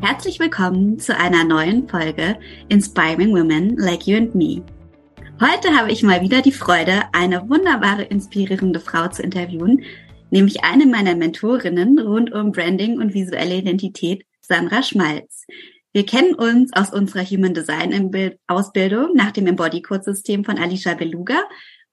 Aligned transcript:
Herzlich 0.00 0.38
willkommen 0.38 1.00
zu 1.00 1.16
einer 1.16 1.42
neuen 1.42 1.88
Folge 1.88 2.38
Inspiring 2.68 3.32
Women 3.32 3.76
Like 3.76 4.06
You 4.06 4.16
and 4.16 4.34
Me. 4.34 4.62
Heute 5.40 5.76
habe 5.76 5.90
ich 5.90 6.04
mal 6.04 6.22
wieder 6.22 6.40
die 6.40 6.52
Freude, 6.52 7.02
eine 7.12 7.48
wunderbare, 7.50 8.04
inspirierende 8.04 8.78
Frau 8.78 9.08
zu 9.08 9.22
interviewen, 9.22 9.82
nämlich 10.30 10.62
eine 10.62 10.86
meiner 10.86 11.16
Mentorinnen 11.16 11.98
rund 11.98 12.32
um 12.32 12.52
Branding 12.52 13.00
und 13.00 13.12
visuelle 13.12 13.56
Identität, 13.56 14.24
Sandra 14.40 14.84
Schmalz. 14.84 15.46
Wir 15.92 16.06
kennen 16.06 16.34
uns 16.34 16.72
aus 16.74 16.92
unserer 16.92 17.24
Human 17.24 17.54
Design 17.54 17.92
Ausbildung 18.46 19.16
nach 19.16 19.32
dem 19.32 19.48
Embody 19.48 19.82
Code 19.82 20.04
System 20.04 20.44
von 20.44 20.58
Alicia 20.58 20.94
Beluga 20.94 21.42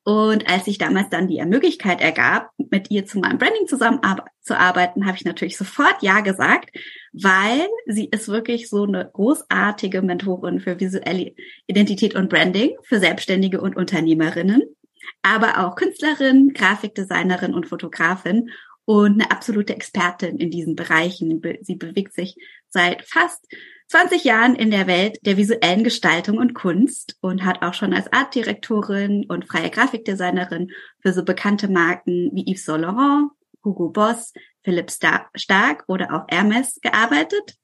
und 0.05 0.47
als 0.47 0.65
sich 0.65 0.77
damals 0.77 1.09
dann 1.09 1.27
die 1.27 1.43
Möglichkeit 1.45 1.99
ergab, 1.99 2.51
mit 2.57 2.91
ihr 2.91 3.07
zu 3.07 3.17
meinem 3.17 3.39
Branding 3.39 3.65
zusammenzuarbeiten, 3.65 5.07
habe 5.07 5.17
ich 5.17 5.25
natürlich 5.25 5.57
sofort 5.57 5.95
Ja 6.01 6.19
gesagt, 6.19 6.69
weil 7.11 7.67
sie 7.87 8.05
ist 8.05 8.27
wirklich 8.27 8.69
so 8.69 8.83
eine 8.83 9.09
großartige 9.11 10.03
Mentorin 10.03 10.59
für 10.59 10.79
visuelle 10.79 11.33
Identität 11.65 12.13
und 12.13 12.29
Branding 12.29 12.77
für 12.83 12.99
Selbstständige 12.99 13.59
und 13.59 13.75
Unternehmerinnen, 13.75 14.61
aber 15.23 15.65
auch 15.65 15.75
Künstlerin, 15.75 16.53
Grafikdesignerin 16.53 17.55
und 17.55 17.65
Fotografin 17.65 18.51
und 18.85 19.13
eine 19.13 19.31
absolute 19.31 19.73
Expertin 19.73 20.37
in 20.37 20.51
diesen 20.51 20.75
Bereichen. 20.75 21.41
Sie 21.61 21.75
bewegt 21.77 22.13
sich 22.13 22.35
seit 22.69 23.03
fast 23.07 23.43
20 23.87 24.23
Jahren 24.23 24.55
in 24.55 24.71
der 24.71 24.87
Welt 24.87 25.19
der 25.25 25.37
visuellen 25.37 25.83
Gestaltung 25.83 26.37
und 26.37 26.53
Kunst 26.53 27.17
und 27.21 27.45
hat 27.45 27.61
auch 27.61 27.73
schon 27.73 27.93
als 27.93 28.11
Artdirektorin 28.11 29.25
und 29.29 29.45
freie 29.47 29.69
Grafikdesignerin 29.69 30.71
für 31.01 31.13
so 31.13 31.23
bekannte 31.23 31.67
Marken 31.67 32.31
wie 32.33 32.51
Yves 32.51 32.65
Saint 32.65 32.81
Laurent, 32.81 33.29
Hugo 33.63 33.89
Boss, 33.89 34.33
Philipp 34.63 34.91
Stark 34.91 35.83
oder 35.87 36.13
auch 36.13 36.25
Hermes 36.27 36.79
gearbeitet, 36.81 37.55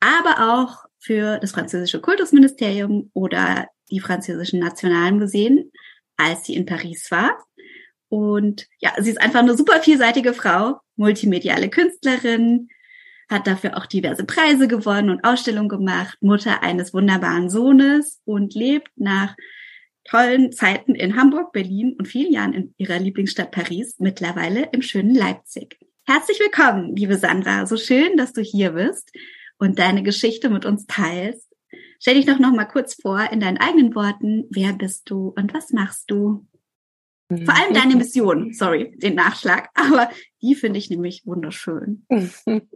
aber 0.00 0.60
auch 0.60 0.84
für 0.98 1.38
das 1.38 1.52
französische 1.52 2.00
Kultusministerium 2.00 3.10
oder 3.12 3.68
die 3.90 4.00
französischen 4.00 4.58
Nationalen 4.58 5.18
Museen, 5.18 5.70
als 6.16 6.44
sie 6.44 6.54
in 6.54 6.66
Paris 6.66 7.10
war. 7.10 7.38
Und 8.08 8.66
ja, 8.80 8.92
sie 8.98 9.10
ist 9.10 9.20
einfach 9.20 9.40
eine 9.40 9.56
super 9.56 9.80
vielseitige 9.80 10.34
Frau, 10.34 10.80
multimediale 10.96 11.68
Künstlerin, 11.68 12.68
hat 13.28 13.46
dafür 13.46 13.76
auch 13.76 13.86
diverse 13.86 14.24
Preise 14.24 14.68
gewonnen 14.68 15.10
und 15.10 15.24
Ausstellungen 15.24 15.68
gemacht, 15.68 16.18
Mutter 16.20 16.62
eines 16.62 16.92
wunderbaren 16.92 17.50
Sohnes 17.50 18.20
und 18.24 18.54
lebt 18.54 18.90
nach 18.96 19.34
tollen 20.04 20.52
Zeiten 20.52 20.94
in 20.94 21.16
Hamburg, 21.16 21.52
Berlin 21.52 21.96
und 21.98 22.06
vielen 22.06 22.32
Jahren 22.32 22.52
in 22.52 22.74
ihrer 22.76 22.98
Lieblingsstadt 22.98 23.50
Paris, 23.50 23.96
mittlerweile 23.98 24.68
im 24.72 24.82
schönen 24.82 25.14
Leipzig. 25.14 25.78
Herzlich 26.06 26.38
willkommen, 26.38 26.94
liebe 26.94 27.16
Sandra. 27.16 27.66
So 27.66 27.76
schön, 27.76 28.16
dass 28.16 28.34
du 28.34 28.42
hier 28.42 28.72
bist 28.72 29.10
und 29.58 29.78
deine 29.78 30.02
Geschichte 30.02 30.50
mit 30.50 30.66
uns 30.66 30.86
teilst. 30.86 31.48
Stell 31.98 32.16
dich 32.16 32.26
doch 32.26 32.38
noch 32.38 32.52
mal 32.52 32.66
kurz 32.66 32.94
vor 33.00 33.32
in 33.32 33.40
deinen 33.40 33.56
eigenen 33.56 33.94
Worten. 33.94 34.44
Wer 34.50 34.74
bist 34.74 35.08
du 35.08 35.32
und 35.36 35.54
was 35.54 35.72
machst 35.72 36.10
du? 36.10 36.46
Vor 37.28 37.54
allem 37.54 37.72
deine 37.72 37.96
Mission, 37.96 38.52
sorry, 38.52 38.96
den 38.98 39.14
Nachschlag, 39.14 39.70
aber 39.74 40.10
die 40.42 40.54
finde 40.54 40.78
ich 40.78 40.90
nämlich 40.90 41.22
wunderschön. 41.26 42.06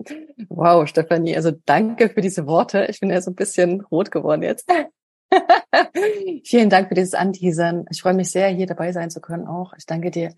Wow, 0.49 0.89
Stefanie, 0.89 1.37
also 1.37 1.53
danke 1.67 2.09
für 2.09 2.21
diese 2.21 2.47
Worte. 2.47 2.87
Ich 2.89 3.01
bin 3.01 3.11
ja 3.11 3.21
so 3.21 3.31
ein 3.31 3.37
bisschen 3.37 3.81
rot 3.81 4.11
geworden 4.11 4.43
jetzt. 4.43 4.69
Vielen 6.45 6.71
Dank 6.71 6.89
für 6.89 6.95
dieses 6.95 7.15
Anteasern. 7.15 7.85
Ich 7.91 8.03
freue 8.03 8.15
mich 8.15 8.31
sehr, 8.31 8.49
hier 8.49 8.67
dabei 8.67 8.93
sein 8.93 9.11
zu 9.11 9.21
können 9.21 9.47
auch. 9.47 9.73
Ich 9.77 9.87
danke 9.87 10.11
dir 10.11 10.35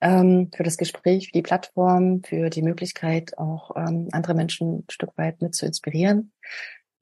ähm, 0.00 0.50
für 0.54 0.62
das 0.62 0.76
Gespräch, 0.76 1.26
für 1.26 1.32
die 1.32 1.42
Plattform, 1.42 2.22
für 2.22 2.50
die 2.50 2.62
Möglichkeit, 2.62 3.38
auch 3.38 3.76
ähm, 3.76 4.08
andere 4.12 4.34
Menschen 4.34 4.80
ein 4.80 4.84
Stück 4.90 5.16
weit 5.16 5.40
mit 5.40 5.54
zu 5.54 5.64
inspirieren, 5.64 6.32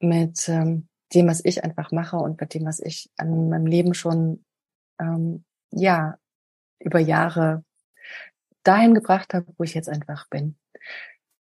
mit 0.00 0.49
ähm, 0.49 0.88
dem, 1.12 1.26
was 1.26 1.44
ich 1.44 1.65
einfach 1.65 1.91
mache 1.91 2.16
und 2.16 2.41
mit 2.41 2.55
dem, 2.55 2.66
was 2.66 2.78
ich 2.78 3.11
an 3.16 3.49
meinem 3.49 3.66
Leben 3.66 3.94
schon 3.94 4.44
ähm, 5.00 5.44
ja 5.71 6.19
über 6.84 6.98
Jahre 6.98 7.64
dahin 8.62 8.94
gebracht 8.94 9.34
habe, 9.34 9.46
wo 9.56 9.64
ich 9.64 9.74
jetzt 9.74 9.88
einfach 9.88 10.28
bin. 10.28 10.56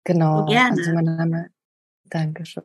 Genau. 0.04 0.46
Gerne. 0.46 0.78
Also 0.78 0.94
mein 0.94 1.06
Name, 1.06 1.48
danke 2.06 2.46
schön. 2.46 2.64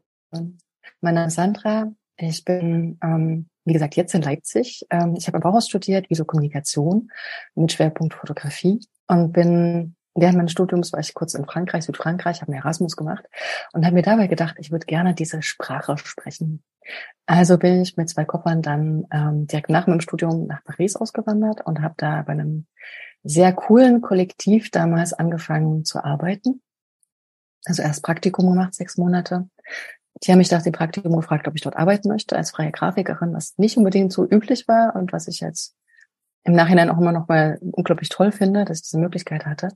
Mein 1.00 1.14
Name 1.14 1.26
ist 1.26 1.34
Sandra. 1.34 1.92
Ich 2.16 2.44
bin, 2.44 2.98
ähm, 3.02 3.48
wie 3.64 3.74
gesagt, 3.74 3.96
jetzt 3.96 4.14
in 4.14 4.22
Leipzig. 4.22 4.86
Ähm, 4.90 5.14
ich 5.16 5.26
habe 5.26 5.36
im 5.36 5.42
Bauhaus 5.42 5.68
studiert, 5.68 6.08
Visualkommunikation 6.08 7.10
mit 7.54 7.72
Schwerpunkt 7.72 8.14
Fotografie 8.14 8.80
und 9.06 9.32
bin 9.32 9.96
während 10.16 10.36
meines 10.36 10.52
Studiums 10.52 10.92
war 10.92 11.00
ich 11.00 11.14
kurz 11.14 11.34
in 11.34 11.44
Frankreich, 11.44 11.84
Südfrankreich, 11.84 12.40
habe 12.40 12.52
mir 12.52 12.58
Erasmus 12.58 12.96
gemacht 12.96 13.24
und 13.72 13.84
habe 13.84 13.94
mir 13.94 14.02
dabei 14.02 14.26
gedacht, 14.26 14.56
ich 14.58 14.70
würde 14.70 14.86
gerne 14.86 15.14
diese 15.14 15.42
Sprache 15.42 15.96
sprechen. 15.98 16.62
Also 17.26 17.58
bin 17.58 17.82
ich 17.82 17.96
mit 17.96 18.08
zwei 18.08 18.24
Koffern 18.24 18.62
dann 18.62 19.06
ähm, 19.12 19.46
direkt 19.46 19.70
nach 19.70 19.86
meinem 19.86 20.00
Studium 20.00 20.46
nach 20.46 20.62
Paris 20.64 20.96
ausgewandert 20.96 21.66
und 21.66 21.82
habe 21.82 21.94
da 21.96 22.22
bei 22.22 22.32
einem 22.32 22.66
sehr 23.22 23.52
coolen 23.52 24.00
Kollektiv 24.00 24.70
damals 24.70 25.12
angefangen 25.12 25.84
zu 25.84 26.02
arbeiten. 26.04 26.62
Also 27.64 27.82
erst 27.82 28.04
Praktikum 28.04 28.48
gemacht, 28.48 28.74
sechs 28.74 28.96
Monate. 28.96 29.48
Die 30.22 30.30
haben 30.30 30.38
mich 30.38 30.50
nach 30.50 30.62
dem 30.62 30.72
Praktikum 30.72 31.14
gefragt, 31.16 31.46
ob 31.48 31.56
ich 31.56 31.62
dort 31.62 31.76
arbeiten 31.76 32.08
möchte 32.08 32.36
als 32.36 32.52
freie 32.52 32.70
Grafikerin, 32.70 33.34
was 33.34 33.58
nicht 33.58 33.76
unbedingt 33.76 34.12
so 34.12 34.24
üblich 34.24 34.68
war 34.68 34.94
und 34.94 35.12
was 35.12 35.28
ich 35.28 35.40
jetzt 35.40 35.76
im 36.46 36.54
Nachhinein 36.54 36.90
auch 36.90 36.98
immer 36.98 37.12
noch 37.12 37.28
mal 37.28 37.58
unglaublich 37.60 38.08
toll 38.08 38.30
finde, 38.30 38.64
dass 38.64 38.78
ich 38.78 38.84
diese 38.84 38.98
Möglichkeit 38.98 39.46
hatte. 39.46 39.70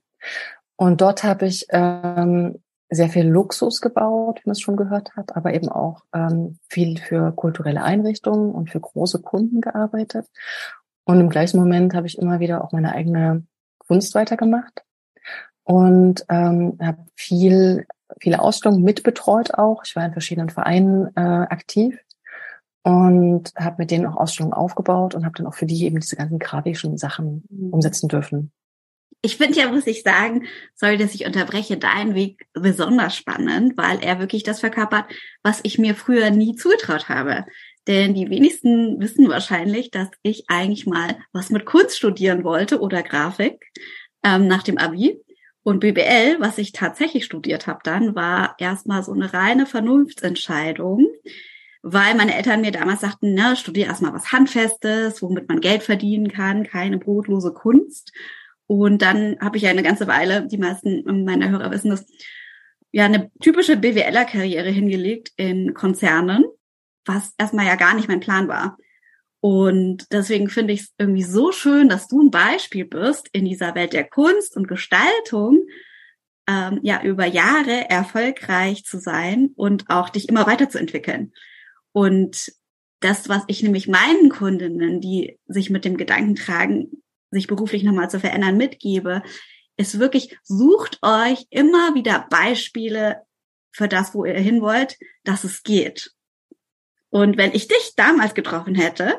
Und 0.76 1.00
dort 1.00 1.24
habe 1.24 1.46
ich 1.46 1.66
ähm, 1.70 2.62
sehr 2.88 3.08
viel 3.08 3.26
Luxus 3.26 3.80
gebaut, 3.80 4.38
wie 4.38 4.48
man 4.48 4.52
es 4.52 4.60
schon 4.60 4.76
gehört 4.76 5.16
hat, 5.16 5.36
aber 5.36 5.52
eben 5.52 5.68
auch 5.68 6.02
ähm, 6.14 6.58
viel 6.68 6.98
für 6.98 7.32
kulturelle 7.32 7.82
Einrichtungen 7.82 8.52
und 8.52 8.70
für 8.70 8.80
große 8.80 9.20
Kunden 9.20 9.60
gearbeitet. 9.60 10.26
Und 11.04 11.20
im 11.20 11.28
gleichen 11.28 11.58
Moment 11.58 11.94
habe 11.94 12.06
ich 12.06 12.18
immer 12.18 12.38
wieder 12.38 12.62
auch 12.64 12.72
meine 12.72 12.92
eigene 12.92 13.44
Kunst 13.78 14.14
weitergemacht 14.14 14.84
und 15.64 16.24
ähm, 16.28 16.78
habe 16.80 17.04
viel, 17.16 17.86
viele 18.20 18.40
Ausstellungen 18.40 18.84
mitbetreut 18.84 19.54
auch. 19.54 19.82
Ich 19.84 19.96
war 19.96 20.04
in 20.04 20.12
verschiedenen 20.12 20.50
Vereinen 20.50 21.08
äh, 21.16 21.20
aktiv 21.20 21.98
und 22.82 23.52
habe 23.56 23.76
mit 23.78 23.90
denen 23.90 24.06
auch 24.06 24.16
Ausstellungen 24.16 24.54
aufgebaut 24.54 25.14
und 25.14 25.24
habe 25.24 25.36
dann 25.36 25.46
auch 25.46 25.54
für 25.54 25.66
die 25.66 25.84
eben 25.84 26.00
diese 26.00 26.16
ganzen 26.16 26.38
grafischen 26.38 26.96
Sachen 26.96 27.44
mhm. 27.50 27.72
umsetzen 27.72 28.08
dürfen. 28.08 28.52
Ich 29.22 29.36
finde 29.36 29.58
ja, 29.58 29.70
muss 29.70 29.86
ich 29.86 30.02
sagen, 30.02 30.46
sorry, 30.74 30.96
dass 30.96 31.14
ich 31.14 31.26
unterbreche, 31.26 31.76
deinen 31.76 32.14
Weg 32.14 32.46
besonders 32.54 33.14
spannend, 33.14 33.76
weil 33.76 34.02
er 34.02 34.18
wirklich 34.18 34.44
das 34.44 34.60
verkörpert, 34.60 35.04
was 35.42 35.60
ich 35.62 35.78
mir 35.78 35.94
früher 35.94 36.30
nie 36.30 36.54
zugetraut 36.54 37.10
habe. 37.10 37.44
Denn 37.86 38.14
die 38.14 38.30
wenigsten 38.30 38.98
wissen 38.98 39.28
wahrscheinlich, 39.28 39.90
dass 39.90 40.08
ich 40.22 40.44
eigentlich 40.48 40.86
mal 40.86 41.18
was 41.32 41.50
mit 41.50 41.66
Kunst 41.66 41.98
studieren 41.98 42.44
wollte 42.44 42.80
oder 42.80 43.02
Grafik 43.02 43.62
ähm, 44.22 44.46
nach 44.46 44.62
dem 44.62 44.78
Abi. 44.78 45.20
Und 45.62 45.80
BBL, 45.80 46.36
was 46.38 46.56
ich 46.56 46.72
tatsächlich 46.72 47.26
studiert 47.26 47.66
habe 47.66 47.80
dann, 47.84 48.14
war 48.14 48.54
erstmal 48.58 49.02
so 49.02 49.12
eine 49.12 49.34
reine 49.34 49.66
Vernunftsentscheidung 49.66 51.06
weil 51.82 52.14
meine 52.14 52.34
Eltern 52.36 52.60
mir 52.60 52.72
damals 52.72 53.00
sagten, 53.00 53.34
ne, 53.34 53.56
studier 53.56 53.86
erstmal 53.86 54.12
was 54.12 54.32
Handfestes, 54.32 55.22
womit 55.22 55.48
man 55.48 55.60
Geld 55.60 55.82
verdienen 55.82 56.28
kann, 56.28 56.64
keine 56.64 56.98
brotlose 56.98 57.52
Kunst. 57.52 58.12
Und 58.66 59.02
dann 59.02 59.36
habe 59.40 59.56
ich 59.56 59.64
ja 59.64 59.70
eine 59.70 59.82
ganze 59.82 60.06
Weile, 60.06 60.46
die 60.46 60.58
meisten 60.58 61.24
meiner 61.24 61.48
Hörer 61.48 61.70
wissen 61.70 61.90
das, 61.90 62.06
ja, 62.92 63.04
eine 63.04 63.30
typische 63.40 63.76
BWLer-Karriere 63.76 64.70
hingelegt 64.70 65.32
in 65.36 65.74
Konzernen 65.74 66.44
was 67.06 67.34
erstmal 67.38 67.66
ja 67.66 67.76
gar 67.76 67.94
nicht 67.94 68.08
mein 68.08 68.20
Plan 68.20 68.48
war. 68.48 68.76
Und 69.40 70.12
deswegen 70.12 70.50
finde 70.50 70.74
ich 70.74 70.82
es 70.82 70.94
irgendwie 70.98 71.22
so 71.22 71.50
schön, 71.50 71.88
dass 71.88 72.08
du 72.08 72.22
ein 72.22 72.30
Beispiel 72.30 72.84
bist 72.84 73.28
in 73.32 73.46
dieser 73.46 73.74
Welt 73.74 73.92
der 73.92 74.04
Kunst 74.04 74.56
und 74.56 74.68
Gestaltung, 74.68 75.62
ähm, 76.46 76.80
ja, 76.82 77.02
über 77.02 77.24
Jahre 77.24 77.88
erfolgreich 77.88 78.84
zu 78.84 78.98
sein 78.98 79.50
und 79.56 79.88
auch 79.88 80.10
dich 80.10 80.28
immer 80.28 80.46
weiterzuentwickeln. 80.46 81.32
Und 81.92 82.52
das, 83.00 83.28
was 83.28 83.42
ich 83.46 83.62
nämlich 83.62 83.88
meinen 83.88 84.28
Kundinnen, 84.28 85.00
die 85.00 85.38
sich 85.46 85.70
mit 85.70 85.84
dem 85.84 85.96
Gedanken 85.96 86.34
tragen, 86.34 87.02
sich 87.30 87.46
beruflich 87.46 87.82
nochmal 87.82 88.10
zu 88.10 88.20
verändern, 88.20 88.56
mitgebe, 88.56 89.22
ist 89.76 89.98
wirklich, 89.98 90.36
sucht 90.42 90.98
euch 91.02 91.46
immer 91.50 91.94
wieder 91.94 92.26
Beispiele 92.30 93.22
für 93.72 93.88
das, 93.88 94.14
wo 94.14 94.24
ihr 94.24 94.34
hin 94.34 94.60
wollt, 94.60 94.98
dass 95.24 95.44
es 95.44 95.62
geht. 95.62 96.12
Und 97.08 97.36
wenn 97.36 97.52
ich 97.54 97.66
dich 97.66 97.94
damals 97.96 98.34
getroffen 98.34 98.74
hätte, 98.74 99.18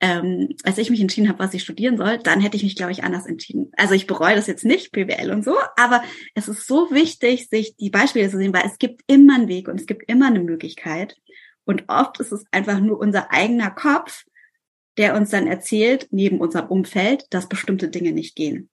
ähm, 0.00 0.54
als 0.62 0.78
ich 0.78 0.90
mich 0.90 1.00
entschieden 1.00 1.28
habe, 1.28 1.40
was 1.40 1.54
ich 1.54 1.62
studieren 1.62 1.96
soll, 1.96 2.18
dann 2.18 2.40
hätte 2.40 2.56
ich 2.56 2.62
mich, 2.62 2.76
glaube 2.76 2.92
ich, 2.92 3.02
anders 3.02 3.26
entschieden. 3.26 3.72
Also 3.76 3.94
ich 3.94 4.06
bereue 4.06 4.36
das 4.36 4.46
jetzt 4.46 4.64
nicht, 4.64 4.92
BWL 4.92 5.32
und 5.32 5.44
so, 5.44 5.56
aber 5.76 6.02
es 6.34 6.46
ist 6.46 6.66
so 6.66 6.90
wichtig, 6.90 7.48
sich 7.48 7.76
die 7.76 7.90
Beispiele 7.90 8.30
zu 8.30 8.38
sehen, 8.38 8.54
weil 8.54 8.66
es 8.66 8.78
gibt 8.78 9.02
immer 9.08 9.34
einen 9.34 9.48
Weg 9.48 9.66
und 9.66 9.80
es 9.80 9.86
gibt 9.86 10.08
immer 10.08 10.28
eine 10.28 10.40
Möglichkeit. 10.40 11.16
Und 11.68 11.84
oft 11.88 12.18
ist 12.18 12.32
es 12.32 12.46
einfach 12.50 12.80
nur 12.80 12.98
unser 12.98 13.30
eigener 13.30 13.70
Kopf, 13.70 14.24
der 14.96 15.14
uns 15.14 15.28
dann 15.28 15.46
erzählt, 15.46 16.08
neben 16.10 16.40
unserem 16.40 16.68
Umfeld, 16.68 17.26
dass 17.28 17.46
bestimmte 17.46 17.88
Dinge 17.88 18.12
nicht 18.12 18.34
gehen. 18.36 18.70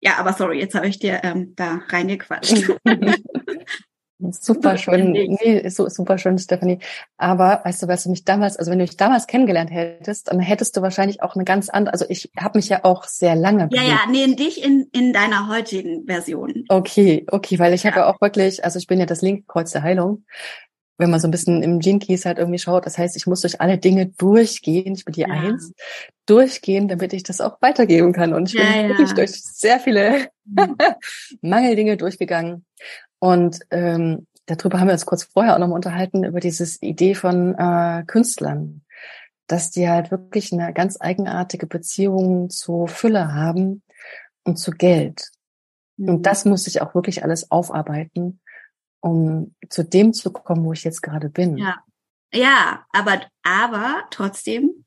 Ja, 0.00 0.18
aber 0.18 0.32
sorry, 0.32 0.60
jetzt 0.60 0.76
habe 0.76 0.86
ich 0.86 1.00
dir 1.00 1.22
ähm, 1.24 1.54
da 1.56 1.80
reingequatscht. 1.88 2.70
Super 4.18 4.78
schön, 4.78 5.10
nee, 5.12 5.68
so, 5.68 5.88
super 5.88 6.16
schön, 6.16 6.38
Stephanie. 6.38 6.78
Aber 7.18 7.60
weißt 7.64 7.82
du, 7.82 7.88
was 7.88 8.04
du 8.04 8.10
mich 8.10 8.24
damals, 8.24 8.56
also 8.56 8.70
wenn 8.70 8.78
du 8.78 8.84
mich 8.84 8.96
damals 8.96 9.26
kennengelernt 9.26 9.70
hättest, 9.70 10.28
dann 10.28 10.40
hättest 10.40 10.76
du 10.76 10.82
wahrscheinlich 10.82 11.22
auch 11.22 11.34
eine 11.34 11.44
ganz 11.44 11.68
andere, 11.68 11.92
also 11.92 12.06
ich 12.08 12.30
habe 12.38 12.58
mich 12.58 12.68
ja 12.70 12.84
auch 12.84 13.04
sehr 13.04 13.36
lange. 13.36 13.68
Ja, 13.72 13.82
ja, 13.82 13.98
nee, 14.10 14.34
dich 14.34 14.64
in, 14.64 14.88
in 14.92 15.12
deiner 15.12 15.48
heutigen 15.48 16.06
Version. 16.06 16.64
Okay, 16.68 17.26
okay, 17.30 17.58
weil 17.58 17.74
ich 17.74 17.82
ja. 17.82 17.90
habe 17.90 18.00
ja 18.00 18.06
auch 18.06 18.20
wirklich, 18.20 18.64
also 18.64 18.78
ich 18.78 18.86
bin 18.86 18.98
ja 18.98 19.06
das 19.06 19.20
linke 19.20 19.44
Kreuz 19.46 19.72
der 19.72 19.82
Heilung 19.82 20.24
wenn 20.98 21.10
man 21.10 21.20
so 21.20 21.28
ein 21.28 21.30
bisschen 21.30 21.62
im 21.62 21.78
Gene 21.78 21.98
Keys 21.98 22.24
halt 22.24 22.38
irgendwie 22.38 22.58
schaut. 22.58 22.86
Das 22.86 22.96
heißt, 22.96 23.16
ich 23.16 23.26
muss 23.26 23.42
durch 23.42 23.60
alle 23.60 23.78
Dinge 23.78 24.06
durchgehen. 24.06 24.94
Ich 24.94 25.04
bin 25.04 25.12
die 25.12 25.22
ja. 25.22 25.28
Eins. 25.28 25.72
Durchgehen, 26.24 26.88
damit 26.88 27.12
ich 27.12 27.22
das 27.22 27.40
auch 27.40 27.60
weitergeben 27.60 28.12
kann. 28.12 28.32
Und 28.32 28.48
ich 28.48 28.54
ja, 28.54 28.64
bin 28.64 28.82
ja. 28.82 28.88
wirklich 28.88 29.12
durch 29.12 29.32
sehr 29.32 29.78
viele 29.78 30.28
mhm. 30.44 30.76
Mangeldinge 31.42 31.96
durchgegangen. 31.96 32.64
Und 33.18 33.60
ähm, 33.70 34.26
darüber 34.46 34.80
haben 34.80 34.88
wir 34.88 34.94
uns 34.94 35.06
kurz 35.06 35.24
vorher 35.24 35.54
auch 35.54 35.58
nochmal 35.58 35.76
unterhalten, 35.76 36.24
über 36.24 36.40
dieses 36.40 36.82
Idee 36.82 37.14
von 37.14 37.54
äh, 37.54 38.04
Künstlern. 38.06 38.82
Dass 39.46 39.70
die 39.70 39.88
halt 39.88 40.10
wirklich 40.10 40.52
eine 40.52 40.72
ganz 40.72 40.96
eigenartige 40.98 41.66
Beziehung 41.66 42.50
zu 42.50 42.86
Fülle 42.86 43.32
haben 43.34 43.82
und 44.44 44.56
zu 44.56 44.70
Geld. 44.72 45.28
Mhm. 45.98 46.08
Und 46.08 46.26
das 46.26 46.46
muss 46.46 46.66
ich 46.66 46.80
auch 46.80 46.94
wirklich 46.94 47.22
alles 47.22 47.50
aufarbeiten 47.50 48.40
um 49.06 49.54
zu 49.70 49.84
dem 49.84 50.12
zu 50.12 50.32
kommen, 50.32 50.64
wo 50.64 50.72
ich 50.72 50.84
jetzt 50.84 51.02
gerade 51.02 51.30
bin. 51.30 51.56
Ja, 51.56 51.78
ja, 52.32 52.84
aber 52.92 53.22
aber 53.42 54.04
trotzdem 54.10 54.84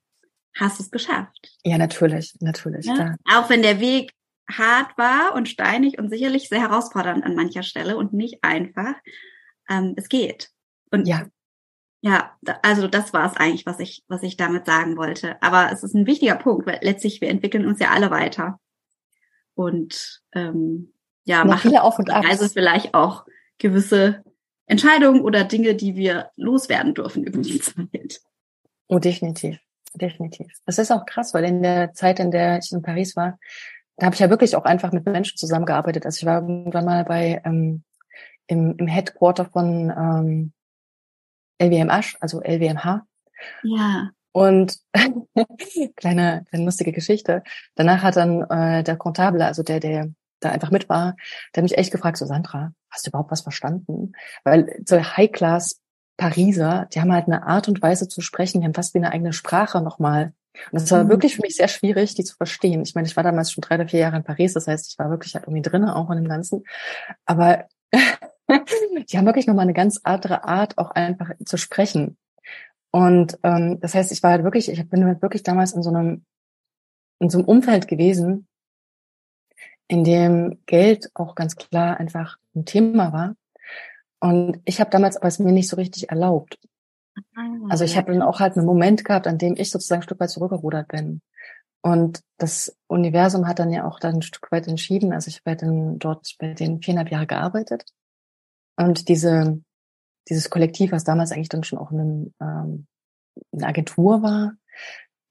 hast 0.58 0.80
du 0.80 0.84
es 0.84 0.92
geschafft. 0.92 1.58
Ja, 1.64 1.78
natürlich, 1.78 2.36
natürlich. 2.42 2.86
Ja? 2.86 2.94
Klar. 2.96 3.16
Auch 3.34 3.50
wenn 3.50 3.62
der 3.62 3.80
Weg 3.80 4.12
hart 4.52 4.98
war 4.98 5.36
und 5.36 5.48
steinig 5.48 5.98
und 6.00 6.10
sicherlich 6.10 6.50
sehr 6.50 6.60
herausfordernd 6.60 7.24
an 7.24 7.36
mancher 7.36 7.64
Stelle 7.64 7.96
und 7.98 8.14
nicht 8.14 8.40
einfach, 8.44 8.96
ähm, 9.70 9.94
es 9.96 10.10
geht. 10.10 10.50
Und 10.92 11.08
ja. 11.08 11.28
Ja, 12.02 12.38
also 12.62 12.88
das 12.88 13.14
war 13.14 13.30
es 13.30 13.38
eigentlich, 13.38 13.66
was 13.66 13.80
ich, 13.80 14.04
was 14.08 14.24
ich 14.24 14.38
damit 14.38 14.66
sagen 14.66 14.96
wollte. 14.96 15.42
Aber 15.42 15.70
es 15.72 15.84
ist 15.84 15.94
ein 15.96 16.08
wichtiger 16.08 16.36
Punkt, 16.36 16.66
weil 16.66 16.80
letztlich 16.82 17.20
wir 17.20 17.30
entwickeln 17.30 17.68
uns 17.68 17.80
ja 17.80 17.90
alle 17.90 18.10
weiter. 18.10 18.60
Und 19.54 20.22
ähm, 20.34 20.94
ja, 21.26 21.44
machen 21.44 21.70
viele 21.70 21.84
Auf 21.84 22.00
und 22.00 22.10
Abs. 22.10 22.28
Also 22.28 22.48
vielleicht 22.48 22.94
auch 22.94 23.26
gewisse 23.60 24.24
Entscheidungen 24.66 25.22
oder 25.22 25.44
Dinge, 25.44 25.76
die 25.76 25.96
wir 25.96 26.32
loswerden 26.36 26.94
dürfen 26.94 27.24
über 27.24 27.40
die 27.40 27.60
Zeit. 27.60 28.22
Oh, 28.88 29.00
definitiv. 29.00 29.60
Definitiv. 29.94 30.48
Das 30.66 30.78
ist 30.78 30.92
auch 30.92 31.06
krass, 31.06 31.34
weil 31.34 31.44
in 31.46 31.64
der 31.64 31.94
Zeit, 31.94 32.20
in 32.20 32.32
der 32.32 32.60
ich 32.60 32.72
in 32.72 32.82
Paris 32.82 33.16
war, 33.16 33.40
da 33.98 34.06
habe 34.06 34.14
ich 34.14 34.20
ja 34.20 34.30
wirklich 34.30 34.56
auch 34.56 34.64
einfach 34.64 34.92
mit 34.92 35.06
Menschen 35.06 35.38
zusammengearbeitet. 35.38 36.06
Also 36.06 36.20
ich 36.20 36.26
war 36.26 36.42
irgendwann 36.42 36.86
mal 36.86 37.04
bei 37.04 37.42
ähm, 37.44 37.84
im, 38.48 38.76
im 38.78 38.88
Headquarter 38.88 39.46
von 39.46 39.90
ähm, 39.90 40.54
LWMH, 41.62 42.18
also 42.20 42.42
LWMH. 42.42 43.06
Ja. 43.64 44.12
Und 44.32 44.78
kleine, 45.96 46.46
kleine 46.50 46.66
lustige 46.66 46.92
Geschichte. 46.92 47.44
Danach 47.76 48.04
hat 48.04 48.16
dann 48.16 48.44
äh, 48.44 48.84
der 48.84 48.96
Comptable, 48.96 49.46
also 49.46 49.64
der, 49.64 49.80
der 49.80 50.12
da 50.40 50.50
einfach 50.50 50.72
mit 50.72 50.90
war, 50.90 51.16
der 51.54 51.62
hat 51.62 51.70
mich 51.70 51.78
echt 51.78 51.92
gefragt, 51.92 52.18
so 52.18 52.26
Sandra, 52.26 52.72
hast 52.90 53.06
du 53.06 53.10
überhaupt 53.10 53.32
was 53.32 53.42
verstanden? 53.42 54.14
Weil 54.44 54.82
so 54.86 54.98
High-Class 54.98 55.80
Pariser, 56.20 56.88
die 56.94 57.00
haben 57.00 57.14
halt 57.14 57.28
eine 57.28 57.48
Art 57.48 57.68
und 57.68 57.82
Weise 57.82 58.08
zu 58.08 58.22
sprechen, 58.22 58.60
die 58.60 58.66
haben 58.66 58.74
fast 58.74 58.94
wie 58.94 59.00
eine 59.00 59.12
eigene 59.12 59.34
Sprache 59.34 59.82
nochmal. 59.82 60.34
Und 60.72 60.82
das 60.82 60.92
war 60.92 61.06
mhm. 61.06 61.10
wirklich 61.10 61.36
für 61.36 61.42
mich 61.42 61.56
sehr 61.56 61.70
schwierig, 61.70 62.14
die 62.14 62.26
zu 62.26 62.36
verstehen. 62.36 62.82
Ich 62.82 62.94
meine, 62.94 63.08
ich 63.08 63.16
war 63.16 63.24
damals 63.24 63.52
schon 63.52 63.62
drei 63.62 63.76
oder 63.76 63.88
vier 63.88 64.02
Jahre 64.02 64.18
in 64.18 64.24
Paris, 64.24 64.54
das 64.54 64.68
heißt, 64.68 64.92
ich 64.92 65.00
war 65.00 65.10
wirklich 65.10 65.34
halt 65.34 65.46
irgendwie 65.46 65.62
drinnen, 65.62 65.90
auch 65.90 66.10
in 66.12 66.18
dem 66.18 66.28
Ganzen. 66.28 66.66
Aber 67.26 67.66
die 67.94 69.18
haben 69.18 69.26
wirklich 69.26 69.48
nochmal 69.48 69.64
eine 69.64 69.74
ganz 69.74 70.02
andere 70.04 70.44
Art, 70.44 70.78
auch 70.78 70.92
einfach 70.92 71.32
zu 71.46 71.56
sprechen. 71.56 72.18
Und 72.92 73.40
ähm, 73.44 73.80
das 73.80 73.96
heißt, 73.96 74.12
ich 74.12 74.22
war 74.22 74.32
halt 74.32 74.44
wirklich, 74.44 74.70
ich 74.70 74.90
bin 74.90 75.06
halt 75.06 75.22
wirklich 75.22 75.44
damals 75.44 75.72
in 75.72 75.84
so 75.84 75.90
einem, 75.90 76.26
in 77.20 77.30
so 77.30 77.38
einem 77.38 77.48
Umfeld 77.48 77.88
gewesen, 77.88 78.49
in 79.90 80.04
dem 80.04 80.60
Geld 80.68 81.10
auch 81.16 81.36
ganz 81.36 81.58
klar 81.58 81.98
einfach 81.98 82.38
ein 82.56 82.64
Thema 82.64 83.12
war. 83.12 83.36
Und 84.22 84.62
ich 84.66 84.80
habe 84.80 84.92
damals 84.92 85.18
aber 85.18 85.28
es 85.28 85.40
mir 85.40 85.52
nicht 85.52 85.68
so 85.68 85.76
richtig 85.76 86.10
erlaubt. 86.10 86.58
Ah, 87.36 87.42
also 87.70 87.84
ich 87.84 87.98
habe 87.98 88.14
dann 88.14 88.22
auch 88.22 88.40
halt 88.40 88.56
einen 88.56 88.66
Moment 88.66 89.04
gehabt, 89.04 89.28
an 89.28 89.38
dem 89.38 89.56
ich 89.58 89.72
sozusagen 89.72 90.00
ein 90.00 90.04
Stück 90.04 90.20
weit 90.20 90.30
zurückgerudert 90.30 90.88
bin. 90.90 91.22
Und 91.82 92.22
das 92.38 92.78
Universum 92.88 93.48
hat 93.48 93.60
dann 93.60 93.72
ja 93.72 93.86
auch 93.86 94.00
dann 94.00 94.16
ein 94.16 94.22
Stück 94.22 94.52
weit 94.52 94.68
entschieden. 94.68 95.12
Also 95.12 95.30
ich 95.30 95.42
habe 95.44 95.56
dann 95.56 95.98
dort 95.98 96.36
bei 96.38 96.54
den 96.54 96.82
viereinhalb 96.82 97.10
Jahre 97.10 97.28
gearbeitet. 97.28 97.86
Und 98.78 99.10
diese, 99.10 99.62
dieses 100.28 100.50
Kollektiv, 100.50 100.92
was 100.92 101.04
damals 101.04 101.32
eigentlich 101.32 101.50
dann 101.50 101.64
schon 101.64 101.80
auch 101.80 101.92
eine, 101.92 102.32
ähm, 102.40 102.86
eine 103.54 103.68
Agentur 103.68 104.22
war, 104.22 104.54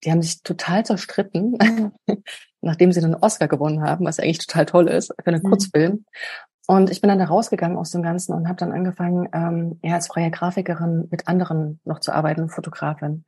die 0.03 0.11
haben 0.11 0.23
sich 0.23 0.43
total 0.43 0.85
zerstritten, 0.85 1.59
nachdem 2.61 2.93
sie 2.93 3.03
einen 3.03 3.15
Oscar 3.15 3.49
gewonnen 3.49 3.83
haben, 3.83 4.05
was 4.05 4.19
eigentlich 4.19 4.39
total 4.47 4.67
toll 4.67 4.89
ist 4.89 5.15
für 5.23 5.27
einen 5.27 5.43
mhm. 5.43 5.49
Kurzfilm. 5.49 6.05
Und 6.67 6.91
ich 6.91 7.01
bin 7.01 7.09
dann 7.09 7.19
da 7.19 7.25
rausgegangen 7.25 7.79
aus 7.79 7.93
dem 7.93 8.03
Ganzen 8.03 8.35
und 8.35 8.47
habe 8.47 8.59
dann 8.59 8.73
angefangen, 8.73 9.29
ähm, 9.33 9.79
ja, 9.83 9.95
als 9.95 10.09
freie 10.09 10.31
Grafikerin 10.31 11.09
mit 11.11 11.27
anderen 11.27 11.81
noch 11.85 12.01
zu 12.01 12.13
arbeiten, 12.13 12.51
Fotografin. 12.51 13.25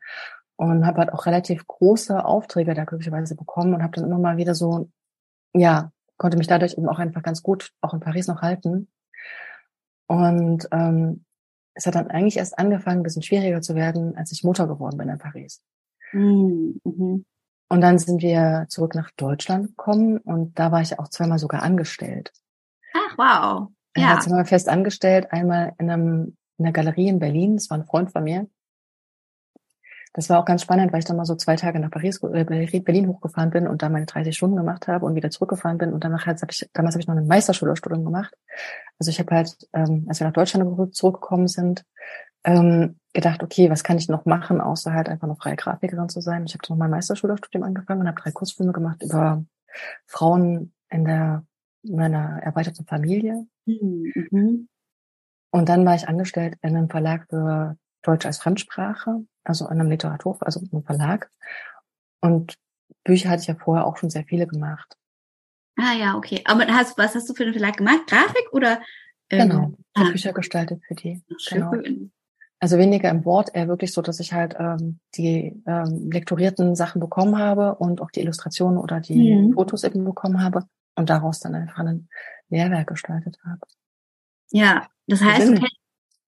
Und 0.56 0.84
habe 0.84 0.98
halt 0.98 1.12
auch 1.14 1.24
relativ 1.24 1.66
große 1.66 2.22
Aufträge 2.22 2.74
da 2.74 2.84
glücklicherweise 2.84 3.34
bekommen 3.34 3.72
und 3.72 3.82
habe 3.82 3.92
dann 3.92 4.04
immer 4.04 4.18
mal 4.18 4.36
wieder 4.36 4.54
so, 4.54 4.90
ja, 5.54 5.90
konnte 6.18 6.36
mich 6.36 6.48
dadurch 6.48 6.76
eben 6.76 6.86
auch 6.86 6.98
einfach 6.98 7.22
ganz 7.22 7.42
gut 7.42 7.72
auch 7.80 7.94
in 7.94 8.00
Paris 8.00 8.26
noch 8.26 8.42
halten. 8.42 8.88
Und 10.06 10.68
ähm, 10.70 11.24
es 11.72 11.86
hat 11.86 11.94
dann 11.94 12.08
eigentlich 12.08 12.36
erst 12.36 12.58
angefangen, 12.58 13.00
ein 13.00 13.04
bisschen 13.04 13.22
schwieriger 13.22 13.62
zu 13.62 13.74
werden, 13.74 14.16
als 14.16 14.32
ich 14.32 14.44
Mutter 14.44 14.66
geworden 14.66 14.98
bin 14.98 15.08
in 15.08 15.16
Paris. 15.16 15.62
Mhm. 16.12 17.24
Und 17.70 17.80
dann 17.82 17.98
sind 17.98 18.20
wir 18.20 18.66
zurück 18.68 18.96
nach 18.96 19.10
Deutschland 19.16 19.68
gekommen 19.68 20.18
und 20.18 20.58
da 20.58 20.72
war 20.72 20.82
ich 20.82 20.98
auch 20.98 21.08
zweimal 21.08 21.38
sogar 21.38 21.62
angestellt. 21.62 22.32
Ach, 22.92 23.16
wow. 23.16 23.68
Ja. 23.96 24.02
Ich 24.02 24.02
war 24.02 24.20
zweimal 24.20 24.44
fest 24.44 24.68
angestellt, 24.68 25.28
einmal 25.30 25.72
in, 25.78 25.88
einem, 25.88 26.36
in 26.58 26.64
einer 26.64 26.72
Galerie 26.72 27.08
in 27.08 27.20
Berlin, 27.20 27.56
das 27.56 27.70
war 27.70 27.78
ein 27.78 27.86
Freund 27.86 28.10
von 28.10 28.24
mir. 28.24 28.48
Das 30.12 30.28
war 30.28 30.40
auch 30.40 30.44
ganz 30.44 30.62
spannend, 30.62 30.92
weil 30.92 30.98
ich 30.98 31.04
dann 31.04 31.16
mal 31.16 31.24
so 31.24 31.36
zwei 31.36 31.54
Tage 31.54 31.78
nach 31.78 31.92
Paris, 31.92 32.20
äh, 32.24 32.44
Berlin 32.44 33.06
hochgefahren 33.06 33.50
bin 33.50 33.68
und 33.68 33.82
da 33.82 33.88
meine 33.88 34.06
30 34.06 34.36
Stunden 34.36 34.56
gemacht 34.56 34.88
habe 34.88 35.06
und 35.06 35.14
wieder 35.14 35.30
zurückgefahren 35.30 35.78
bin. 35.78 35.92
Und 35.92 36.02
danach 36.02 36.26
halt, 36.26 36.42
hab 36.42 36.50
ich, 36.50 36.68
damals 36.72 36.96
habe 36.96 37.00
ich 37.02 37.06
noch 37.06 37.16
eine 37.16 37.24
Meisterschülerstudium 37.24 38.04
gemacht. 38.04 38.34
Also 38.98 39.10
ich 39.10 39.20
habe 39.20 39.32
halt, 39.32 39.56
ähm, 39.72 40.06
als 40.08 40.18
wir 40.18 40.26
nach 40.26 40.34
Deutschland 40.34 40.96
zurückgekommen 40.96 41.46
sind, 41.46 41.84
ähm, 42.44 42.98
gedacht, 43.12 43.42
okay, 43.42 43.70
was 43.70 43.84
kann 43.84 43.98
ich 43.98 44.08
noch 44.08 44.24
machen, 44.24 44.60
außer 44.60 44.92
halt 44.92 45.08
einfach 45.08 45.26
noch 45.26 45.38
freie 45.38 45.56
Grafikerin 45.56 46.08
zu 46.08 46.20
sein. 46.20 46.44
Ich 46.46 46.54
habe 46.54 46.62
dann 46.66 46.76
noch 46.76 46.82
mein 46.84 46.90
Meisterschülerstudium 46.90 47.64
angefangen 47.64 48.02
und 48.02 48.08
habe 48.08 48.20
drei 48.20 48.30
Kurzfilme 48.30 48.72
gemacht 48.72 49.02
über 49.02 49.44
Frauen 50.06 50.72
in 50.90 51.04
der 51.04 51.44
meiner 51.82 52.42
erweiterten 52.42 52.86
Familie. 52.86 53.46
Mhm. 53.66 54.68
Und 55.50 55.68
dann 55.68 55.84
war 55.84 55.94
ich 55.94 56.08
angestellt 56.08 56.56
in 56.62 56.76
einem 56.76 56.90
Verlag 56.90 57.26
für 57.28 57.76
Deutsch 58.02 58.26
als 58.26 58.38
Fremdsprache, 58.38 59.24
also 59.44 59.66
in 59.66 59.80
einem 59.80 59.90
Literatur, 59.90 60.36
also 60.40 60.60
in 60.60 60.70
einem 60.72 60.84
Verlag. 60.84 61.30
Und 62.20 62.54
Bücher 63.04 63.30
hatte 63.30 63.42
ich 63.42 63.48
ja 63.48 63.54
vorher 63.56 63.86
auch 63.86 63.96
schon 63.96 64.10
sehr 64.10 64.24
viele 64.24 64.46
gemacht. 64.46 64.96
Ah 65.76 65.94
ja, 65.94 66.16
okay. 66.16 66.42
Aber 66.44 66.66
hast, 66.66 66.98
was 66.98 67.14
hast 67.14 67.28
du 67.28 67.34
für 67.34 67.44
einen 67.44 67.52
Verlag 67.54 67.76
gemacht? 67.76 68.06
Grafik 68.06 68.52
oder? 68.52 68.80
Ähm, 69.30 69.48
genau, 69.48 69.72
ich 69.96 70.02
ah. 70.02 70.10
Bücher 70.10 70.32
gestaltet 70.32 70.82
für 70.86 70.94
die. 70.94 71.22
Schön. 71.38 71.70
Genau. 71.70 72.10
Also 72.62 72.76
weniger 72.76 73.08
im 73.10 73.24
Wort, 73.24 73.54
eher 73.54 73.68
wirklich 73.68 73.92
so, 73.92 74.02
dass 74.02 74.20
ich 74.20 74.34
halt 74.34 74.54
ähm, 74.58 75.00
die 75.16 75.62
ähm, 75.66 76.10
lektorierten 76.12 76.76
Sachen 76.76 77.00
bekommen 77.00 77.38
habe 77.38 77.76
und 77.76 78.02
auch 78.02 78.10
die 78.10 78.20
Illustrationen 78.20 78.76
oder 78.76 79.00
die 79.00 79.34
mhm. 79.34 79.54
Fotos 79.54 79.82
eben 79.82 80.04
bekommen 80.04 80.44
habe 80.44 80.66
und 80.94 81.08
daraus 81.08 81.40
dann 81.40 81.54
einfach 81.54 81.78
ein 81.78 82.08
Lehrwerk 82.50 82.88
gestaltet 82.88 83.38
habe. 83.44 83.60
Ja, 84.50 84.88
das 85.06 85.22
heißt, 85.22 85.48
du 85.48 85.54
kennst 85.54 85.80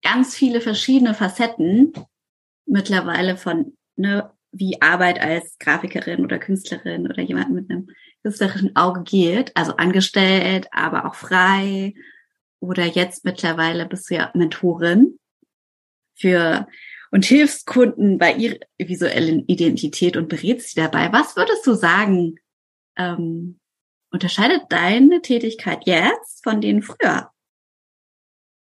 ganz 0.03 0.35
viele 0.35 0.61
verschiedene 0.61 1.15
Facetten 1.15 1.93
mittlerweile 2.67 3.35
von, 3.35 3.75
ne, 3.95 4.29
wie 4.51 4.81
Arbeit 4.81 5.19
als 5.19 5.57
Grafikerin 5.57 6.23
oder 6.23 6.37
Künstlerin 6.37 7.07
oder 7.07 7.21
jemand 7.21 7.51
mit 7.51 7.71
einem 7.71 7.89
künstlerischen 8.21 8.75
Auge 8.75 9.01
geht, 9.01 9.55
also 9.57 9.75
angestellt, 9.77 10.67
aber 10.71 11.05
auch 11.05 11.15
frei. 11.15 11.95
Oder 12.59 12.85
jetzt 12.85 13.25
mittlerweile 13.25 13.85
bist 13.85 14.09
du 14.09 14.15
ja 14.15 14.31
Mentorin 14.35 15.17
für 16.19 16.67
und 17.11 17.25
hilfst 17.25 17.65
Kunden 17.65 18.17
bei 18.17 18.33
ihrer 18.33 18.57
visuellen 18.77 19.45
Identität 19.47 20.15
und 20.15 20.29
berätst 20.29 20.69
sie 20.69 20.81
dabei. 20.81 21.11
Was 21.11 21.35
würdest 21.35 21.65
du 21.65 21.73
sagen, 21.73 22.35
ähm, 22.97 23.59
unterscheidet 24.11 24.63
deine 24.69 25.21
Tätigkeit 25.21 25.85
jetzt 25.85 26.43
von 26.43 26.61
denen 26.61 26.83
früher? 26.83 27.31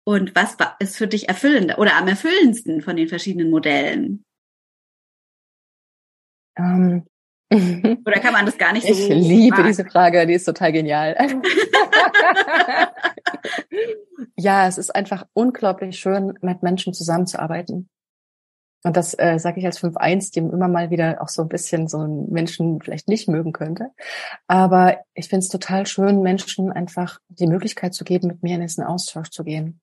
Und 0.04 0.34
was 0.34 0.56
ist 0.80 0.96
für 0.96 1.06
dich 1.06 1.28
erfüllender 1.28 1.78
oder 1.78 1.96
am 1.96 2.08
erfüllendsten 2.08 2.82
von 2.82 2.96
den 2.96 3.08
verschiedenen 3.08 3.50
Modellen? 3.50 4.24
Ähm. 6.56 7.06
Oder 8.06 8.20
kann 8.20 8.32
man 8.32 8.46
das 8.46 8.56
gar 8.56 8.72
nicht 8.72 8.86
so? 8.86 8.92
Ich 8.92 9.08
liebe 9.08 9.56
fragen? 9.56 9.68
diese 9.68 9.84
Frage, 9.84 10.26
die 10.26 10.34
ist 10.34 10.44
total 10.44 10.72
genial. 10.72 11.16
ja, 14.36 14.66
es 14.66 14.78
ist 14.78 14.94
einfach 14.94 15.26
unglaublich 15.34 15.98
schön, 15.98 16.38
mit 16.40 16.62
Menschen 16.62 16.94
zusammenzuarbeiten. 16.94 17.88
Und 18.84 18.96
das 18.96 19.16
äh, 19.16 19.38
sage 19.38 19.60
ich 19.60 19.66
als 19.66 19.80
5-1, 19.80 20.32
die 20.32 20.40
immer 20.40 20.66
mal 20.66 20.90
wieder 20.90 21.22
auch 21.22 21.28
so 21.28 21.42
ein 21.42 21.48
bisschen 21.48 21.86
so 21.86 21.98
einen 21.98 22.30
Menschen 22.32 22.80
vielleicht 22.80 23.06
nicht 23.06 23.28
mögen 23.28 23.52
könnte. 23.52 23.90
Aber 24.48 24.98
ich 25.14 25.28
finde 25.28 25.44
es 25.44 25.48
total 25.48 25.86
schön, 25.86 26.22
Menschen 26.22 26.72
einfach 26.72 27.20
die 27.28 27.46
Möglichkeit 27.46 27.94
zu 27.94 28.04
geben, 28.04 28.26
mit 28.26 28.42
mir 28.42 28.56
in 28.56 28.62
diesen 28.62 28.82
Austausch 28.82 29.30
zu 29.30 29.44
gehen. 29.44 29.80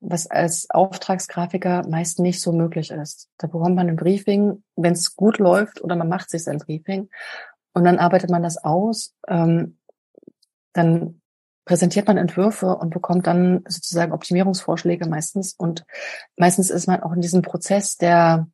Was 0.00 0.26
als 0.26 0.68
Auftragsgrafiker 0.70 1.86
meist 1.88 2.18
nicht 2.18 2.40
so 2.40 2.52
möglich 2.52 2.90
ist. 2.90 3.28
Da 3.38 3.46
bekommt 3.46 3.76
man 3.76 3.88
ein 3.88 3.96
Briefing, 3.96 4.62
wenn 4.76 4.92
es 4.92 5.16
gut 5.16 5.38
läuft, 5.38 5.82
oder 5.82 5.96
man 5.96 6.08
macht 6.08 6.30
sich 6.30 6.44
sein 6.44 6.58
Briefing 6.58 7.08
und 7.74 7.84
dann 7.84 7.98
arbeitet 7.98 8.30
man 8.30 8.42
das 8.42 8.56
aus. 8.56 9.14
Ähm, 9.28 9.78
dann 10.72 11.20
präsentiert 11.64 12.06
man 12.06 12.16
Entwürfe 12.16 12.76
und 12.76 12.90
bekommt 12.90 13.26
dann 13.26 13.64
sozusagen 13.66 14.12
Optimierungsvorschläge 14.12 15.08
meistens. 15.08 15.54
Und 15.54 15.84
meistens 16.36 16.70
ist 16.70 16.86
man 16.86 17.02
auch 17.02 17.12
in 17.12 17.20
diesem 17.20 17.42
Prozess 17.42 17.96
der, 17.96 18.48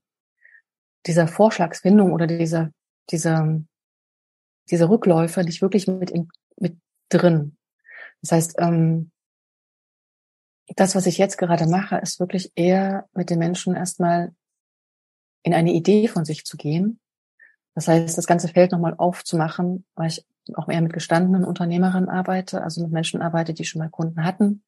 dieser 1.07 1.29
Vorschlagsfindung 1.29 2.13
oder 2.13 2.27
dieser, 2.27 2.71
dieser, 3.11 3.61
dieser 4.71 4.89
Rückläufe 4.89 5.43
nicht 5.43 5.61
wirklich 5.61 5.87
mit, 5.87 6.11
in, 6.11 6.29
mit 6.57 6.79
drin. 7.09 7.57
Das 8.23 8.33
heißt, 8.33 8.55
ähm, 8.59 9.11
das, 10.77 10.95
was 10.95 11.07
ich 11.07 11.19
jetzt 11.19 11.37
gerade 11.37 11.67
mache, 11.67 11.97
ist 11.97 12.21
wirklich 12.21 12.53
eher 12.55 13.09
mit 13.13 13.31
den 13.31 13.39
Menschen 13.39 13.75
erstmal 13.75 14.33
in 15.43 15.55
eine 15.55 15.73
Idee 15.73 16.09
von 16.09 16.25
sich 16.25 16.45
zu 16.45 16.57
gehen. 16.57 17.01
Das 17.75 17.89
heißt, 17.89 18.19
das 18.19 18.27
ganze 18.27 18.49
Feld 18.49 18.73
nochmal 18.73 18.95
aufzumachen, 18.97 19.85
weil 19.95 20.09
ich 20.09 20.27
auch 20.55 20.69
eher 20.69 20.81
mit 20.81 20.93
gestandenen 20.93 21.45
Unternehmerinnen 21.45 22.09
arbeite, 22.09 22.63
also 22.63 22.83
mit 22.83 22.93
Menschen 22.93 23.23
arbeite, 23.23 23.55
die 23.55 23.65
schon 23.65 23.81
mal 23.81 23.89
Kunden 23.89 24.25
hatten, 24.25 24.65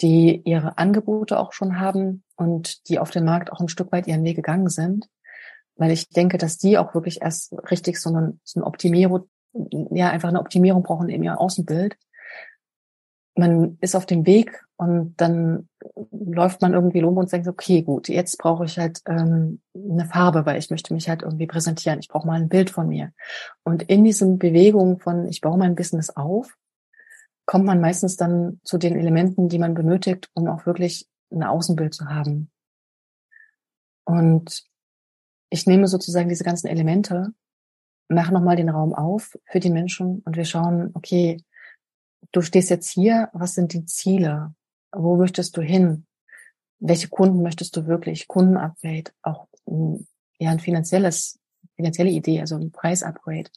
die 0.00 0.42
ihre 0.44 0.76
Angebote 0.78 1.38
auch 1.38 1.52
schon 1.52 1.78
haben 1.78 2.24
und 2.36 2.88
die 2.88 2.98
auf 2.98 3.10
dem 3.10 3.24
Markt 3.24 3.52
auch 3.52 3.60
ein 3.60 3.68
Stück 3.68 3.92
weit 3.92 4.06
ihren 4.06 4.24
Weg 4.24 4.36
gegangen 4.36 4.68
sind. 4.68 5.08
Weil 5.76 5.90
ich 5.90 6.08
denke, 6.08 6.38
dass 6.38 6.58
die 6.58 6.78
auch 6.78 6.94
wirklich 6.94 7.22
erst 7.22 7.52
richtig 7.70 8.00
so 8.00 8.10
eine, 8.10 8.38
so 8.44 8.60
eine 8.60 8.66
Optimierung, 8.66 9.28
ja, 9.52 10.10
einfach 10.10 10.28
eine 10.28 10.40
Optimierung 10.40 10.82
brauchen 10.82 11.08
in 11.08 11.22
ihrem 11.22 11.38
Außenbild. 11.38 11.96
Man 13.36 13.78
ist 13.80 13.96
auf 13.96 14.06
dem 14.06 14.26
Weg 14.26 14.64
und 14.76 15.14
dann 15.16 15.68
läuft 16.10 16.62
man 16.62 16.72
irgendwie 16.72 17.00
rum 17.00 17.16
und 17.16 17.32
denkt, 17.32 17.48
okay, 17.48 17.82
gut, 17.82 18.08
jetzt 18.08 18.38
brauche 18.38 18.64
ich 18.64 18.78
halt 18.78 19.00
ähm, 19.06 19.60
eine 19.74 20.06
Farbe, 20.06 20.46
weil 20.46 20.58
ich 20.58 20.70
möchte 20.70 20.94
mich 20.94 21.08
halt 21.08 21.22
irgendwie 21.22 21.46
präsentieren. 21.46 21.98
Ich 21.98 22.08
brauche 22.08 22.26
mal 22.26 22.40
ein 22.40 22.48
Bild 22.48 22.70
von 22.70 22.88
mir. 22.88 23.12
Und 23.64 23.82
in 23.84 24.04
diesen 24.04 24.38
Bewegungen 24.38 24.98
von, 24.98 25.26
ich 25.26 25.40
baue 25.40 25.58
mein 25.58 25.74
Business 25.74 26.10
auf, 26.10 26.56
kommt 27.46 27.64
man 27.64 27.80
meistens 27.80 28.16
dann 28.16 28.60
zu 28.64 28.78
den 28.78 28.96
Elementen, 28.96 29.48
die 29.48 29.58
man 29.58 29.74
benötigt, 29.74 30.30
um 30.34 30.48
auch 30.48 30.66
wirklich 30.66 31.08
ein 31.30 31.42
Außenbild 31.42 31.94
zu 31.94 32.06
haben. 32.06 32.50
Und 34.04 34.64
ich 35.50 35.66
nehme 35.66 35.88
sozusagen 35.88 36.28
diese 36.28 36.44
ganzen 36.44 36.68
Elemente, 36.68 37.32
mache 38.08 38.32
nochmal 38.32 38.56
den 38.56 38.68
Raum 38.68 38.94
auf 38.94 39.36
für 39.46 39.60
die 39.60 39.70
Menschen 39.70 40.20
und 40.24 40.36
wir 40.36 40.44
schauen, 40.44 40.90
okay, 40.94 41.42
du 42.32 42.42
stehst 42.42 42.70
jetzt 42.70 42.90
hier, 42.90 43.30
was 43.32 43.54
sind 43.54 43.72
die 43.72 43.84
Ziele? 43.84 44.54
Wo 44.92 45.16
möchtest 45.16 45.56
du 45.56 45.62
hin? 45.62 46.06
Welche 46.78 47.08
Kunden 47.08 47.42
möchtest 47.42 47.76
du 47.76 47.86
wirklich? 47.86 48.28
Kundenupgrade, 48.28 49.10
auch 49.22 49.48
ja 50.38 50.50
ein 50.50 50.60
finanzielles, 50.60 51.38
finanzielle 51.76 52.10
Idee, 52.10 52.40
also 52.40 52.56
ein 52.56 52.70
Preisupgrade. 52.70 53.50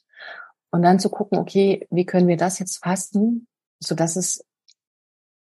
Und 0.70 0.82
dann 0.82 1.00
zu 1.00 1.08
gucken, 1.08 1.38
okay, 1.38 1.86
wie 1.90 2.04
können 2.04 2.28
wir 2.28 2.36
das 2.36 2.58
jetzt 2.58 2.78
fassen, 2.78 3.46
so 3.80 3.94
dass 3.94 4.16
es 4.16 4.44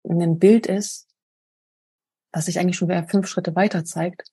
ein 0.09 0.39
Bild 0.39 0.67
ist, 0.67 1.09
was 2.33 2.47
sich 2.47 2.59
eigentlich 2.59 2.77
schon 2.77 2.89
wieder 2.89 3.07
fünf 3.07 3.27
Schritte 3.27 3.55
weiter 3.55 3.85
zeigt, 3.85 4.31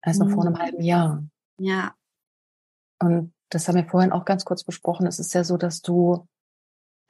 als 0.00 0.18
noch 0.18 0.28
mhm. 0.28 0.34
vor 0.34 0.46
einem 0.46 0.58
halben 0.58 0.82
Jahr. 0.82 1.24
Ja. 1.58 1.94
Und 2.98 3.34
das 3.50 3.66
haben 3.66 3.76
wir 3.76 3.88
vorhin 3.88 4.12
auch 4.12 4.24
ganz 4.24 4.44
kurz 4.44 4.64
besprochen. 4.64 5.06
Es 5.06 5.18
ist 5.18 5.34
ja 5.34 5.44
so, 5.44 5.56
dass 5.56 5.82
du, 5.82 6.26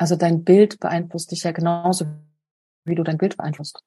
also 0.00 0.16
dein 0.16 0.44
Bild 0.44 0.80
beeinflusst 0.80 1.30
dich 1.30 1.42
ja 1.42 1.52
genauso, 1.52 2.06
wie 2.86 2.94
du 2.94 3.02
dein 3.02 3.18
Bild 3.18 3.36
beeinflusst. 3.36 3.84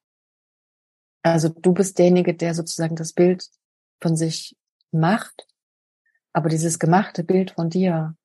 Also 1.22 1.48
du 1.48 1.72
bist 1.72 1.98
derjenige, 1.98 2.34
der 2.34 2.54
sozusagen 2.54 2.94
das 2.94 3.14
Bild 3.14 3.44
von 4.00 4.16
sich 4.16 4.56
macht, 4.92 5.48
aber 6.32 6.48
dieses 6.48 6.78
gemachte 6.78 7.24
Bild 7.24 7.50
von 7.50 7.68
dir, 7.68 8.16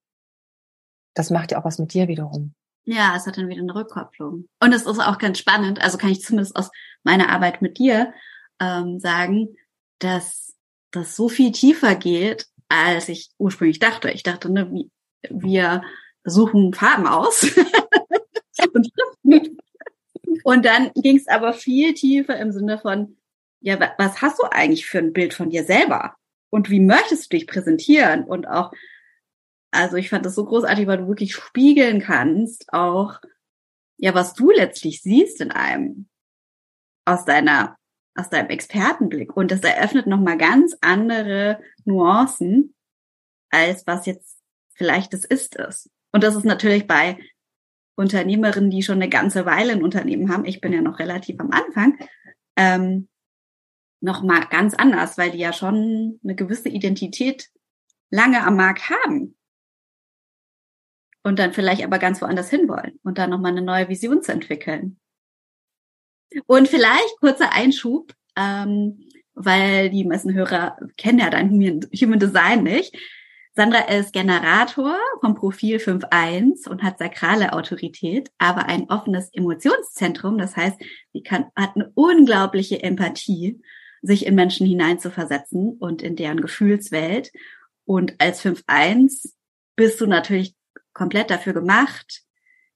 das 1.15 1.31
macht 1.31 1.51
ja 1.51 1.59
auch 1.59 1.65
was 1.65 1.79
mit 1.79 1.91
dir 1.95 2.07
wiederum. 2.07 2.53
Ja, 2.85 3.15
es 3.15 3.25
hat 3.25 3.37
dann 3.37 3.49
wieder 3.49 3.61
eine 3.61 3.73
Rückkopplung. 3.73 4.47
Und 4.59 4.73
es 4.73 4.85
ist 4.85 4.99
auch 4.99 5.17
ganz 5.17 5.39
spannend, 5.39 5.81
also 5.81 5.97
kann 5.97 6.11
ich 6.11 6.21
zumindest 6.21 6.55
aus 6.55 6.69
meiner 7.01 7.29
Arbeit 7.29 7.63
mit 7.63 7.79
dir 7.79 8.13
ähm, 8.59 8.99
sagen, 8.99 9.55
dass 9.97 10.55
das 10.91 11.15
so 11.15 11.27
viel 11.27 11.51
tiefer 11.51 11.95
geht, 11.95 12.45
als 12.67 13.09
ich 13.09 13.31
ursprünglich 13.39 13.79
dachte. 13.79 14.11
Ich 14.11 14.21
dachte, 14.21 14.51
ne, 14.51 14.71
wir 15.27 15.81
suchen 16.23 16.73
Farben 16.73 17.07
aus 17.07 17.43
und 18.73 18.91
und 20.43 20.65
dann 20.65 20.91
ging 20.95 21.17
es 21.17 21.27
aber 21.27 21.53
viel 21.53 21.93
tiefer 21.93 22.37
im 22.37 22.51
Sinne 22.51 22.79
von, 22.79 23.17
ja, 23.61 23.79
was 23.97 24.21
hast 24.21 24.39
du 24.39 24.43
eigentlich 24.51 24.85
für 24.85 24.99
ein 24.99 25.13
Bild 25.13 25.33
von 25.33 25.49
dir 25.49 25.63
selber? 25.63 26.15
Und 26.49 26.69
wie 26.69 26.79
möchtest 26.79 27.25
du 27.25 27.37
dich 27.37 27.47
präsentieren? 27.47 28.23
Und 28.23 28.47
auch, 28.47 28.71
also 29.71 29.97
ich 29.97 30.09
fand 30.09 30.25
das 30.25 30.35
so 30.35 30.45
großartig, 30.45 30.87
weil 30.87 30.99
du 30.99 31.07
wirklich 31.07 31.35
spiegeln 31.35 32.01
kannst, 32.01 32.71
auch, 32.73 33.19
ja, 33.97 34.15
was 34.15 34.33
du 34.33 34.49
letztlich 34.49 35.01
siehst 35.01 35.41
in 35.41 35.51
einem, 35.51 36.07
aus 37.05 37.25
deiner, 37.25 37.77
aus 38.15 38.29
deinem 38.29 38.49
Expertenblick. 38.49 39.35
Und 39.35 39.51
das 39.51 39.61
eröffnet 39.61 40.07
nochmal 40.07 40.37
ganz 40.37 40.75
andere 40.81 41.61
Nuancen, 41.85 42.73
als 43.51 43.85
was 43.85 44.05
jetzt 44.05 44.39
vielleicht 44.73 45.13
es 45.13 45.25
ist 45.25 45.57
es. 45.57 45.89
Und 46.11 46.23
das 46.23 46.35
ist 46.35 46.45
natürlich 46.45 46.87
bei 46.87 47.17
Unternehmerinnen, 47.95 48.69
die 48.69 48.81
schon 48.81 48.95
eine 48.95 49.09
ganze 49.09 49.45
Weile 49.45 49.73
ein 49.73 49.83
Unternehmen 49.83 50.31
haben, 50.31 50.45
ich 50.45 50.61
bin 50.61 50.73
ja 50.73 50.81
noch 50.81 50.99
relativ 50.99 51.39
am 51.39 51.51
Anfang, 51.51 51.97
ähm, 52.55 53.09
noch 54.01 54.23
mal 54.23 54.45
ganz 54.45 54.73
anders, 54.73 55.17
weil 55.17 55.31
die 55.31 55.39
ja 55.39 55.51
schon 55.51 56.19
eine 56.23 56.35
gewisse 56.35 56.69
Identität 56.69 57.49
lange 58.09 58.43
am 58.45 58.55
Markt 58.55 58.89
haben 58.89 59.35
und 61.23 61.39
dann 61.39 61.53
vielleicht 61.53 61.83
aber 61.83 61.99
ganz 61.99 62.21
woanders 62.21 62.49
hinwollen 62.49 62.99
und 63.03 63.17
dann 63.17 63.29
noch 63.29 63.39
mal 63.39 63.49
eine 63.49 63.61
neue 63.61 63.89
Vision 63.89 64.23
zu 64.23 64.31
entwickeln. 64.31 64.99
Und 66.45 66.67
vielleicht 66.67 67.17
kurzer 67.19 67.51
Einschub, 67.51 68.13
ähm, 68.35 69.09
weil 69.33 69.89
die 69.89 70.05
meisten 70.05 70.33
Hörer 70.33 70.77
kennen 70.97 71.19
ja 71.19 71.29
dein 71.29 71.49
Human 71.51 72.19
Design 72.19 72.63
nicht. 72.63 72.95
Sandra 73.59 73.89
ist 73.89 74.13
Generator 74.13 74.97
vom 75.19 75.35
Profil 75.35 75.79
5.1 75.79 76.69
und 76.69 76.81
hat 76.81 76.97
sakrale 76.97 77.51
Autorität, 77.51 78.31
aber 78.37 78.67
ein 78.67 78.89
offenes 78.89 79.27
Emotionszentrum. 79.33 80.37
Das 80.37 80.55
heißt, 80.55 80.77
sie 81.11 81.23
kann, 81.23 81.47
hat 81.57 81.75
eine 81.75 81.91
unglaubliche 81.93 82.81
Empathie, 82.81 83.61
sich 84.01 84.25
in 84.25 84.35
Menschen 84.35 84.65
hineinzuversetzen 84.65 85.73
und 85.77 86.01
in 86.01 86.15
deren 86.15 86.39
Gefühlswelt. 86.39 87.33
Und 87.83 88.15
als 88.19 88.45
5.1 88.45 89.33
bist 89.75 89.99
du 89.99 90.05
natürlich 90.05 90.55
komplett 90.93 91.29
dafür 91.29 91.51
gemacht, 91.51 92.21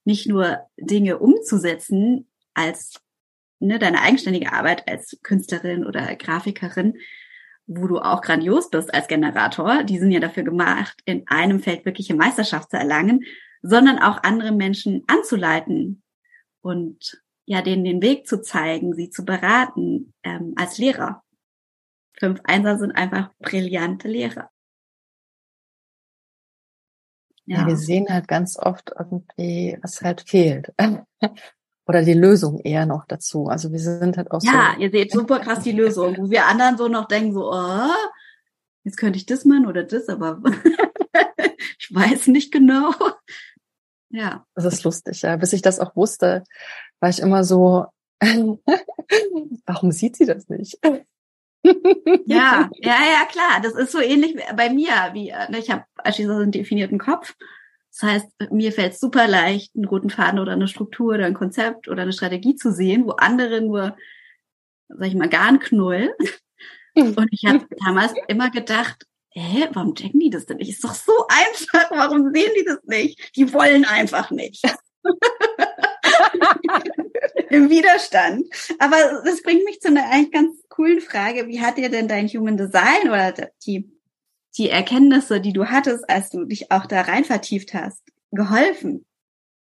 nicht 0.03 0.27
nur 0.27 0.67
Dinge 0.75 1.17
umzusetzen 1.17 2.27
als 2.55 2.99
ne, 3.59 3.79
deine 3.79 4.01
eigenständige 4.01 4.51
Arbeit 4.51 4.85
als 4.89 5.17
Künstlerin 5.23 5.85
oder 5.85 6.13
Grafikerin, 6.17 6.97
wo 7.65 7.87
du 7.87 7.99
auch 7.99 8.21
grandios 8.21 8.69
bist 8.69 8.93
als 8.93 9.07
Generator. 9.07 9.83
Die 9.83 9.99
sind 9.99 10.11
ja 10.11 10.19
dafür 10.19 10.43
gemacht, 10.43 11.01
in 11.05 11.27
einem 11.27 11.59
Feld 11.59 11.85
wirkliche 11.85 12.15
Meisterschaft 12.15 12.71
zu 12.71 12.77
erlangen, 12.77 13.23
sondern 13.61 13.99
auch 13.99 14.23
andere 14.23 14.51
Menschen 14.51 15.03
anzuleiten 15.07 16.03
und 16.61 17.21
ja, 17.45 17.61
denen 17.61 17.83
den 17.83 18.01
Weg 18.01 18.27
zu 18.27 18.41
zeigen, 18.41 18.93
sie 18.93 19.09
zu 19.09 19.25
beraten 19.25 20.13
ähm, 20.23 20.53
als 20.55 20.77
Lehrer. 20.77 21.23
Fünf 22.17 22.41
Einser 22.43 22.77
sind 22.77 22.91
einfach 22.91 23.31
brillante 23.39 24.07
Lehrer. 24.07 24.49
Ja. 27.45 27.61
ja, 27.61 27.67
wir 27.67 27.75
sehen 27.75 28.07
halt 28.09 28.27
ganz 28.27 28.57
oft 28.57 28.93
irgendwie, 28.97 29.77
was 29.81 30.01
halt 30.01 30.21
fehlt. 30.27 30.73
Oder 31.85 32.03
die 32.03 32.13
Lösung 32.13 32.59
eher 32.59 32.85
noch 32.85 33.05
dazu. 33.05 33.47
Also 33.47 33.71
wir 33.71 33.79
sind 33.79 34.17
halt 34.17 34.31
auch 34.31 34.41
ja, 34.41 34.51
so. 34.51 34.57
Ja, 34.57 34.75
ihr 34.79 34.89
seht 34.89 35.11
super 35.11 35.39
krass 35.39 35.63
die 35.63 35.73
Lösung, 35.73 36.15
wo 36.17 36.29
wir 36.29 36.45
anderen 36.45 36.77
so 36.77 36.87
noch 36.87 37.07
denken, 37.07 37.33
so, 37.33 37.51
oh, 37.51 37.89
jetzt 38.83 38.97
könnte 38.97 39.17
ich 39.17 39.25
das 39.25 39.43
machen 39.43 39.67
oder 39.67 39.83
das, 39.83 40.07
aber 40.07 40.41
ich 41.79 41.93
weiß 41.93 42.27
nicht 42.27 42.51
genau. 42.51 42.93
Ja. 44.09 44.45
Das 44.55 44.65
ist 44.65 44.83
lustig, 44.83 45.21
ja. 45.23 45.35
Bis 45.35 45.53
ich 45.53 45.61
das 45.61 45.79
auch 45.79 45.95
wusste, 45.95 46.43
war 46.99 47.09
ich 47.09 47.19
immer 47.19 47.43
so, 47.43 47.87
warum 49.65 49.91
sieht 49.91 50.15
sie 50.15 50.25
das 50.25 50.47
nicht? 50.47 50.79
ja, 50.83 51.01
ja, 52.25 52.69
ja, 52.81 53.25
klar. 53.29 53.61
Das 53.61 53.73
ist 53.73 53.91
so 53.91 53.99
ähnlich 53.99 54.37
bei 54.55 54.69
mir, 54.69 54.93
wie 55.13 55.31
ne, 55.31 55.57
ich 55.59 55.69
habe 55.69 55.83
beispielsweise 55.95 56.43
einen 56.43 56.51
definierten 56.51 56.99
Kopf. 56.99 57.35
Das 57.93 58.09
heißt, 58.09 58.51
mir 58.51 58.71
fällt 58.71 58.93
es 58.93 58.99
super 58.99 59.27
leicht, 59.27 59.75
einen 59.75 59.85
roten 59.85 60.09
Faden 60.09 60.39
oder 60.39 60.53
eine 60.53 60.67
Struktur 60.67 61.13
oder 61.13 61.27
ein 61.27 61.35
Konzept 61.35 61.87
oder 61.87 62.01
eine 62.01 62.13
Strategie 62.13 62.55
zu 62.55 62.71
sehen, 62.71 63.05
wo 63.05 63.11
andere 63.11 63.61
nur, 63.61 63.95
sag 64.87 65.07
ich 65.07 65.15
mal, 65.15 65.29
gar 65.29 65.47
ein 65.47 65.59
Knull. 65.59 66.13
Und 66.95 67.27
ich 67.31 67.45
habe 67.45 67.65
damals 67.85 68.13
immer 68.27 68.49
gedacht, 68.49 69.05
hä, 69.29 69.67
warum 69.73 69.95
checken 69.95 70.19
die 70.19 70.29
das 70.29 70.45
denn 70.45 70.57
nicht? 70.57 70.69
Ist 70.69 70.83
doch 70.83 70.93
so 70.93 71.11
einfach, 71.27 71.89
warum 71.91 72.33
sehen 72.33 72.51
die 72.57 72.65
das 72.65 72.83
nicht? 72.83 73.35
Die 73.35 73.53
wollen 73.53 73.85
einfach 73.85 74.31
nicht. 74.31 74.63
Im 77.49 77.69
Widerstand. 77.69 78.47
Aber 78.79 79.21
das 79.25 79.43
bringt 79.43 79.65
mich 79.65 79.81
zu 79.81 79.89
einer 79.89 80.09
eigentlich 80.09 80.31
ganz 80.31 80.55
coolen 80.69 81.01
Frage. 81.01 81.47
Wie 81.47 81.61
hat 81.61 81.77
dir 81.77 81.89
denn 81.89 82.07
dein 82.07 82.27
Human 82.27 82.57
Design 82.57 83.09
oder 83.09 83.33
die, 83.65 83.91
die 84.57 84.69
Erkenntnisse, 84.69 85.41
die 85.41 85.53
du 85.53 85.65
hattest, 85.65 86.09
als 86.09 86.29
du 86.29 86.45
dich 86.45 86.71
auch 86.71 86.85
da 86.85 87.01
rein 87.01 87.25
vertieft 87.25 87.73
hast, 87.73 88.03
geholfen 88.31 89.05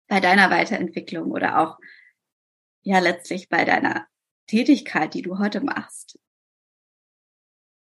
bei 0.07 0.19
deiner 0.19 0.49
Weiterentwicklung 0.49 1.31
oder 1.31 1.59
auch 1.59 1.77
ja 2.81 2.99
letztlich 2.99 3.49
bei 3.49 3.63
deiner 3.63 4.07
Tätigkeit, 4.47 5.13
die 5.13 5.21
du 5.21 5.39
heute 5.39 5.61
machst? 5.61 6.19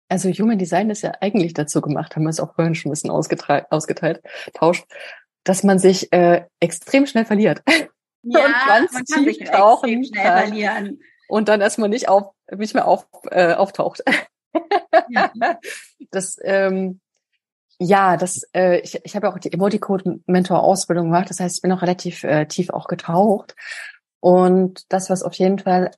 Also 0.10 0.30
Human 0.30 0.60
Design 0.60 0.90
ist 0.90 1.02
ja 1.02 1.14
eigentlich 1.22 1.54
dazu 1.54 1.82
gemacht, 1.82 2.16
haben 2.16 2.24
wir 2.24 2.30
es 2.30 2.40
auch 2.40 2.54
vorhin 2.54 2.76
schon 2.76 2.90
ein 2.90 2.94
bisschen 2.94 3.10
ausgeteilt, 3.10 3.66
ausgeteilt 3.72 4.22
tauscht, 4.54 4.86
dass 5.44 5.64
man 5.64 5.80
sich 5.80 6.14
äh, 6.14 6.46
extrem 6.60 7.06
schnell 7.06 7.26
verliert. 7.26 7.62
Ja, 8.26 8.46
und 8.46 8.54
ganz 8.66 8.94
man 8.94 9.04
kann 9.04 9.26
sich 9.26 9.40
tauchen 9.40 10.06
schnell 10.06 10.24
verlieren. 10.24 11.02
Und 11.28 11.50
dann 11.50 11.60
erstmal 11.60 11.90
nicht 11.90 12.08
auf, 12.08 12.34
nicht 12.50 12.74
mehr 12.74 12.88
auf, 12.88 13.06
äh, 13.32 13.54
auftaucht. 13.54 14.02
Ja. 15.10 15.32
Das, 16.12 16.38
ähm, 16.44 17.00
ja, 17.80 18.18
das, 18.18 18.44
äh, 18.54 18.80
ich, 18.82 19.00
ich 19.04 19.16
habe 19.16 19.30
auch 19.30 19.40
die 19.40 19.52
Emoticode-Mentor-Ausbildung 19.52 21.06
gemacht. 21.06 21.30
Das 21.32 21.40
heißt, 21.40 21.56
ich 21.56 21.62
bin 21.64 21.72
auch 21.72 21.82
relativ 21.82 22.24
äh, 22.24 22.46
tief 22.46 22.70
auch 22.70 22.88
getaucht. 22.88 23.56
Und 24.20 24.86
das, 24.94 25.10
was 25.10 25.24
auf 25.24 25.34
jeden 25.34 25.58
Fall, 25.58 25.90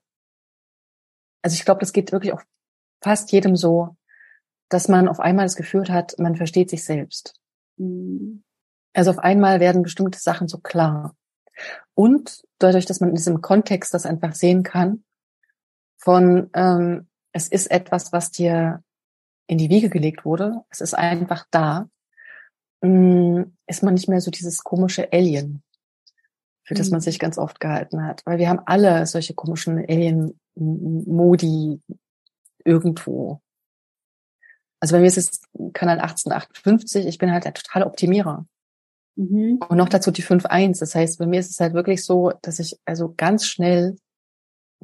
also 1.41 1.55
ich 1.55 1.65
glaube, 1.65 1.81
das 1.81 1.91
geht 1.91 2.13
wirklich 2.13 2.31
auf 2.31 2.45
fast 3.03 3.31
jedem 3.31 3.55
so, 3.55 3.97
dass 4.69 4.87
man 4.87 5.07
auf 5.07 5.19
einmal 5.19 5.45
das 5.45 5.55
Gefühl 5.55 5.89
hat, 5.89 6.17
man 6.17 6.35
versteht 6.35 6.69
sich 6.69 6.83
selbst. 6.83 7.39
Mhm. 7.77 8.43
Also 8.93 9.11
auf 9.11 9.19
einmal 9.19 9.59
werden 9.59 9.83
bestimmte 9.83 10.19
Sachen 10.19 10.47
so 10.47 10.59
klar. 10.59 11.15
Und 11.93 12.43
dadurch, 12.57 12.85
dass 12.85 12.99
man 12.99 13.09
in 13.09 13.15
diesem 13.15 13.41
Kontext 13.41 13.93
das 13.93 14.05
einfach 14.05 14.33
sehen 14.33 14.63
kann, 14.63 15.03
von 15.97 16.49
ähm, 16.53 17.07
es 17.35 17.49
ist 17.49 17.69
etwas, 17.69 18.13
was 18.13 18.31
dir 18.31 18.81
in 19.47 19.57
die 19.57 19.69
Wiege 19.69 19.89
gelegt 19.89 20.23
wurde, 20.23 20.63
es 20.69 20.79
ist 20.79 20.93
einfach 20.93 21.45
da, 21.51 21.89
mm, 22.81 23.41
ist 23.67 23.83
man 23.83 23.93
nicht 23.93 24.07
mehr 24.07 24.21
so 24.21 24.31
dieses 24.31 24.63
komische 24.63 25.11
Alien, 25.11 25.61
für 26.63 26.75
das 26.75 26.91
man 26.91 26.99
mhm. 26.99 27.03
sich 27.03 27.19
ganz 27.19 27.37
oft 27.37 27.59
gehalten 27.59 28.05
hat. 28.05 28.21
Weil 28.25 28.37
wir 28.37 28.47
haben 28.47 28.61
alle 28.65 29.05
solche 29.05 29.33
komischen 29.33 29.79
Alien-Modi 29.79 31.81
irgendwo. 32.63 33.41
Also 34.79 34.95
bei 34.95 35.01
mir 35.01 35.07
ist 35.07 35.17
es 35.17 35.41
Kanal 35.73 35.99
1858, 35.99 37.05
ich 37.05 37.17
bin 37.17 37.33
halt 37.33 37.43
der 37.43 37.53
totale 37.53 37.85
Optimierer. 37.85 38.47
Mhm. 39.17 39.59
Und 39.67 39.75
noch 39.75 39.89
dazu 39.89 40.09
die 40.09 40.23
5.1. 40.23 40.79
Das 40.79 40.95
heißt, 40.95 41.19
bei 41.19 41.25
mir 41.25 41.41
ist 41.41 41.51
es 41.51 41.59
halt 41.59 41.73
wirklich 41.73 42.05
so, 42.05 42.31
dass 42.41 42.59
ich 42.59 42.79
also 42.85 43.13
ganz 43.17 43.45
schnell, 43.45 43.97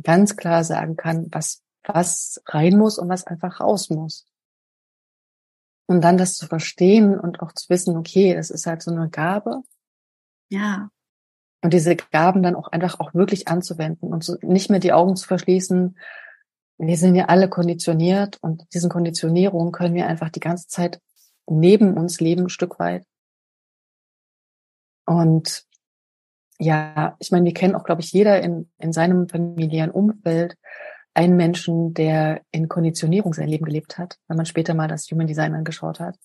ganz 0.04 0.36
klar 0.36 0.66
sagen 0.66 0.98
kann, 0.98 1.28
was, 1.32 1.64
was 1.84 2.41
rein 2.48 2.78
muss 2.78 2.98
und 2.98 3.10
was 3.10 3.26
einfach 3.26 3.60
raus 3.60 3.89
muss. 3.89 4.28
Und 5.88 6.02
dann 6.02 6.17
das 6.17 6.36
zu 6.36 6.48
verstehen 6.48 7.20
und 7.20 7.41
auch 7.41 7.52
zu 7.52 7.70
wissen, 7.70 7.98
okay, 7.98 8.34
das 8.34 8.50
ist 8.50 8.65
halt 8.65 8.82
so 8.82 8.91
eine 8.91 9.10
Gabe. 9.10 9.62
Ja. 10.50 10.89
Und 11.63 11.74
diese 11.74 11.96
Gaben 11.96 12.44
dann 12.44 12.56
auch 12.56 12.70
einfach 12.70 13.00
auch 13.00 13.13
wirklich 13.13 13.48
anzuwenden 13.48 14.12
und 14.12 14.24
so 14.24 14.38
nicht 14.41 14.70
mehr 14.70 14.80
die 14.80 14.94
Augen 14.94 15.15
zu 15.15 15.28
verschließen. 15.28 15.98
Wir 16.78 16.98
sind 16.98 17.15
ja 17.15 17.26
alle 17.26 17.50
konditioniert 17.50 18.38
und 18.41 18.65
diesen 18.74 18.89
Konditionierungen 18.89 19.72
können 19.72 19.94
wir 19.94 20.08
einfach 20.08 20.30
die 20.30 20.39
ganze 20.39 20.67
Zeit 20.67 21.02
neben 21.48 21.98
uns 21.98 22.20
leben, 22.20 22.44
ein 22.44 22.50
Stück 22.50 22.80
weit. 22.80 23.06
Und 25.06 25.65
ja, 26.58 27.15
ich 27.20 27.32
meine, 27.32 27.46
wir 27.46 27.54
kennen 27.54 27.76
auch, 27.76 27.84
glaube 27.84 28.02
ich, 28.02 28.12
jeder 28.12 28.41
in, 28.41 28.72
in 28.78 28.94
seinem 28.94 29.28
familiären 29.28 29.91
Umfeld 29.91 30.58
einen 31.13 31.36
Menschen, 31.36 31.93
der 31.93 32.41
in 32.52 32.69
Konditionierung 32.69 33.34
sein 33.34 33.47
Leben 33.47 33.65
gelebt 33.65 33.97
hat, 33.97 34.17
wenn 34.28 34.38
man 34.38 34.45
später 34.45 34.74
mal 34.74 34.88
das 34.88 35.10
Human 35.12 35.28
Design 35.28 35.54
angeschaut 35.54 36.00
hat. 36.00 36.17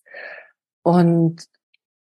Und 0.83 1.49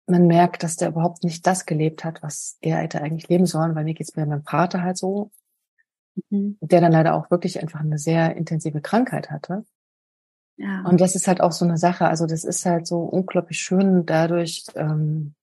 man 0.07 0.27
merkt, 0.27 0.63
dass 0.63 0.77
der 0.77 0.89
überhaupt 0.89 1.23
nicht 1.23 1.45
das 1.45 1.65
gelebt 1.65 2.03
hat, 2.03 2.23
was 2.23 2.57
er 2.61 2.77
hätte 2.77 3.01
eigentlich 3.01 3.27
leben 3.27 3.45
sollen, 3.45 3.75
weil 3.75 3.83
mir 3.83 3.93
geht's 3.93 4.15
mit 4.15 4.27
meinem 4.27 4.43
Vater 4.43 4.81
halt 4.81 4.97
so, 4.97 5.31
mhm. 6.29 6.57
der 6.61 6.81
dann 6.81 6.91
leider 6.91 7.15
auch 7.15 7.29
wirklich 7.29 7.61
einfach 7.61 7.81
eine 7.81 7.99
sehr 7.99 8.35
intensive 8.35 8.81
Krankheit 8.81 9.29
hatte. 9.29 9.65
Ja. 10.57 10.81
Und 10.83 10.99
das 10.99 11.15
ist 11.15 11.27
halt 11.27 11.41
auch 11.41 11.51
so 11.51 11.65
eine 11.65 11.77
Sache. 11.77 12.07
Also 12.07 12.25
das 12.25 12.43
ist 12.43 12.65
halt 12.65 12.87
so 12.87 12.99
unglaublich 12.99 13.59
schön, 13.59 14.05
dadurch 14.05 14.65
ähm, 14.75 15.35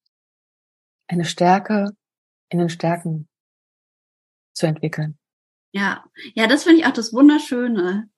eine 1.06 1.24
Stärke 1.24 1.92
in 2.48 2.58
den 2.58 2.68
Stärken 2.68 3.28
zu 4.52 4.66
entwickeln. 4.66 5.18
Ja, 5.76 6.02
ja, 6.34 6.46
das 6.46 6.62
finde 6.64 6.80
ich 6.80 6.86
auch 6.86 6.92
das 6.92 7.12
Wunderschöne 7.12 8.08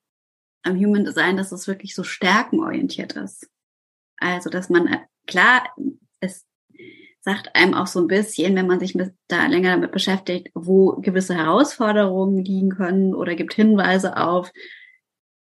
am 0.63 0.77
Human 0.77 1.03
Design, 1.03 1.35
dass 1.35 1.51
es 1.51 1.67
wirklich 1.67 1.93
so 1.93 2.05
stärkenorientiert 2.05 3.17
ist. 3.17 3.49
Also, 4.15 4.49
dass 4.49 4.69
man, 4.69 4.87
äh, 4.87 4.99
klar, 5.27 5.67
es 6.21 6.45
sagt 7.19 7.53
einem 7.57 7.73
auch 7.73 7.87
so 7.87 7.99
ein 7.99 8.07
bisschen, 8.07 8.55
wenn 8.55 8.65
man 8.65 8.79
sich 8.79 8.95
mit, 8.95 9.13
da 9.27 9.45
länger 9.47 9.71
damit 9.71 9.91
beschäftigt, 9.91 10.51
wo 10.53 11.01
gewisse 11.01 11.35
Herausforderungen 11.35 12.45
liegen 12.45 12.69
können 12.69 13.13
oder 13.13 13.35
gibt 13.35 13.55
Hinweise 13.55 14.15
auf, 14.15 14.53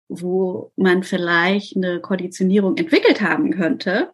wo 0.09 0.73
man 0.75 1.03
vielleicht 1.03 1.77
eine 1.77 2.01
Konditionierung 2.01 2.75
entwickelt 2.75 3.21
haben 3.21 3.51
könnte. 3.51 4.11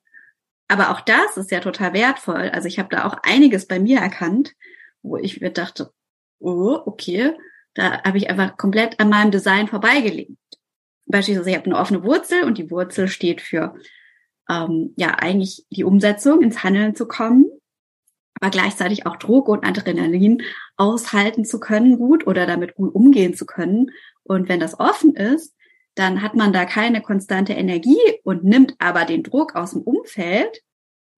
Aber 0.67 0.91
auch 0.91 1.01
das 1.01 1.37
ist 1.37 1.49
ja 1.49 1.59
total 1.59 1.93
wertvoll. 1.93 2.51
Also 2.53 2.67
ich 2.67 2.77
habe 2.77 2.89
da 2.95 3.05
auch 3.05 3.17
einiges 3.23 3.65
bei 3.65 3.79
mir 3.79 3.97
erkannt, 3.97 4.53
wo 5.01 5.17
ich 5.17 5.41
mir 5.41 5.49
dachte, 5.49 5.91
oh, 6.37 6.79
okay, 6.85 7.33
da 7.73 8.03
habe 8.03 8.17
ich 8.17 8.29
einfach 8.29 8.57
komplett 8.57 8.99
an 8.99 9.09
meinem 9.09 9.31
Design 9.31 9.67
vorbeigelebt. 9.67 10.37
Beispielsweise, 11.05 11.49
ich 11.49 11.55
habe 11.55 11.65
eine 11.65 11.77
offene 11.77 12.03
Wurzel 12.03 12.43
und 12.43 12.57
die 12.57 12.69
Wurzel 12.69 13.07
steht 13.07 13.41
für 13.41 13.75
ähm, 14.49 14.93
ja 14.97 15.15
eigentlich 15.15 15.65
die 15.69 15.83
Umsetzung, 15.83 16.41
ins 16.41 16.63
Handeln 16.63 16.95
zu 16.95 17.07
kommen, 17.07 17.45
aber 18.39 18.51
gleichzeitig 18.51 19.05
auch 19.05 19.15
Druck 19.15 19.47
und 19.47 19.65
Adrenalin 19.65 20.41
aushalten 20.77 21.45
zu 21.45 21.59
können, 21.59 21.97
gut 21.97 22.27
oder 22.27 22.45
damit 22.45 22.75
gut 22.75 22.93
umgehen 22.93 23.33
zu 23.33 23.45
können. 23.45 23.91
Und 24.23 24.49
wenn 24.49 24.59
das 24.59 24.79
offen 24.79 25.15
ist, 25.15 25.55
dann 25.95 26.21
hat 26.21 26.35
man 26.35 26.53
da 26.53 26.65
keine 26.65 27.01
konstante 27.01 27.53
Energie 27.53 27.99
und 28.23 28.43
nimmt 28.43 28.75
aber 28.79 29.05
den 29.05 29.23
Druck 29.23 29.55
aus 29.55 29.71
dem 29.71 29.81
Umfeld 29.81 30.61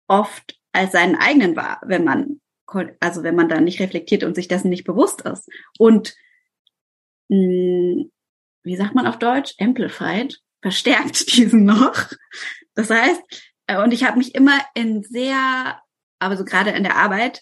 oft 0.07 0.57
als 0.71 0.91
seinen 0.93 1.15
eigenen 1.15 1.55
wahr, 1.55 1.81
wenn 1.85 2.03
man, 2.03 2.39
also 2.99 3.23
wenn 3.23 3.35
man 3.35 3.49
da 3.49 3.59
nicht 3.59 3.79
reflektiert 3.79 4.23
und 4.23 4.35
sich 4.35 4.47
dessen 4.47 4.69
nicht 4.69 4.85
bewusst 4.85 5.21
ist. 5.21 5.49
Und 5.77 6.15
mh, 7.29 7.37
hm, 7.37 8.11
wie 8.63 8.75
sagt 8.75 8.95
man 8.95 9.07
auf 9.07 9.19
Deutsch? 9.19 9.55
Amplified, 9.59 10.39
verstärkt 10.61 11.33
diesen 11.35 11.65
noch. 11.65 12.07
Das 12.75 12.89
heißt, 12.89 13.21
äh, 13.67 13.81
und 13.81 13.93
ich 13.93 14.03
habe 14.03 14.17
mich 14.17 14.35
immer 14.35 14.59
in 14.73 15.03
sehr, 15.03 15.81
aber 16.19 16.37
so 16.37 16.45
gerade 16.45 16.71
in 16.71 16.83
der 16.83 16.97
Arbeit, 16.97 17.41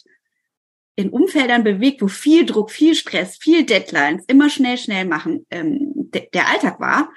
in 0.96 1.10
Umfeldern 1.10 1.64
bewegt, 1.64 2.02
wo 2.02 2.08
viel 2.08 2.46
Druck, 2.46 2.72
viel 2.72 2.96
Stress, 2.96 3.38
viel 3.38 3.66
Deadlines, 3.66 4.26
immer 4.28 4.50
schnell, 4.50 4.78
schnell 4.78 5.06
machen 5.06 5.46
ähm, 5.52 5.94
de 5.96 6.28
der 6.34 6.50
Alltag 6.50 6.80
war. 6.80 7.12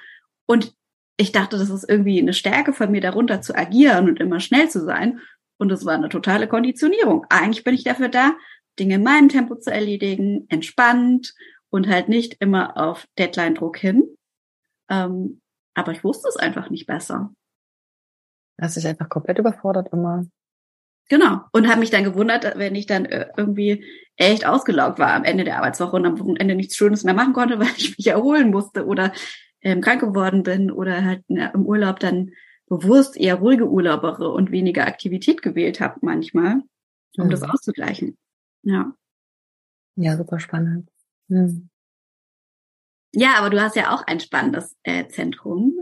Und 0.45 0.75
ich 1.17 1.31
dachte, 1.31 1.57
das 1.57 1.69
ist 1.69 1.89
irgendwie 1.89 2.19
eine 2.19 2.33
Stärke 2.33 2.73
von 2.73 2.91
mir, 2.91 3.01
darunter 3.01 3.41
zu 3.41 3.55
agieren 3.55 4.07
und 4.07 4.19
immer 4.19 4.39
schnell 4.39 4.69
zu 4.69 4.83
sein. 4.83 5.19
Und 5.57 5.71
es 5.71 5.85
war 5.85 5.95
eine 5.95 6.09
totale 6.09 6.47
Konditionierung. 6.47 7.25
Eigentlich 7.29 7.63
bin 7.63 7.73
ich 7.73 7.83
dafür 7.83 8.09
da, 8.09 8.35
Dinge 8.79 8.95
in 8.95 9.03
meinem 9.03 9.29
Tempo 9.29 9.55
zu 9.55 9.71
erledigen, 9.71 10.45
entspannt 10.49 11.33
und 11.71 11.87
halt 11.87 12.09
nicht 12.09 12.35
immer 12.39 12.77
auf 12.77 13.07
Deadline-Druck 13.17 13.77
hin. 13.77 14.15
Ähm, 14.89 15.41
aber 15.73 15.93
ich 15.93 16.03
wusste 16.03 16.27
es 16.27 16.35
einfach 16.35 16.69
nicht 16.69 16.85
besser. 16.85 17.33
Hast 18.61 18.77
dich 18.77 18.85
einfach 18.85 19.09
komplett 19.09 19.39
überfordert 19.39 19.91
immer. 19.91 20.25
Genau. 21.09 21.41
Und 21.51 21.67
habe 21.67 21.79
mich 21.79 21.89
dann 21.89 22.03
gewundert, 22.03 22.57
wenn 22.57 22.75
ich 22.75 22.85
dann 22.85 23.05
äh, 23.05 23.29
irgendwie 23.35 23.85
echt 24.17 24.45
ausgelaugt 24.45 24.99
war 24.99 25.13
am 25.13 25.23
Ende 25.23 25.43
der 25.43 25.57
Arbeitswoche 25.57 25.95
und 25.95 26.05
am 26.05 26.19
Wochenende 26.19 26.55
nichts 26.55 26.75
Schönes 26.75 27.03
mehr 27.03 27.13
machen 27.13 27.33
konnte, 27.33 27.59
weil 27.59 27.71
ich 27.77 27.97
mich 27.97 28.07
erholen 28.07 28.51
musste 28.51 28.85
oder 28.85 29.13
ähm, 29.61 29.81
krank 29.81 30.01
geworden 30.01 30.43
bin 30.43 30.71
oder 30.71 31.03
halt 31.03 31.23
ja, 31.27 31.47
im 31.47 31.65
Urlaub 31.65 31.99
dann 31.99 32.31
bewusst 32.67 33.17
eher 33.17 33.35
ruhige 33.35 33.69
Urlaubere 33.69 34.29
und 34.29 34.51
weniger 34.51 34.87
Aktivität 34.87 35.41
gewählt 35.41 35.81
habe 35.81 35.99
manchmal, 36.01 36.61
um 37.17 37.25
mhm. 37.25 37.29
das 37.29 37.43
auszugleichen. 37.43 38.17
Ja. 38.63 38.93
Ja, 39.95 40.15
super 40.15 40.39
spannend. 40.39 40.90
Mhm. 41.31 41.69
Ja, 43.13 43.35
aber 43.37 43.49
du 43.49 43.61
hast 43.61 43.75
ja 43.75 43.93
auch 43.93 44.03
ein 44.07 44.19
spannendes 44.19 44.75
äh, 44.83 45.07
Zentrum, 45.07 45.77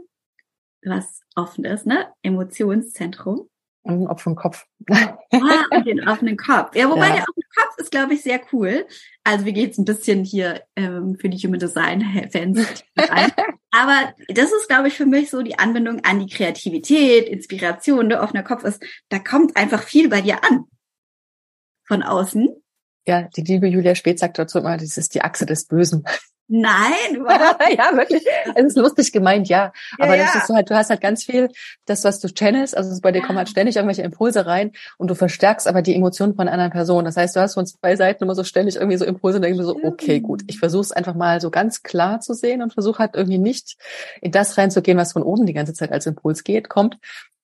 was 0.83 1.21
offen 1.35 1.65
ist, 1.65 1.85
ne? 1.85 2.07
Emotionszentrum. 2.23 3.49
Und 3.81 3.93
einen 3.93 4.07
offenen 4.07 4.35
Kopf. 4.35 4.65
ah, 4.89 5.17
und 5.71 5.85
den 5.85 6.07
offenen 6.07 6.37
Kopf. 6.37 6.75
Ja, 6.75 6.89
wobei 6.89 7.07
ja. 7.07 7.13
der 7.15 7.23
offene 7.23 7.45
Kopf 7.55 7.77
ist, 7.77 7.91
glaube 7.91 8.13
ich, 8.13 8.23
sehr 8.23 8.41
cool. 8.51 8.85
Also 9.23 9.45
wir 9.45 9.53
gehen 9.53 9.65
jetzt 9.65 9.77
ein 9.77 9.85
bisschen 9.85 10.23
hier 10.23 10.63
ähm, 10.75 11.17
für 11.19 11.29
die 11.29 11.37
Human 11.37 11.59
Design 11.59 12.29
Fans 12.31 12.83
ein. 12.95 13.31
Aber 13.71 14.13
das 14.27 14.51
ist, 14.51 14.67
glaube 14.67 14.87
ich, 14.87 14.95
für 14.95 15.05
mich 15.05 15.29
so 15.29 15.41
die 15.41 15.57
Anbindung 15.57 16.03
an 16.03 16.19
die 16.19 16.33
Kreativität, 16.33 17.29
Inspiration. 17.29 18.09
Der 18.09 18.21
offene 18.21 18.43
Kopf 18.43 18.63
ist, 18.63 18.83
da 19.09 19.19
kommt 19.19 19.55
einfach 19.55 19.83
viel 19.83 20.09
bei 20.09 20.21
dir 20.21 20.43
an. 20.43 20.65
Von 21.87 22.03
außen. 22.03 22.49
Ja, 23.07 23.23
die 23.35 23.41
liebe 23.41 23.67
Julia 23.67 23.95
Spät 23.95 24.19
sagt 24.19 24.37
dazu 24.37 24.59
immer, 24.59 24.77
das 24.77 24.97
ist 24.97 25.15
die 25.15 25.21
Achse 25.21 25.45
des 25.45 25.65
Bösen. 25.65 26.05
Nein, 26.51 26.93
überhaupt 27.15 27.59
nicht. 27.59 27.77
ja, 27.77 27.95
wirklich. 27.95 28.25
Es 28.55 28.65
ist 28.65 28.77
lustig 28.77 29.11
gemeint, 29.11 29.47
ja. 29.47 29.71
Aber 29.99 30.15
ja, 30.15 30.25
das 30.25 30.35
ist 30.35 30.47
so 30.47 30.55
halt, 30.55 30.69
du 30.69 30.75
hast 30.75 30.89
halt 30.89 30.99
ganz 30.99 31.23
viel, 31.23 31.49
das, 31.85 32.03
was 32.03 32.19
du 32.19 32.27
channelst, 32.27 32.75
also 32.75 32.99
bei 33.01 33.11
dir 33.11 33.21
kommen 33.21 33.37
halt 33.37 33.49
ständig 33.49 33.75
irgendwelche 33.75 34.01
Impulse 34.01 34.47
rein 34.47 34.71
und 34.97 35.09
du 35.09 35.15
verstärkst 35.15 35.67
aber 35.67 35.83
die 35.83 35.95
Emotionen 35.95 36.33
von 36.33 36.47
einer 36.47 36.53
anderen 36.53 36.71
Person. 36.71 37.05
Das 37.05 37.17
heißt, 37.17 37.35
du 37.35 37.39
hast 37.39 37.53
von 37.53 37.67
zwei 37.67 37.95
Seiten 37.95 38.23
immer 38.23 38.33
so 38.33 38.43
ständig 38.43 38.77
irgendwie 38.77 38.97
so 38.97 39.05
Impulse 39.05 39.37
und 39.37 39.43
denkst 39.43 39.63
so, 39.63 39.79
okay, 39.83 40.19
gut, 40.21 40.41
ich 40.47 40.57
versuche 40.57 40.81
es 40.81 40.91
einfach 40.91 41.13
mal 41.13 41.39
so 41.39 41.51
ganz 41.51 41.83
klar 41.83 42.19
zu 42.19 42.33
sehen 42.33 42.63
und 42.63 42.73
versuche 42.73 42.97
halt 42.97 43.15
irgendwie 43.15 43.37
nicht 43.37 43.77
in 44.19 44.31
das 44.31 44.57
reinzugehen, 44.57 44.97
was 44.97 45.13
von 45.13 45.21
oben 45.21 45.45
die 45.45 45.53
ganze 45.53 45.73
Zeit 45.73 45.91
als 45.91 46.07
Impuls 46.07 46.43
geht, 46.43 46.67
kommt, 46.67 46.97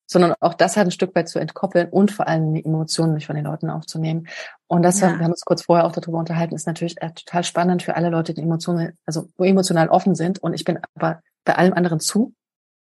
sondern 0.07 0.33
auch 0.39 0.53
das 0.53 0.77
halt 0.77 0.87
ein 0.87 0.91
Stück 0.91 1.15
weit 1.15 1.27
zu 1.27 1.39
entkoppeln 1.39 1.89
und 1.89 2.11
vor 2.11 2.27
allem 2.27 2.53
die 2.53 2.63
Emotionen 2.63 3.15
nicht 3.15 3.25
von 3.25 3.35
den 3.35 3.45
Leuten 3.45 3.69
aufzunehmen. 3.69 4.27
Und 4.67 4.83
das, 4.83 4.99
ja. 4.99 5.17
wir 5.17 5.23
haben 5.23 5.31
uns 5.31 5.45
kurz 5.45 5.63
vorher 5.63 5.85
auch 5.85 5.91
darüber 5.91 6.19
unterhalten, 6.19 6.55
ist 6.55 6.67
natürlich 6.67 7.01
äh, 7.01 7.11
total 7.11 7.43
spannend 7.43 7.83
für 7.83 7.95
alle 7.95 8.09
Leute, 8.09 8.33
die 8.33 8.41
Emotionen, 8.41 8.97
also 9.05 9.29
wo 9.37 9.43
emotional 9.43 9.89
offen 9.89 10.15
sind. 10.15 10.39
Und 10.39 10.53
ich 10.53 10.63
bin 10.63 10.79
aber 10.95 11.21
bei 11.43 11.55
allem 11.55 11.73
anderen 11.73 11.99
zu. 11.99 12.33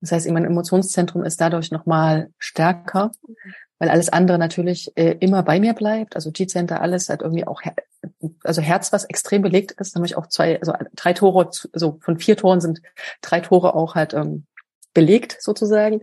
Das 0.00 0.12
heißt, 0.12 0.30
mein 0.30 0.44
Emotionszentrum 0.44 1.24
ist 1.24 1.40
dadurch 1.40 1.70
nochmal 1.70 2.30
stärker, 2.38 3.12
weil 3.78 3.90
alles 3.90 4.08
andere 4.08 4.38
natürlich 4.38 4.92
äh, 4.96 5.16
immer 5.20 5.42
bei 5.42 5.60
mir 5.60 5.74
bleibt. 5.74 6.16
Also 6.16 6.30
G-Center, 6.30 6.80
alles 6.80 7.08
halt 7.08 7.22
irgendwie 7.22 7.46
auch, 7.46 7.60
also 8.42 8.62
Herz, 8.62 8.92
was 8.92 9.04
extrem 9.04 9.42
belegt 9.42 9.72
ist, 9.72 9.94
nämlich 9.94 10.16
auch 10.16 10.26
zwei, 10.26 10.58
also 10.58 10.72
drei 10.94 11.12
Tore, 11.12 11.50
also 11.72 11.98
von 12.00 12.18
vier 12.18 12.36
Toren 12.36 12.60
sind 12.60 12.80
drei 13.20 13.40
Tore 13.40 13.74
auch 13.74 13.94
halt 13.94 14.14
ähm, 14.14 14.46
belegt 14.94 15.36
sozusagen. 15.40 16.02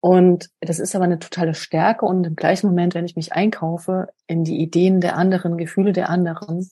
Und 0.00 0.50
das 0.60 0.78
ist 0.78 0.94
aber 0.94 1.04
eine 1.04 1.18
totale 1.18 1.54
Stärke 1.54 2.06
und 2.06 2.24
im 2.24 2.36
gleichen 2.36 2.68
Moment, 2.68 2.94
wenn 2.94 3.04
ich 3.04 3.16
mich 3.16 3.32
einkaufe 3.32 4.08
in 4.26 4.44
die 4.44 4.60
Ideen 4.60 5.00
der 5.00 5.16
anderen, 5.16 5.56
Gefühle 5.56 5.92
der 5.92 6.08
anderen, 6.08 6.70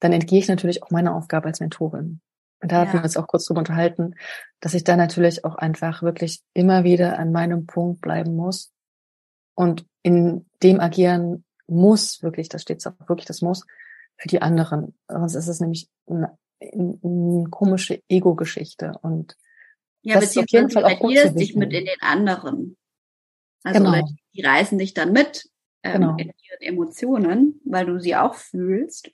dann 0.00 0.12
entgehe 0.12 0.40
ich 0.40 0.48
natürlich 0.48 0.82
auch 0.82 0.90
meiner 0.90 1.14
Aufgabe 1.14 1.46
als 1.46 1.60
Mentorin. 1.60 2.20
Und 2.60 2.72
da 2.72 2.76
ja. 2.76 2.80
hatten 2.82 2.98
wir 2.98 3.04
uns 3.04 3.16
auch 3.16 3.28
kurz 3.28 3.44
drüber 3.44 3.60
unterhalten, 3.60 4.14
dass 4.60 4.74
ich 4.74 4.84
da 4.84 4.96
natürlich 4.96 5.44
auch 5.44 5.54
einfach 5.54 6.02
wirklich 6.02 6.42
immer 6.54 6.82
wieder 6.82 7.18
an 7.18 7.30
meinem 7.30 7.66
Punkt 7.66 8.00
bleiben 8.00 8.34
muss 8.34 8.72
und 9.54 9.86
in 10.02 10.46
dem 10.62 10.80
agieren 10.80 11.44
muss, 11.66 12.22
wirklich, 12.22 12.48
da 12.48 12.58
steht 12.58 12.78
es 12.78 12.86
auch 12.86 13.08
wirklich, 13.08 13.26
das 13.26 13.42
muss, 13.42 13.64
für 14.16 14.28
die 14.28 14.42
anderen. 14.42 14.94
Sonst 15.08 15.34
ist 15.34 15.48
es 15.48 15.60
nämlich 15.60 15.88
eine, 16.06 16.36
eine 16.60 17.46
komische 17.50 18.02
Ego-Geschichte 18.08 18.94
und 19.02 19.36
ja, 20.04 20.20
das 20.20 20.34
beziehungsweise 20.34 20.44
auf 20.44 20.50
jeden 20.50 20.70
Fall 20.70 20.84
auch 20.84 20.98
gut 21.00 21.40
dich 21.40 21.56
mit 21.56 21.72
in 21.72 21.86
den 21.86 22.00
anderen. 22.00 22.76
Also 23.62 23.82
genau. 23.82 24.08
die 24.34 24.42
reißen 24.42 24.78
dich 24.78 24.94
dann 24.94 25.12
mit 25.12 25.48
ähm, 25.82 26.00
genau. 26.00 26.16
in 26.16 26.26
ihren 26.26 26.60
Emotionen, 26.60 27.60
weil 27.64 27.86
du 27.86 27.98
sie 27.98 28.14
auch 28.14 28.34
fühlst. 28.34 29.10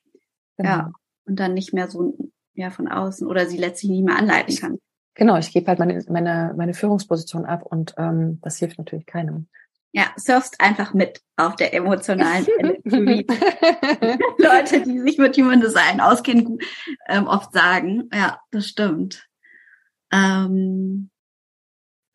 Genau. 0.57 0.68
Ja. 0.68 0.92
Und 1.26 1.37
dann 1.37 1.55
nicht 1.55 1.72
mehr 1.72 1.88
so 1.88 2.18
ja, 2.55 2.70
von 2.70 2.88
außen 2.88 3.26
oder 3.26 3.46
sie 3.46 3.57
letztlich 3.57 3.92
nicht 3.92 4.05
mehr 4.05 4.16
anleiten 4.16 4.57
kann. 4.57 4.79
Genau, 5.14 5.37
ich 5.37 5.53
gebe 5.53 5.66
halt 5.66 5.79
meine, 5.79 6.03
meine, 6.09 6.55
meine 6.57 6.74
Führungsposition 6.74 7.44
ab 7.44 7.62
und 7.64 7.94
ähm, 7.96 8.40
das 8.42 8.59
hilft 8.59 8.79
natürlich 8.79 9.07
keinem. 9.07 9.48
Ja, 9.92 10.05
surfst 10.16 10.61
einfach 10.61 10.94
mit 10.94 11.20
auf 11.37 11.57
der 11.57 11.74
emotionalen. 11.74 12.46
Leute, 12.85 14.83
die 14.83 15.00
sich 15.00 15.18
mit 15.18 15.37
Human 15.37 15.61
Design 15.61 16.00
auskennen, 16.00 16.59
ähm, 17.09 17.26
oft 17.26 17.53
sagen, 17.53 18.09
ja, 18.12 18.40
das 18.50 18.68
stimmt. 18.68 19.30
Ähm, 20.12 21.11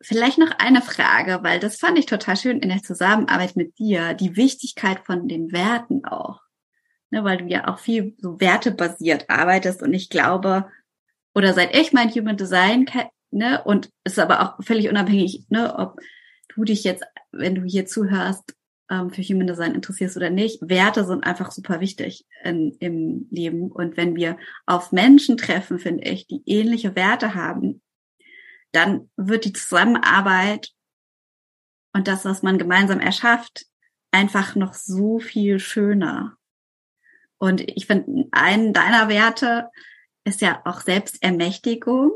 vielleicht 0.00 0.38
noch 0.38 0.50
eine 0.58 0.82
Frage, 0.82 1.40
weil 1.42 1.60
das 1.60 1.78
fand 1.78 1.98
ich 1.98 2.06
total 2.06 2.36
schön 2.36 2.60
in 2.60 2.68
der 2.68 2.82
Zusammenarbeit 2.82 3.56
mit 3.56 3.78
dir, 3.78 4.14
die 4.14 4.36
Wichtigkeit 4.36 5.00
von 5.04 5.28
den 5.28 5.52
Werten 5.52 6.04
auch. 6.04 6.40
Ne, 7.10 7.22
weil 7.22 7.38
du 7.38 7.44
ja 7.46 7.68
auch 7.68 7.78
viel 7.78 8.16
so 8.18 8.40
wertebasiert 8.40 9.30
arbeitest 9.30 9.80
und 9.80 9.94
ich 9.94 10.10
glaube, 10.10 10.68
oder 11.34 11.54
seit 11.54 11.76
ich 11.76 11.92
mein 11.92 12.10
Human 12.10 12.36
Design 12.36 12.86
ne, 13.30 13.62
und 13.62 13.90
ist 14.02 14.18
aber 14.18 14.40
auch 14.40 14.64
völlig 14.64 14.88
unabhängig, 14.88 15.44
ne, 15.48 15.78
ob 15.78 16.00
du 16.54 16.64
dich 16.64 16.82
jetzt, 16.82 17.04
wenn 17.30 17.54
du 17.54 17.62
hier 17.62 17.86
zuhörst, 17.86 18.56
ähm, 18.90 19.10
für 19.10 19.22
Human 19.22 19.46
Design 19.46 19.74
interessierst 19.74 20.16
oder 20.16 20.30
nicht, 20.30 20.60
Werte 20.62 21.04
sind 21.04 21.24
einfach 21.24 21.50
super 21.50 21.80
wichtig 21.80 22.24
in, 22.44 22.76
im 22.80 23.26
Leben. 23.30 23.70
Und 23.70 23.96
wenn 23.96 24.16
wir 24.16 24.36
auf 24.64 24.92
Menschen 24.92 25.36
treffen, 25.36 25.78
finde 25.78 26.04
ich, 26.04 26.26
die 26.26 26.42
ähnliche 26.46 26.94
Werte 26.96 27.34
haben, 27.34 27.82
dann 28.76 29.10
wird 29.16 29.44
die 29.44 29.52
Zusammenarbeit 29.52 30.70
und 31.92 32.08
das, 32.08 32.24
was 32.24 32.42
man 32.42 32.58
gemeinsam 32.58 33.00
erschafft, 33.00 33.66
einfach 34.10 34.54
noch 34.54 34.74
so 34.74 35.18
viel 35.18 35.58
schöner. 35.58 36.36
Und 37.38 37.62
ich 37.62 37.86
finde, 37.86 38.28
einen 38.32 38.72
deiner 38.72 39.08
Werte 39.08 39.70
ist 40.24 40.40
ja 40.40 40.60
auch 40.64 40.80
Selbstermächtigung 40.80 42.10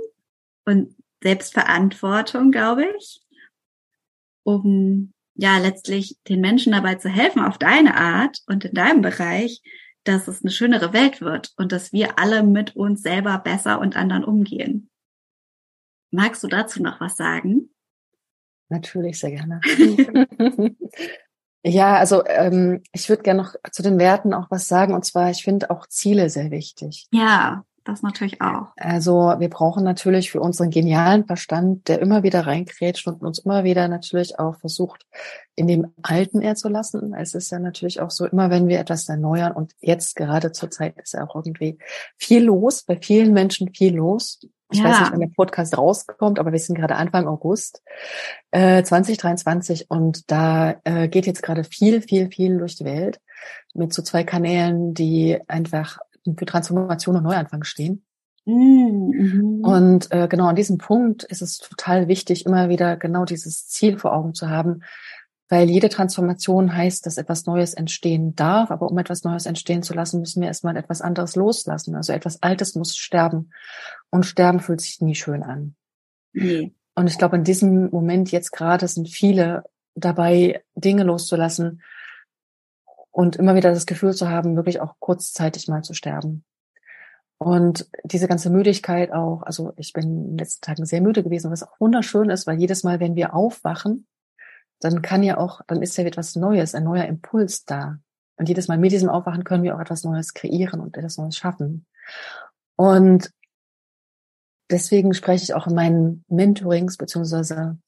und 0.64 0.94
Selbstverantwortung, 1.22 2.50
glaube 2.50 2.86
ich, 2.98 3.22
um 4.42 5.12
ja 5.34 5.58
letztlich 5.58 6.18
den 6.28 6.40
Menschen 6.40 6.72
dabei 6.72 6.96
zu 6.96 7.08
helfen 7.08 7.42
auf 7.42 7.56
deine 7.56 7.96
Art 7.96 8.40
und 8.46 8.64
in 8.64 8.74
deinem 8.74 9.02
Bereich, 9.02 9.62
dass 10.04 10.28
es 10.28 10.42
eine 10.42 10.50
schönere 10.50 10.92
Welt 10.92 11.20
wird 11.20 11.52
und 11.56 11.72
dass 11.72 11.92
wir 11.92 12.18
alle 12.18 12.42
mit 12.42 12.76
uns 12.76 13.02
selber 13.02 13.38
besser 13.38 13.80
und 13.80 13.96
anderen 13.96 14.24
umgehen. 14.24 14.89
Magst 16.10 16.42
du 16.42 16.48
dazu 16.48 16.82
noch 16.82 17.00
was 17.00 17.16
sagen? 17.16 17.70
Natürlich, 18.68 19.18
sehr 19.18 19.32
gerne. 19.32 19.60
ja, 21.64 21.96
also 21.96 22.24
ähm, 22.26 22.82
ich 22.92 23.08
würde 23.08 23.22
gerne 23.22 23.42
noch 23.42 23.54
zu 23.70 23.82
den 23.82 23.98
Werten 23.98 24.32
auch 24.32 24.50
was 24.50 24.68
sagen. 24.68 24.94
Und 24.94 25.04
zwar, 25.04 25.30
ich 25.30 25.42
finde 25.42 25.70
auch 25.70 25.86
Ziele 25.88 26.30
sehr 26.30 26.50
wichtig. 26.50 27.06
Ja, 27.12 27.64
das 27.84 28.02
natürlich 28.02 28.40
auch. 28.40 28.68
Also 28.76 29.34
wir 29.38 29.48
brauchen 29.48 29.82
natürlich 29.84 30.30
für 30.30 30.40
unseren 30.40 30.70
genialen 30.70 31.26
Verstand, 31.26 31.88
der 31.88 32.00
immer 32.00 32.22
wieder 32.22 32.46
reinkrätscht 32.46 33.06
und 33.08 33.22
uns 33.22 33.40
immer 33.40 33.64
wieder 33.64 33.88
natürlich 33.88 34.38
auch 34.38 34.56
versucht, 34.56 35.06
in 35.56 35.66
dem 35.66 35.92
Alten 36.02 36.40
eher 36.40 36.56
zu 36.56 36.68
lassen. 36.68 37.14
Es 37.14 37.34
ist 37.34 37.50
ja 37.50 37.58
natürlich 37.58 38.00
auch 38.00 38.10
so, 38.10 38.26
immer 38.26 38.50
wenn 38.50 38.68
wir 38.68 38.78
etwas 38.78 39.08
erneuern 39.08 39.52
und 39.52 39.74
jetzt 39.80 40.14
gerade 40.14 40.52
zur 40.52 40.70
Zeit 40.70 40.98
ist 41.00 41.14
ja 41.14 41.26
auch 41.26 41.34
irgendwie 41.34 41.78
viel 42.16 42.44
los, 42.44 42.82
bei 42.82 42.98
vielen 43.00 43.32
Menschen 43.32 43.74
viel 43.74 43.96
los. 43.96 44.40
Ich 44.70 44.78
ja. 44.78 44.84
weiß 44.84 45.00
nicht, 45.00 45.12
wann 45.12 45.20
der 45.20 45.30
Podcast 45.34 45.76
rauskommt, 45.76 46.38
aber 46.38 46.52
wir 46.52 46.58
sind 46.58 46.76
gerade 46.76 46.96
Anfang 46.96 47.26
August 47.26 47.82
äh, 48.50 48.82
2023 48.82 49.90
und 49.90 50.30
da 50.30 50.76
äh, 50.84 51.08
geht 51.08 51.26
jetzt 51.26 51.42
gerade 51.42 51.64
viel, 51.64 52.02
viel, 52.02 52.30
viel 52.30 52.58
durch 52.58 52.76
die 52.76 52.84
Welt 52.84 53.20
mit 53.74 53.92
so 53.92 54.02
zwei 54.02 54.24
Kanälen, 54.24 54.94
die 54.94 55.38
einfach 55.48 55.98
für 56.36 56.46
Transformation 56.46 57.16
und 57.16 57.24
Neuanfang 57.24 57.64
stehen. 57.64 58.04
Mhm. 58.44 59.60
Und 59.62 60.12
äh, 60.12 60.28
genau 60.28 60.46
an 60.46 60.56
diesem 60.56 60.78
Punkt 60.78 61.24
ist 61.24 61.42
es 61.42 61.58
total 61.58 62.08
wichtig, 62.08 62.46
immer 62.46 62.68
wieder 62.68 62.96
genau 62.96 63.24
dieses 63.24 63.68
Ziel 63.68 63.98
vor 63.98 64.14
Augen 64.14 64.34
zu 64.34 64.48
haben, 64.48 64.82
weil 65.50 65.68
jede 65.68 65.88
Transformation 65.88 66.74
heißt, 66.74 67.04
dass 67.04 67.18
etwas 67.18 67.44
Neues 67.44 67.74
entstehen 67.74 68.36
darf, 68.36 68.70
aber 68.70 68.88
um 68.88 68.96
etwas 68.98 69.24
Neues 69.24 69.46
entstehen 69.46 69.82
zu 69.82 69.94
lassen, 69.94 70.20
müssen 70.20 70.40
wir 70.40 70.48
erstmal 70.48 70.76
etwas 70.76 71.02
anderes 71.02 71.34
loslassen. 71.34 71.96
Also 71.96 72.12
etwas 72.12 72.40
Altes 72.40 72.76
muss 72.76 72.96
sterben 72.96 73.50
und 74.10 74.24
sterben 74.24 74.60
fühlt 74.60 74.80
sich 74.80 75.00
nie 75.00 75.16
schön 75.16 75.42
an. 75.42 75.74
Nee. 76.32 76.72
Und 76.94 77.08
ich 77.08 77.18
glaube, 77.18 77.36
in 77.36 77.42
diesem 77.42 77.90
Moment 77.90 78.30
jetzt 78.30 78.52
gerade 78.52 78.86
sind 78.86 79.08
viele 79.08 79.64
dabei, 79.96 80.62
Dinge 80.76 81.02
loszulassen 81.02 81.82
und 83.10 83.34
immer 83.34 83.56
wieder 83.56 83.74
das 83.74 83.86
Gefühl 83.86 84.14
zu 84.14 84.28
haben, 84.28 84.54
wirklich 84.54 84.80
auch 84.80 84.94
kurzzeitig 85.00 85.66
mal 85.66 85.82
zu 85.82 85.94
sterben. 85.94 86.44
Und 87.38 87.90
diese 88.04 88.28
ganze 88.28 88.50
Müdigkeit 88.50 89.12
auch, 89.12 89.42
also 89.42 89.72
ich 89.76 89.92
bin 89.94 90.04
in 90.04 90.24
den 90.28 90.38
letzten 90.38 90.60
Tagen 90.60 90.86
sehr 90.86 91.00
müde 91.00 91.24
gewesen, 91.24 91.50
was 91.50 91.64
auch 91.64 91.80
wunderschön 91.80 92.30
ist, 92.30 92.46
weil 92.46 92.60
jedes 92.60 92.84
Mal, 92.84 93.00
wenn 93.00 93.16
wir 93.16 93.34
aufwachen, 93.34 94.06
dann 94.80 95.02
kann 95.02 95.22
ja 95.22 95.38
auch, 95.38 95.60
dann 95.66 95.82
ist 95.82 95.96
ja 95.96 96.04
etwas 96.04 96.36
Neues, 96.36 96.74
ein 96.74 96.84
neuer 96.84 97.04
Impuls 97.04 97.64
da. 97.64 97.98
Und 98.36 98.48
jedes 98.48 98.68
Mal 98.68 98.78
mit 98.78 98.92
diesem 98.92 99.10
Aufwachen 99.10 99.44
können 99.44 99.62
wir 99.62 99.76
auch 99.76 99.80
etwas 99.80 100.02
Neues 100.02 100.34
kreieren 100.34 100.80
und 100.80 100.96
etwas 100.96 101.18
Neues 101.18 101.36
schaffen. 101.36 101.86
Und 102.76 103.30
deswegen 104.70 105.12
spreche 105.12 105.44
ich 105.44 105.54
auch 105.54 105.66
in 105.66 105.74
meinen 105.74 106.24
Mentorings, 106.28 106.96
beziehungsweise, 106.96 107.78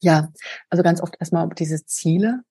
ja, 0.00 0.32
also 0.70 0.82
ganz 0.82 1.02
oft 1.02 1.16
erstmal 1.20 1.44
über 1.44 1.54
diese 1.54 1.84
Ziele, 1.84 2.42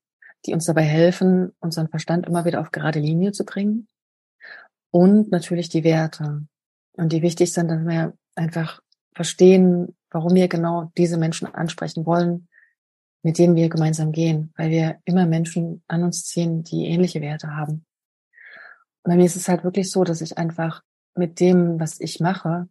die 0.46 0.54
uns 0.54 0.66
dabei 0.66 0.84
helfen, 0.84 1.52
unseren 1.60 1.88
Verstand 1.88 2.28
immer 2.28 2.46
wieder 2.46 2.62
auf 2.62 2.72
gerade 2.72 3.00
Linie 3.00 3.32
zu 3.32 3.46
bringen 3.46 3.88
und 4.92 5.32
natürlich 5.32 5.70
die 5.70 5.84
Werte. 5.84 6.46
Und 6.96 7.12
die 7.12 7.24
wichtig 7.24 7.52
sind, 7.52 7.70
dass 7.70 7.84
wir 7.84 8.14
einfach 8.36 8.82
verstehen, 9.16 9.96
warum 10.12 10.36
wir 10.36 10.48
genau 10.48 10.92
diese 10.98 11.18
Menschen 11.18 11.48
ansprechen 11.48 12.06
wollen, 12.06 12.48
mit 13.24 13.38
denen 13.38 13.56
wir 13.56 13.70
gemeinsam 13.70 14.12
gehen, 14.12 14.54
weil 14.58 14.70
wir 14.70 15.00
immer 15.06 15.26
Menschen 15.26 15.84
an 15.88 16.04
uns 16.04 16.26
ziehen, 16.26 16.64
die 16.64 16.86
ähnliche 16.88 17.22
Werte 17.22 17.56
haben. 17.56 17.86
Und 19.04 19.12
bei 19.12 19.16
mir 19.16 19.26
ist 19.26 19.36
es 19.36 19.48
halt 19.48 19.64
wirklich 19.64 19.90
so, 19.90 20.04
dass 20.04 20.22
ich 20.22 20.38
einfach 20.38 20.84
mit 21.16 21.40
dem, 21.40 21.80
was 21.80 22.00
ich 22.00 22.20
mache, 22.20 22.68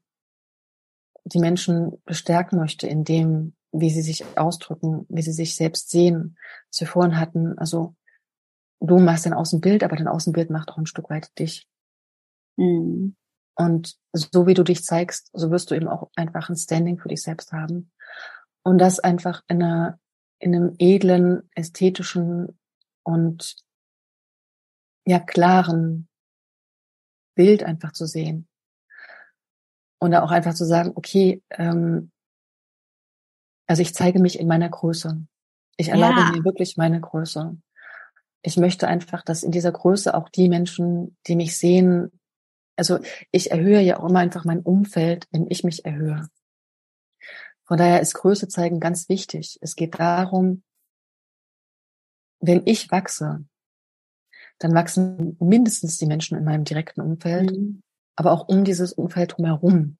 die 1.25 1.39
Menschen 1.39 2.03
bestärken 2.05 2.59
möchte 2.59 2.87
in 2.87 3.05
dem, 3.05 3.55
wie 3.73 3.91
sie 3.91 4.03
sich 4.03 4.25
ausdrücken, 4.37 5.07
wie 5.09 5.23
sie 5.23 5.33
sich 5.33 5.57
selbst 5.57 5.91
sehen, 5.91 6.37
was 6.71 6.81
wir 6.81 6.87
vorhin 6.87 7.19
hatten. 7.19 7.59
Also 7.59 7.95
du 8.81 8.99
machst 8.99 9.25
dein 9.25 9.33
Außenbild, 9.35 9.85
aber 9.85 9.97
dein 9.97 10.09
Außenbild 10.09 10.51
macht 10.51 10.71
auch 10.71 10.79
ein 10.79 10.87
Stück 10.87 11.09
weit 11.11 11.31
dich. 11.39 11.67
Mhm. 12.57 13.17
Und 13.55 13.97
so 14.13 14.47
wie 14.47 14.55
du 14.55 14.63
dich 14.63 14.85
zeigst, 14.85 15.31
so 15.33 15.51
wirst 15.51 15.71
du 15.71 15.75
eben 15.75 15.89
auch 15.89 16.11
einfach 16.17 16.49
ein 16.49 16.57
Standing 16.57 16.99
für 16.99 17.09
dich 17.09 17.23
selbst 17.23 17.53
haben. 17.53 17.91
Und 18.63 18.79
das 18.79 18.99
einfach 19.01 19.43
in, 19.49 19.63
einer, 19.63 19.99
in 20.43 20.57
einem 20.57 20.75
edlen, 20.79 21.49
ästhetischen 21.55 22.59
und 23.05 23.57
ja 25.07 25.21
klaren 25.21 26.09
Bild 27.37 27.63
einfach 27.63 27.93
zu 27.93 28.07
sehen. 28.07 28.49
Und 30.01 30.15
auch 30.17 30.33
einfach 30.33 30.55
zu 30.55 30.65
sagen, 30.65 30.93
okay, 30.97 31.43
ähm, 31.51 32.11
also 33.69 33.83
ich 33.83 33.95
zeige 33.95 34.19
mich 34.19 34.41
in 34.41 34.49
meiner 34.49 34.69
Größe. 34.69 35.25
Ich 35.77 35.91
erlaube 35.91 36.19
ja. 36.19 36.33
mir 36.33 36.45
wirklich 36.45 36.77
meine 36.77 37.01
Größe. 37.01 37.57
Ich 38.43 38.57
möchte 38.57 38.89
einfach, 38.89 39.23
dass 39.23 39.45
in 39.45 39.53
dieser 39.53 39.71
Größe 39.71 40.13
auch 40.13 40.29
die 40.29 40.49
Menschen, 40.49 41.17
die 41.29 41.37
mich 41.37 41.57
sehen, 41.57 42.11
also 42.77 42.99
ich 43.31 43.53
erhöhe 43.53 43.81
ja 43.81 44.01
auch 44.01 44.09
immer 44.09 44.19
einfach 44.19 44.45
mein 44.45 44.61
Umfeld, 44.61 45.29
wenn 45.31 45.47
ich 45.49 45.63
mich 45.63 45.85
erhöhe. 45.85 46.29
Von 47.65 47.79
daher 47.79 48.01
ist 48.01 48.15
Größe 48.15 48.49
zeigen 48.49 48.81
ganz 48.81 49.09
wichtig. 49.09 49.59
Es 49.61 49.77
geht 49.77 49.99
darum, 49.99 50.63
wenn 52.41 52.63
ich 52.65 52.91
wachse, 52.91 53.45
dann 54.59 54.75
wachsen 54.75 55.37
mindestens 55.41 55.99
die 55.99 56.07
Menschen 56.07 56.37
in 56.37 56.45
meinem 56.45 56.65
direkten 56.65 57.01
Umfeld, 57.01 57.51
mhm. 57.53 57.83
aber 58.17 58.33
auch 58.33 58.49
um 58.49 58.65
dieses 58.65 58.93
Umfeld 58.93 59.37
drumherum. 59.37 59.97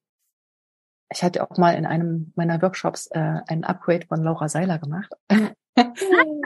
Ich 1.11 1.23
hatte 1.23 1.43
auch 1.43 1.57
mal 1.57 1.71
in 1.71 1.85
einem 1.85 2.31
meiner 2.35 2.61
Workshops 2.61 3.07
äh, 3.07 3.39
ein 3.47 3.63
Upgrade 3.63 4.07
von 4.07 4.23
Laura 4.23 4.49
Seiler 4.49 4.79
gemacht. 4.79 5.13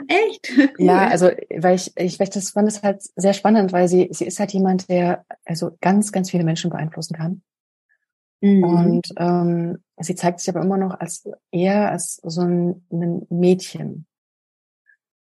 Echt? 0.08 0.52
Cool. 0.78 0.86
Ja, 0.86 1.08
also 1.08 1.26
weil 1.56 1.74
ich, 1.74 1.92
ich, 1.96 2.18
ich 2.18 2.30
das 2.30 2.50
fand 2.50 2.68
es 2.68 2.82
halt 2.82 3.02
sehr 3.14 3.34
spannend, 3.34 3.72
weil 3.72 3.88
sie, 3.88 4.08
sie 4.10 4.24
ist 4.24 4.40
halt 4.40 4.52
jemand, 4.52 4.88
der 4.88 5.24
also 5.44 5.76
ganz, 5.80 6.12
ganz 6.12 6.30
viele 6.30 6.44
Menschen 6.44 6.70
beeinflussen 6.70 7.14
kann. 7.14 7.42
Mhm. 8.40 8.64
Und 8.64 9.08
ähm, 9.16 9.84
sie 9.98 10.14
zeigt 10.14 10.40
sich 10.40 10.48
aber 10.48 10.64
immer 10.64 10.76
noch 10.76 10.98
als 10.98 11.28
eher 11.50 11.90
als 11.90 12.16
so 12.22 12.42
ein, 12.42 12.86
ein 12.90 13.26
Mädchen. 13.30 14.06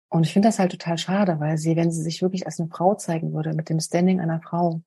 Und 0.09 0.27
ich 0.27 0.33
finde 0.33 0.49
das 0.49 0.59
halt 0.59 0.73
total 0.73 0.99
schade, 0.99 1.41
weil 1.41 1.57
sie, 1.57 1.75
wenn 1.75 1.91
sie 1.91 2.03
sich 2.03 2.21
wirklich 2.21 2.47
als 2.47 2.61
eine 2.61 2.69
Frau 2.69 2.95
zeigen 2.95 3.33
würde, 3.33 3.55
mit 3.55 3.71
dem 3.71 3.81
Standing 3.81 4.21
einer 4.21 4.43
Frau, 4.43 4.83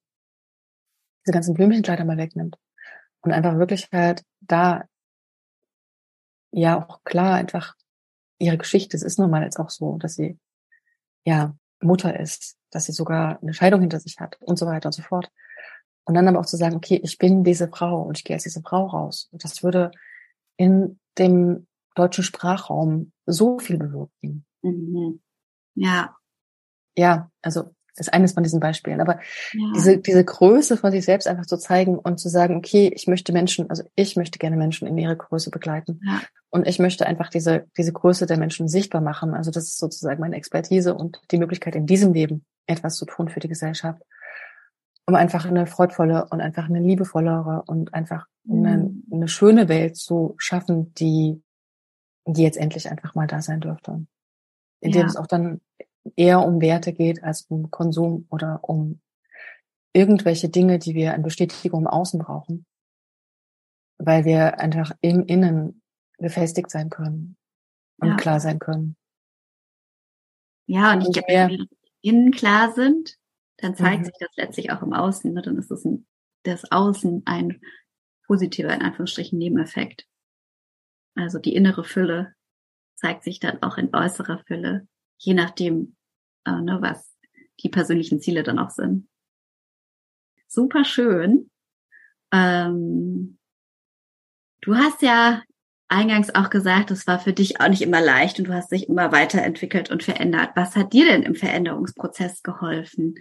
diese 1.25 1.33
ganzen 1.33 1.55
Blümchenkleider 1.55 2.05
mal 2.05 2.17
wegnimmt 2.17 2.57
und 3.21 3.31
einfach 3.31 3.57
wirklich 3.57 3.89
halt 3.91 4.23
da 4.41 4.83
ja 6.51 6.87
auch 6.87 7.03
klar 7.03 7.33
einfach 7.33 7.75
ihre 8.37 8.57
Geschichte. 8.57 8.95
Es 8.95 9.03
ist 9.03 9.17
nun 9.17 9.31
mal 9.31 9.43
jetzt 9.43 9.59
auch 9.59 9.71
so, 9.71 9.97
dass 9.97 10.13
sie 10.13 10.37
ja 11.25 11.55
Mutter 11.81 12.19
ist, 12.19 12.57
dass 12.69 12.85
sie 12.85 12.91
sogar 12.91 13.41
eine 13.41 13.53
Scheidung 13.53 13.81
hinter 13.81 13.99
sich 13.99 14.19
hat 14.19 14.37
und 14.41 14.57
so 14.57 14.65
weiter 14.65 14.89
und 14.89 14.93
so 14.93 15.01
fort. 15.01 15.31
Und 16.05 16.13
dann 16.13 16.27
aber 16.27 16.39
auch 16.39 16.45
zu 16.45 16.57
sagen, 16.57 16.75
okay, 16.75 16.99
ich 17.03 17.17
bin 17.17 17.43
diese 17.43 17.67
Frau 17.67 18.03
und 18.03 18.17
ich 18.17 18.23
gehe 18.23 18.35
als 18.35 18.43
diese 18.43 18.61
Frau 18.61 18.85
raus. 18.85 19.27
Und 19.31 19.43
das 19.43 19.63
würde 19.63 19.91
in 20.57 20.99
dem 21.17 21.67
deutschen 21.95 22.23
Sprachraum 22.23 23.11
so 23.25 23.59
viel 23.59 23.77
bewirken. 23.77 24.45
Mhm. 24.61 25.21
Ja. 25.75 26.15
Ja, 26.95 27.29
also 27.41 27.75
ist 27.97 28.13
eines 28.13 28.33
von 28.33 28.43
diesen 28.43 28.59
Beispielen. 28.59 29.01
Aber 29.01 29.19
ja. 29.53 29.71
diese, 29.73 29.97
diese 29.97 30.23
Größe 30.23 30.77
von 30.77 30.91
sich 30.91 31.05
selbst 31.05 31.27
einfach 31.27 31.45
zu 31.45 31.57
zeigen 31.57 31.97
und 31.97 32.19
zu 32.19 32.29
sagen, 32.29 32.57
okay, 32.57 32.91
ich 32.93 33.07
möchte 33.07 33.31
Menschen, 33.31 33.69
also 33.69 33.83
ich 33.95 34.15
möchte 34.15 34.39
gerne 34.39 34.57
Menschen 34.57 34.87
in 34.87 34.97
ihre 34.97 35.15
Größe 35.15 35.49
begleiten. 35.49 36.01
Ja. 36.05 36.21
Und 36.49 36.67
ich 36.67 36.79
möchte 36.79 37.05
einfach 37.05 37.29
diese, 37.29 37.67
diese 37.77 37.93
Größe 37.93 38.25
der 38.25 38.37
Menschen 38.37 38.67
sichtbar 38.67 39.01
machen. 39.01 39.33
Also 39.33 39.51
das 39.51 39.65
ist 39.65 39.77
sozusagen 39.77 40.19
meine 40.19 40.35
Expertise 40.35 40.93
und 40.93 41.21
die 41.31 41.37
Möglichkeit 41.37 41.75
in 41.75 41.85
diesem 41.85 42.13
Leben 42.13 42.45
etwas 42.67 42.97
zu 42.97 43.05
tun 43.05 43.29
für 43.29 43.39
die 43.39 43.47
Gesellschaft. 43.47 44.01
Um 45.07 45.15
einfach 45.15 45.45
eine 45.45 45.67
freudvolle 45.67 46.27
und 46.29 46.41
einfach 46.41 46.67
eine 46.67 46.79
liebevollere 46.79 47.63
und 47.67 47.93
einfach 47.93 48.25
eine, 48.49 48.77
mhm. 48.77 49.03
eine 49.11 49.27
schöne 49.27 49.69
Welt 49.69 49.97
zu 49.97 50.33
schaffen, 50.37 50.93
die, 50.95 51.43
die 52.25 52.41
jetzt 52.41 52.57
endlich 52.57 52.89
einfach 52.89 53.13
mal 53.13 53.27
da 53.27 53.41
sein 53.41 53.61
dürfte. 53.61 54.05
In 54.81 54.91
ja. 54.91 55.01
dem 55.01 55.07
es 55.07 55.15
auch 55.15 55.27
dann 55.27 55.61
eher 56.15 56.45
um 56.45 56.61
Werte 56.61 56.93
geht 56.93 57.23
als 57.23 57.43
um 57.49 57.71
Konsum 57.71 58.25
oder 58.29 58.59
um 58.63 58.99
irgendwelche 59.93 60.49
Dinge, 60.49 60.79
die 60.79 60.93
wir 60.93 61.13
an 61.13 61.23
Bestätigung 61.23 61.81
im 61.81 61.87
Außen 61.87 62.19
brauchen, 62.19 62.65
weil 63.97 64.25
wir 64.25 64.59
einfach 64.59 64.91
im 65.01 65.25
Innen 65.25 65.81
gefestigt 66.17 66.69
sein 66.69 66.89
können 66.89 67.37
und 67.99 68.09
ja. 68.09 68.15
klar 68.15 68.39
sein 68.39 68.59
können. 68.59 68.97
Ja, 70.67 70.93
und 70.93 71.01
ich 71.01 71.13
glaube, 71.13 71.27
wenn 71.27 71.49
wir 71.49 71.67
innen 72.01 72.31
klar 72.31 72.73
sind, 72.73 73.17
dann 73.65 73.75
zeigt 73.75 74.01
mhm. 74.01 74.05
sich 74.05 74.13
das 74.19 74.29
letztlich 74.35 74.71
auch 74.71 74.83
im 74.83 74.93
Außen. 74.93 75.33
Ne? 75.33 75.41
Dann 75.41 75.57
ist 75.57 75.71
das, 75.71 75.83
ein, 75.85 76.05
das 76.43 76.71
Außen 76.71 77.23
ein 77.25 77.59
positiver, 78.27 78.71
in 78.71 78.83
Anführungsstrichen, 78.83 79.39
Nebeneffekt. 79.39 80.05
Also 81.15 81.39
die 81.39 81.55
innere 81.55 81.83
Fülle 81.83 82.35
zeigt 82.95 83.23
sich 83.23 83.39
dann 83.39 83.63
auch 83.63 83.77
in 83.77 83.93
äußerer 83.93 84.43
Fülle, 84.45 84.87
je 85.17 85.33
nachdem, 85.33 85.95
äh, 86.45 86.61
ne, 86.61 86.77
was 86.81 87.17
die 87.61 87.69
persönlichen 87.69 88.19
Ziele 88.19 88.43
dann 88.43 88.59
auch 88.59 88.69
sind. 88.69 89.07
Super 90.47 90.85
schön. 90.85 91.49
Ähm, 92.31 93.39
du 94.61 94.75
hast 94.75 95.01
ja 95.01 95.41
eingangs 95.87 96.33
auch 96.35 96.51
gesagt, 96.51 96.91
es 96.91 97.07
war 97.07 97.19
für 97.19 97.33
dich 97.33 97.61
auch 97.61 97.69
nicht 97.69 97.81
immer 97.81 98.01
leicht 98.01 98.37
und 98.37 98.47
du 98.47 98.53
hast 98.53 98.71
dich 98.71 98.89
immer 98.89 99.11
weiterentwickelt 99.11 99.89
und 99.89 100.03
verändert. 100.03 100.51
Was 100.55 100.75
hat 100.75 100.93
dir 100.93 101.05
denn 101.05 101.23
im 101.23 101.35
Veränderungsprozess 101.35 102.43
geholfen? 102.43 103.15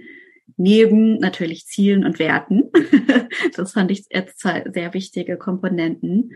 Neben 0.56 1.18
natürlich 1.18 1.66
Zielen 1.66 2.04
und 2.04 2.18
Werten. 2.18 2.70
das 3.56 3.72
fand 3.72 3.90
ich 3.90 4.06
jetzt 4.10 4.38
zwei 4.38 4.64
sehr 4.72 4.94
wichtige 4.94 5.36
Komponenten. 5.36 6.32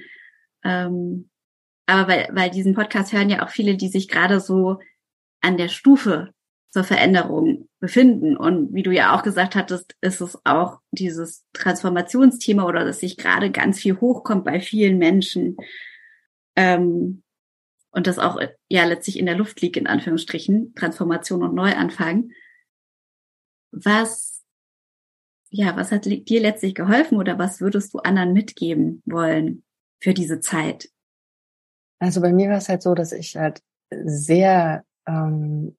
Ähm, 0.64 1.30
aber 1.86 2.08
weil, 2.08 2.28
weil 2.32 2.50
diesen 2.50 2.74
Podcast 2.74 3.12
hören 3.12 3.30
ja 3.30 3.44
auch 3.44 3.50
viele, 3.50 3.76
die 3.76 3.88
sich 3.88 4.08
gerade 4.08 4.40
so 4.40 4.78
an 5.40 5.56
der 5.56 5.68
Stufe 5.68 6.32
zur 6.70 6.84
Veränderung 6.84 7.68
befinden. 7.80 8.36
Und 8.36 8.74
wie 8.74 8.82
du 8.82 8.90
ja 8.90 9.14
auch 9.14 9.22
gesagt 9.22 9.54
hattest, 9.54 9.96
ist 10.00 10.20
es 10.20 10.38
auch 10.44 10.80
dieses 10.90 11.46
Transformationsthema 11.54 12.64
oder 12.64 12.84
dass 12.84 13.00
sich 13.00 13.16
gerade 13.16 13.50
ganz 13.50 13.80
viel 13.80 14.00
hochkommt 14.00 14.44
bei 14.44 14.60
vielen 14.60 14.98
Menschen. 14.98 15.56
Ähm, 16.56 17.22
und 17.90 18.06
das 18.06 18.18
auch 18.18 18.38
ja 18.68 18.84
letztlich 18.84 19.18
in 19.18 19.26
der 19.26 19.36
Luft 19.36 19.60
liegt, 19.62 19.76
in 19.76 19.86
Anführungsstrichen, 19.86 20.74
Transformation 20.74 21.42
und 21.42 21.54
Neuanfang. 21.54 22.30
Was, 23.70 24.42
ja, 25.50 25.76
was 25.76 25.92
hat 25.92 26.04
dir 26.04 26.40
letztlich 26.40 26.74
geholfen 26.74 27.18
oder 27.18 27.38
was 27.38 27.60
würdest 27.60 27.94
du 27.94 27.98
anderen 27.98 28.32
mitgeben 28.32 29.02
wollen 29.04 29.64
für 30.00 30.14
diese 30.14 30.40
Zeit? 30.40 30.90
Also 31.98 32.20
bei 32.20 32.32
mir 32.32 32.48
war 32.50 32.58
es 32.58 32.68
halt 32.68 32.82
so, 32.82 32.94
dass 32.94 33.12
ich 33.12 33.36
halt 33.36 33.60
sehr 33.90 34.84
ähm, 35.06 35.76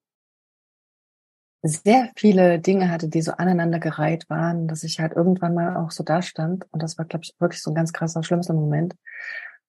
sehr 1.62 2.10
viele 2.16 2.60
Dinge 2.60 2.90
hatte, 2.90 3.10
die 3.10 3.22
so 3.22 3.32
aneinandergereiht 3.34 4.30
waren, 4.30 4.68
dass 4.68 4.84
ich 4.84 5.00
halt 5.00 5.14
irgendwann 5.14 5.54
mal 5.54 5.76
auch 5.76 5.92
so 5.92 6.04
da 6.04 6.22
stand. 6.22 6.66
Und 6.72 6.82
das 6.82 6.98
war, 6.98 7.06
glaube 7.06 7.26
ich, 7.26 7.36
wirklich 7.40 7.62
so 7.62 7.72
ein 7.72 7.76
ganz 7.76 7.92
krasser, 7.92 8.24
schlimmster 8.24 8.54
Moment. 8.54 8.96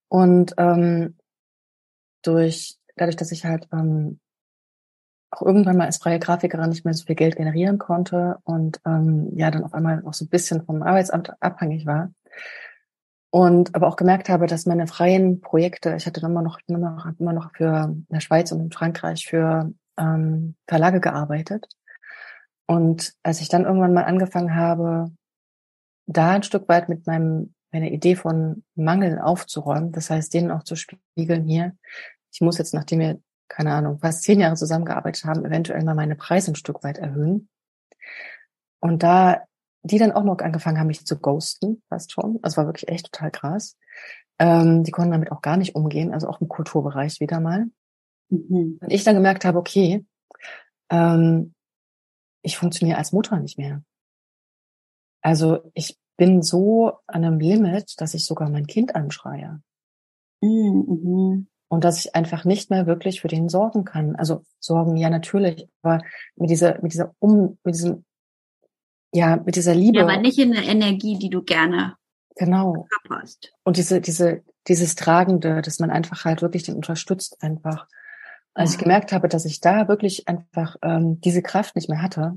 Und 0.09 0.54
ähm, 0.56 1.16
durch 2.22 2.76
dadurch, 2.96 3.16
dass 3.16 3.33
ich 3.33 3.44
halt 3.44 3.66
ähm, 3.72 4.20
auch 5.31 5.43
irgendwann 5.43 5.77
mal 5.77 5.87
als 5.87 5.99
freie 5.99 6.19
Grafikerin 6.19 6.71
nicht 6.71 6.85
mehr 6.85 6.95
so 6.95 7.05
viel 7.05 7.14
Geld 7.14 7.37
generieren 7.37 7.79
konnte 7.79 8.38
und 8.45 8.81
ähm, 8.85 9.31
ja 9.37 9.51
dann 9.51 9.64
auf 9.64 9.75
einmal 9.75 10.01
noch 10.03 10.14
so 10.14 10.25
ein 10.25 10.29
bisschen 10.29 10.64
vom 10.64 10.83
Arbeitsamt 10.83 11.33
abhängig 11.40 11.87
war. 11.87 12.12
Und 13.31 13.75
aber 13.77 13.87
auch 13.87 13.97
gemerkt 13.97 14.29
habe, 14.29 14.49
dass 14.49 14.66
meine 14.66 14.88
freien 14.88 15.40
Projekte, 15.40 15.95
ich 15.95 16.07
hatte 16.07 16.21
immer 16.21 16.43
noch 16.43 16.59
immer 16.66 16.79
noch 16.90 17.07
immer 17.19 17.33
noch 17.33 17.53
für 17.55 17.85
in 17.85 18.07
der 18.11 18.21
Schweiz 18.21 18.51
und 18.51 18.61
in 18.61 18.73
Frankreich 18.73 19.27
für 19.29 19.73
ähm, 19.97 20.57
Verlage 20.66 21.01
gearbeitet. 21.01 21.69
Und 22.66 23.14
als 23.23 23.40
ich 23.40 23.49
dann 23.49 23.64
irgendwann 23.64 23.95
mal 23.95 24.05
angefangen 24.05 24.57
habe, 24.57 25.12
da 26.07 26.33
ein 26.33 26.43
Stück 26.43 26.69
weit 26.69 26.88
mit 26.88 27.07
meinem 27.07 27.55
meiner 27.73 27.90
Idee 27.90 28.16
von 28.16 28.64
Mangel 28.75 29.21
aufzuräumen, 29.21 29.93
das 29.93 30.11
heißt 30.11 30.35
denen 30.35 30.51
auch 30.51 30.64
zu 30.64 30.75
spiegeln 30.75 31.45
hier, 31.45 31.77
ich 32.33 32.40
muss 32.40 32.59
jetzt, 32.59 32.75
nachdem 32.75 32.99
wir, 33.01 33.21
keine 33.51 33.75
Ahnung, 33.75 33.99
fast 33.99 34.23
zehn 34.23 34.41
Jahre 34.41 34.57
zusammengearbeitet 34.57 35.25
haben, 35.25 35.45
eventuell 35.45 35.85
mal 35.85 35.95
meine 35.95 36.17
Preise 36.17 36.53
ein 36.53 36.57
Stück 36.57 36.83
weit 36.83 36.97
erhöhen. 36.97 37.51
Und 38.81 39.03
da 39.03 39.43
die 39.83 39.99
dann 39.99 40.13
auch 40.13 40.25
noch 40.25 40.39
angefangen 40.39 40.79
haben, 40.79 40.89
mich 40.89 41.07
zu 41.07 41.19
ghosten, 41.19 41.83
fast 41.89 42.13
schon, 42.13 42.41
das 42.43 42.57
war 42.57 42.67
wirklich 42.67 42.89
echt 42.89 43.13
total 43.13 43.31
krass. 43.31 43.77
Ähm, 44.39 44.85
die 44.85 44.91
konnten 44.91 45.13
damit 45.13 45.33
auch 45.33 45.43
gar 45.43 45.57
nicht 45.57 45.75
umgehen, 45.75 46.13
also 46.13 46.29
auch 46.29 46.41
im 46.41 46.49
Kulturbereich 46.49 47.21
wieder 47.21 47.41
mal. 47.41 47.67
Mhm. 48.29 48.79
Und 48.81 48.91
ich 48.91 49.05
dann 49.05 49.15
gemerkt 49.15 49.45
habe, 49.45 49.59
okay, 49.59 50.05
ähm, 50.91 51.55
ich 52.43 52.57
funktioniere 52.57 52.99
als 52.99 53.13
Mutter 53.13 53.39
nicht 53.39 53.59
mehr. 53.59 53.83
Also 55.23 55.71
ich 55.75 55.99
bin 56.17 56.43
so 56.43 56.93
an 57.07 57.25
einem 57.25 57.39
Limit, 57.39 58.01
dass 58.01 58.15
ich 58.15 58.25
sogar 58.25 58.49
mein 58.51 58.67
Kind 58.67 58.95
anschreie. 58.95 59.63
Mhm. 60.43 61.49
Mhm 61.70 61.80
und 61.80 61.85
dass 61.85 62.04
ich 62.04 62.16
einfach 62.16 62.44
nicht 62.44 62.68
mehr 62.70 62.87
wirklich 62.87 63.20
für 63.20 63.28
den 63.28 63.48
sorgen 63.48 63.85
kann. 63.85 64.16
Also 64.16 64.42
sorgen, 64.59 64.96
ja 64.96 65.09
natürlich, 65.09 65.68
aber 65.83 66.02
mit 66.35 66.50
dieser, 66.50 66.83
mit 66.83 66.92
dieser 66.92 67.14
um, 67.20 67.59
mit 67.62 67.76
diesem, 67.76 68.04
ja, 69.12 69.37
mit 69.37 69.54
dieser 69.54 69.74
Liebe. 69.74 69.98
Ja, 69.98 70.04
aber 70.04 70.18
nicht 70.18 70.38
in 70.38 70.50
der 70.50 70.64
Energie, 70.64 71.16
die 71.16 71.30
du 71.30 71.42
gerne 71.42 71.96
genau 72.35 72.88
hast. 73.09 73.52
Und 73.62 73.76
diese, 73.76 74.00
diese, 74.00 74.42
dieses 74.66 74.96
Tragende, 74.96 75.62
dass 75.62 75.78
man 75.78 75.90
einfach 75.90 76.24
halt 76.24 76.42
wirklich 76.42 76.64
den 76.64 76.74
unterstützt 76.74 77.40
einfach. 77.40 77.87
Als 78.52 78.72
ja. 78.72 78.76
ich 78.76 78.83
gemerkt 78.83 79.12
habe, 79.12 79.28
dass 79.28 79.44
ich 79.44 79.61
da 79.61 79.87
wirklich 79.87 80.26
einfach 80.26 80.74
ähm, 80.83 81.20
diese 81.20 81.40
Kraft 81.40 81.76
nicht 81.76 81.88
mehr 81.88 82.02
hatte 82.02 82.37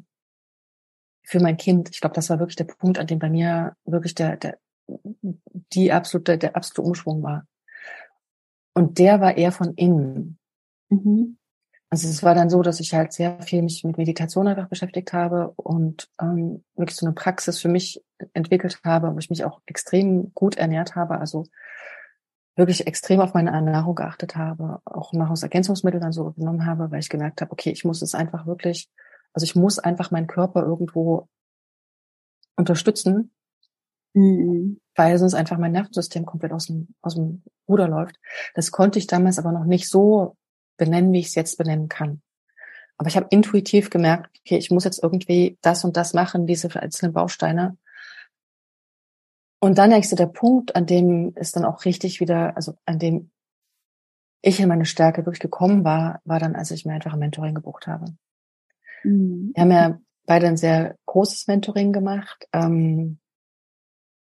für 1.23 1.39
mein 1.39 1.57
Kind, 1.57 1.89
ich 1.89 2.01
glaube, 2.01 2.15
das 2.15 2.29
war 2.29 2.37
wirklich 2.37 2.57
der 2.57 2.65
Punkt, 2.65 2.99
an 2.99 3.07
dem 3.07 3.17
bei 3.17 3.29
mir 3.29 3.75
wirklich 3.85 4.13
der, 4.13 4.37
der 4.37 4.59
die 5.73 5.91
absolute, 5.91 6.37
der 6.37 6.55
absolute 6.55 6.87
Umschwung 6.87 7.23
war. 7.23 7.47
Und 8.73 8.97
der 8.99 9.21
war 9.21 9.37
eher 9.37 9.51
von 9.51 9.73
innen. 9.75 10.39
Mhm. 10.89 11.37
Also 11.89 12.07
es 12.07 12.23
war 12.23 12.33
dann 12.33 12.49
so, 12.49 12.63
dass 12.63 12.79
ich 12.79 12.95
halt 12.95 13.13
sehr 13.13 13.39
viel 13.43 13.61
mich 13.61 13.83
mit 13.83 13.99
Meditation 13.99 14.47
einfach 14.47 14.67
beschäftigt 14.67 15.13
habe 15.13 15.51
und 15.57 16.09
ähm, 16.19 16.63
wirklich 16.75 16.97
so 16.97 17.05
eine 17.05 17.13
Praxis 17.13 17.59
für 17.59 17.67
mich 17.67 18.03
entwickelt 18.33 18.79
habe, 18.83 19.13
wo 19.13 19.19
ich 19.19 19.29
mich 19.29 19.45
auch 19.45 19.61
extrem 19.67 20.33
gut 20.33 20.55
ernährt 20.55 20.95
habe, 20.95 21.19
also 21.19 21.45
wirklich 22.55 22.87
extrem 22.87 23.19
auf 23.19 23.35
meine 23.35 23.51
Ernährung 23.51 23.93
geachtet 23.93 24.35
habe, 24.35 24.79
auch 24.85 25.13
Nahrungsergänzungsmittel 25.13 25.99
dann 25.99 26.13
so 26.13 26.31
genommen 26.31 26.65
habe, 26.65 26.89
weil 26.89 26.99
ich 26.99 27.09
gemerkt 27.09 27.41
habe, 27.41 27.51
okay, 27.51 27.69
ich 27.69 27.85
muss 27.85 28.01
es 28.01 28.15
einfach 28.15 28.47
wirklich, 28.47 28.89
also 29.33 29.43
ich 29.43 29.55
muss 29.55 29.77
einfach 29.77 30.09
meinen 30.09 30.27
Körper 30.27 30.63
irgendwo 30.63 31.27
unterstützen, 32.55 33.31
mhm. 34.13 34.79
weil 34.95 35.17
sonst 35.17 35.33
einfach 35.33 35.57
mein 35.57 35.71
Nervensystem 35.71 36.25
komplett 36.25 36.51
aus 36.51 36.67
dem, 36.67 36.95
aus 37.01 37.15
dem 37.15 37.43
Ruder 37.67 37.87
läuft. 37.87 38.19
Das 38.53 38.71
konnte 38.71 38.99
ich 38.99 39.07
damals 39.07 39.39
aber 39.39 39.51
noch 39.51 39.65
nicht 39.65 39.89
so 39.89 40.37
benennen, 40.77 41.13
wie 41.13 41.19
ich 41.19 41.27
es 41.27 41.35
jetzt 41.35 41.57
benennen 41.57 41.89
kann. 41.89 42.21
Aber 42.97 43.09
ich 43.09 43.15
habe 43.15 43.27
intuitiv 43.31 43.89
gemerkt, 43.89 44.39
okay, 44.39 44.57
ich 44.57 44.71
muss 44.71 44.83
jetzt 44.83 45.01
irgendwie 45.01 45.57
das 45.61 45.83
und 45.83 45.97
das 45.97 46.13
machen, 46.13 46.45
diese 46.45 46.73
einzelnen 46.79 47.13
Bausteine. 47.13 47.77
Und 49.59 49.77
dann 49.77 49.89
nächste 49.89 50.15
der 50.15 50.27
Punkt, 50.27 50.75
an 50.75 50.85
dem 50.85 51.33
ist 51.35 51.55
dann 51.55 51.65
auch 51.65 51.85
richtig 51.85 52.19
wieder, 52.19 52.55
also 52.55 52.73
an 52.85 52.99
dem 52.99 53.31
ich 54.41 54.59
in 54.59 54.67
meine 54.67 54.85
Stärke 54.85 55.25
wirklich 55.25 55.39
gekommen 55.39 55.85
war, 55.85 56.21
war 56.25 56.39
dann, 56.39 56.55
als 56.55 56.71
ich 56.71 56.85
mir 56.85 56.93
einfach 56.93 57.13
ein 57.13 57.19
Mentoring 57.19 57.55
gebucht 57.55 57.87
habe. 57.87 58.13
Mhm. 59.03 59.51
Wir 59.55 59.61
haben 59.61 59.71
ja 59.71 59.99
beide 60.25 60.47
ein 60.47 60.57
sehr 60.57 60.97
großes 61.05 61.47
Mentoring 61.47 61.93
gemacht. 61.93 62.47
Ähm, 62.51 63.19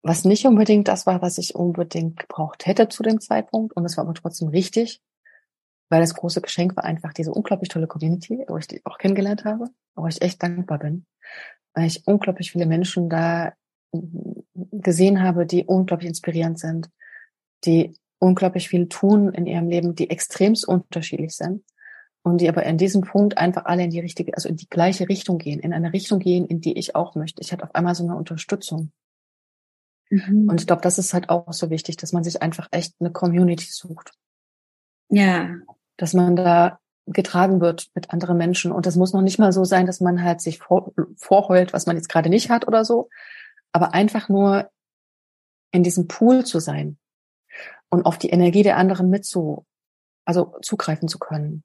was 0.02 0.24
nicht 0.24 0.46
unbedingt 0.46 0.88
das 0.88 1.06
war, 1.06 1.22
was 1.22 1.38
ich 1.38 1.56
unbedingt 1.56 2.20
gebraucht 2.20 2.66
hätte 2.66 2.88
zu 2.90 3.04
dem 3.04 3.20
Zeitpunkt. 3.20 3.76
Und 3.76 3.86
es 3.86 3.98
war 3.98 4.06
aber 4.06 4.14
trotzdem 4.14 4.48
richtig, 4.48 5.02
weil 5.90 6.02
das 6.02 6.14
große 6.14 6.42
Geschenk 6.42 6.76
war 6.78 6.84
einfach 6.84 7.14
diese 7.14 7.32
unglaublich 7.32 7.70
tolle 7.70 7.88
Community, 7.88 8.46
wo 8.48 8.58
ich 8.58 8.68
die 8.68 8.86
auch 8.86 8.98
kennengelernt 8.98 9.46
habe, 9.46 9.66
wo 9.96 10.08
ich 10.08 10.22
echt 10.22 10.42
dankbar 10.42 10.80
bin, 10.80 11.06
weil 11.74 11.88
ich 11.88 12.08
unglaublich 12.08 12.52
viele 12.52 12.66
Menschen 12.66 13.10
da 13.10 13.54
gesehen 14.72 15.22
habe, 15.22 15.46
die 15.46 15.66
unglaublich 15.66 16.10
inspirierend 16.10 16.60
sind, 16.60 16.90
die 17.66 17.96
unglaublich 18.20 18.70
viel 18.70 18.88
tun 18.88 19.34
in 19.34 19.48
ihrem 19.48 19.68
Leben, 19.68 19.96
die 19.96 20.10
extremst 20.10 20.68
unterschiedlich 20.68 21.36
sind 21.36 21.64
und 22.22 22.42
die 22.42 22.50
aber 22.50 22.64
in 22.64 22.78
diesem 22.78 23.02
Punkt 23.02 23.38
einfach 23.38 23.66
alle 23.66 23.84
in 23.84 23.90
die 23.90 24.00
richtige, 24.00 24.34
also 24.36 24.50
in 24.50 24.58
die 24.58 24.70
gleiche 24.70 25.10
Richtung 25.10 25.38
gehen, 25.38 25.60
in 25.60 25.74
eine 25.74 25.94
Richtung 25.94 26.20
gehen, 26.20 26.46
in 26.46 26.62
die 26.62 26.78
ich 26.78 26.96
auch 26.96 27.16
möchte. 27.16 27.42
Ich 27.42 27.52
hatte 27.52 27.64
auf 27.64 27.74
einmal 27.74 27.96
so 27.96 28.04
eine 28.04 28.16
Unterstützung. 28.16 28.92
Mhm. 30.10 30.50
Und 30.50 30.60
ich 30.60 30.68
glaube, 30.68 30.82
das 30.82 30.98
ist 30.98 31.14
halt 31.14 31.30
auch 31.30 31.52
so 31.54 31.70
wichtig, 31.70 31.98
dass 31.98 32.14
man 32.14 32.24
sich 32.24 32.42
einfach 32.42 32.68
echt 32.72 32.96
eine 33.00 33.12
Community 33.12 33.68
sucht. 33.70 34.12
Ja. 35.10 35.56
Dass 35.98 36.14
man 36.14 36.36
da 36.36 36.80
getragen 37.06 37.60
wird 37.62 37.90
mit 37.96 38.12
anderen 38.12 38.38
Menschen. 38.38 38.72
Und 38.72 38.86
das 38.86 38.96
muss 38.96 39.14
noch 39.14 39.22
nicht 39.22 39.40
mal 39.40 39.52
so 39.52 39.66
sein, 39.66 39.86
dass 39.86 40.00
man 40.00 40.24
halt 40.24 40.42
sich 40.42 40.60
vor, 40.60 40.92
vorheult, 41.16 41.74
was 41.74 41.86
man 41.86 41.96
jetzt 41.96 42.10
gerade 42.10 42.30
nicht 42.30 42.50
hat 42.50 42.68
oder 42.68 42.86
so. 42.86 43.10
Aber 43.72 43.94
einfach 43.94 44.30
nur 44.30 44.70
in 45.72 45.84
diesem 45.84 46.08
Pool 46.08 46.46
zu 46.46 46.60
sein 46.60 46.98
und 47.90 48.06
auf 48.06 48.18
die 48.18 48.30
Energie 48.30 48.64
der 48.64 48.78
anderen 48.78 49.10
mit 49.10 49.26
zu, 49.26 49.66
also 50.26 50.56
zugreifen 50.62 51.08
zu 51.08 51.20
können. 51.20 51.64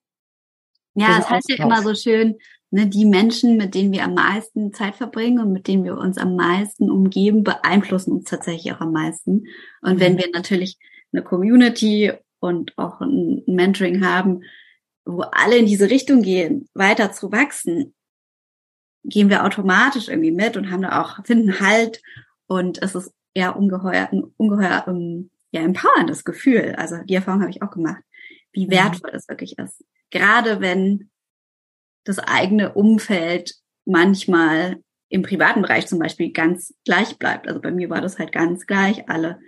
Ja, 0.95 1.19
es 1.19 1.29
heißt 1.29 1.49
ja 1.51 1.65
immer 1.65 1.83
so 1.83 1.95
schön, 1.95 2.39
ne, 2.71 2.87
die 2.87 3.05
Menschen, 3.05 3.57
mit 3.57 3.75
denen 3.75 3.93
wir 3.93 4.05
am 4.05 4.15
meisten 4.15 4.73
Zeit 4.73 4.97
verbringen 4.97 5.41
und 5.41 5.53
mit 5.53 5.69
denen 5.69 5.85
wir 5.85 5.97
uns 5.97 6.19
am 6.19 6.37
meisten 6.37 6.91
umgeben, 6.91 7.43
beeinflussen 7.43 8.13
uns 8.13 8.31
tatsächlich 8.31 8.73
auch 8.73 8.81
am 8.81 8.93
meisten. 8.93 9.47
Und 9.83 9.97
mhm. 9.97 10.01
wenn 10.01 10.19
wir 10.19 10.31
natürlich 10.33 10.79
eine 11.13 11.23
Community 11.23 12.13
und 12.41 12.77
auch 12.77 13.01
ein 13.01 13.43
Mentoring 13.47 14.05
haben, 14.05 14.43
wo 15.05 15.23
alle 15.23 15.57
in 15.57 15.67
diese 15.67 15.91
Richtung 15.91 16.23
gehen, 16.23 16.69
weiter 16.75 17.13
zu 17.13 17.31
wachsen, 17.31 17.95
gehen 19.05 19.29
wir 19.29 19.45
automatisch 19.45 20.09
irgendwie 20.09 20.33
mit 20.33 20.57
und 20.57 20.71
haben 20.71 20.83
da 20.83 21.03
auch, 21.03 21.25
finden 21.25 21.61
Halt 21.61 22.03
und 22.47 22.83
es 22.83 22.95
ist 22.95 23.13
eher 23.35 23.57
ungeheuer, 23.57 24.09
ein 24.11 24.25
ungeheuer, 24.37 24.85
um, 24.87 24.95
ähm, 24.95 25.31
ja, 25.51 25.61
empowerndes 25.61 26.25
Gefühl. 26.25 26.75
Also 26.77 26.97
die 27.05 27.15
Erfahrung 27.15 27.43
habe 27.43 27.51
ich 27.51 27.63
auch 27.63 27.71
gemacht, 27.71 28.03
wie 28.55 28.67
mhm. 28.67 28.71
wertvoll 28.71 29.11
das 29.13 29.29
wirklich 29.29 29.59
ist 29.59 29.85
gerade 30.11 30.61
wenn 30.61 31.11
das 32.05 32.19
eigene 32.19 32.75
Umfeld 32.75 33.55
manchmal 33.85 34.83
im 35.09 35.23
privaten 35.23 35.63
Bereich 35.63 35.87
zum 35.87 35.99
Beispiel 35.99 36.33
ganz 36.33 36.75
gleich 36.85 37.19
bleibt. 37.19 37.49
Also 37.49 37.61
bei 37.61 37.71
mir 37.71 37.91
war 37.91 38.01
das 38.01 38.19
halt 38.19 38.33
ganz 38.33 38.67
gleich. 38.67 39.09
Alle 39.09 39.41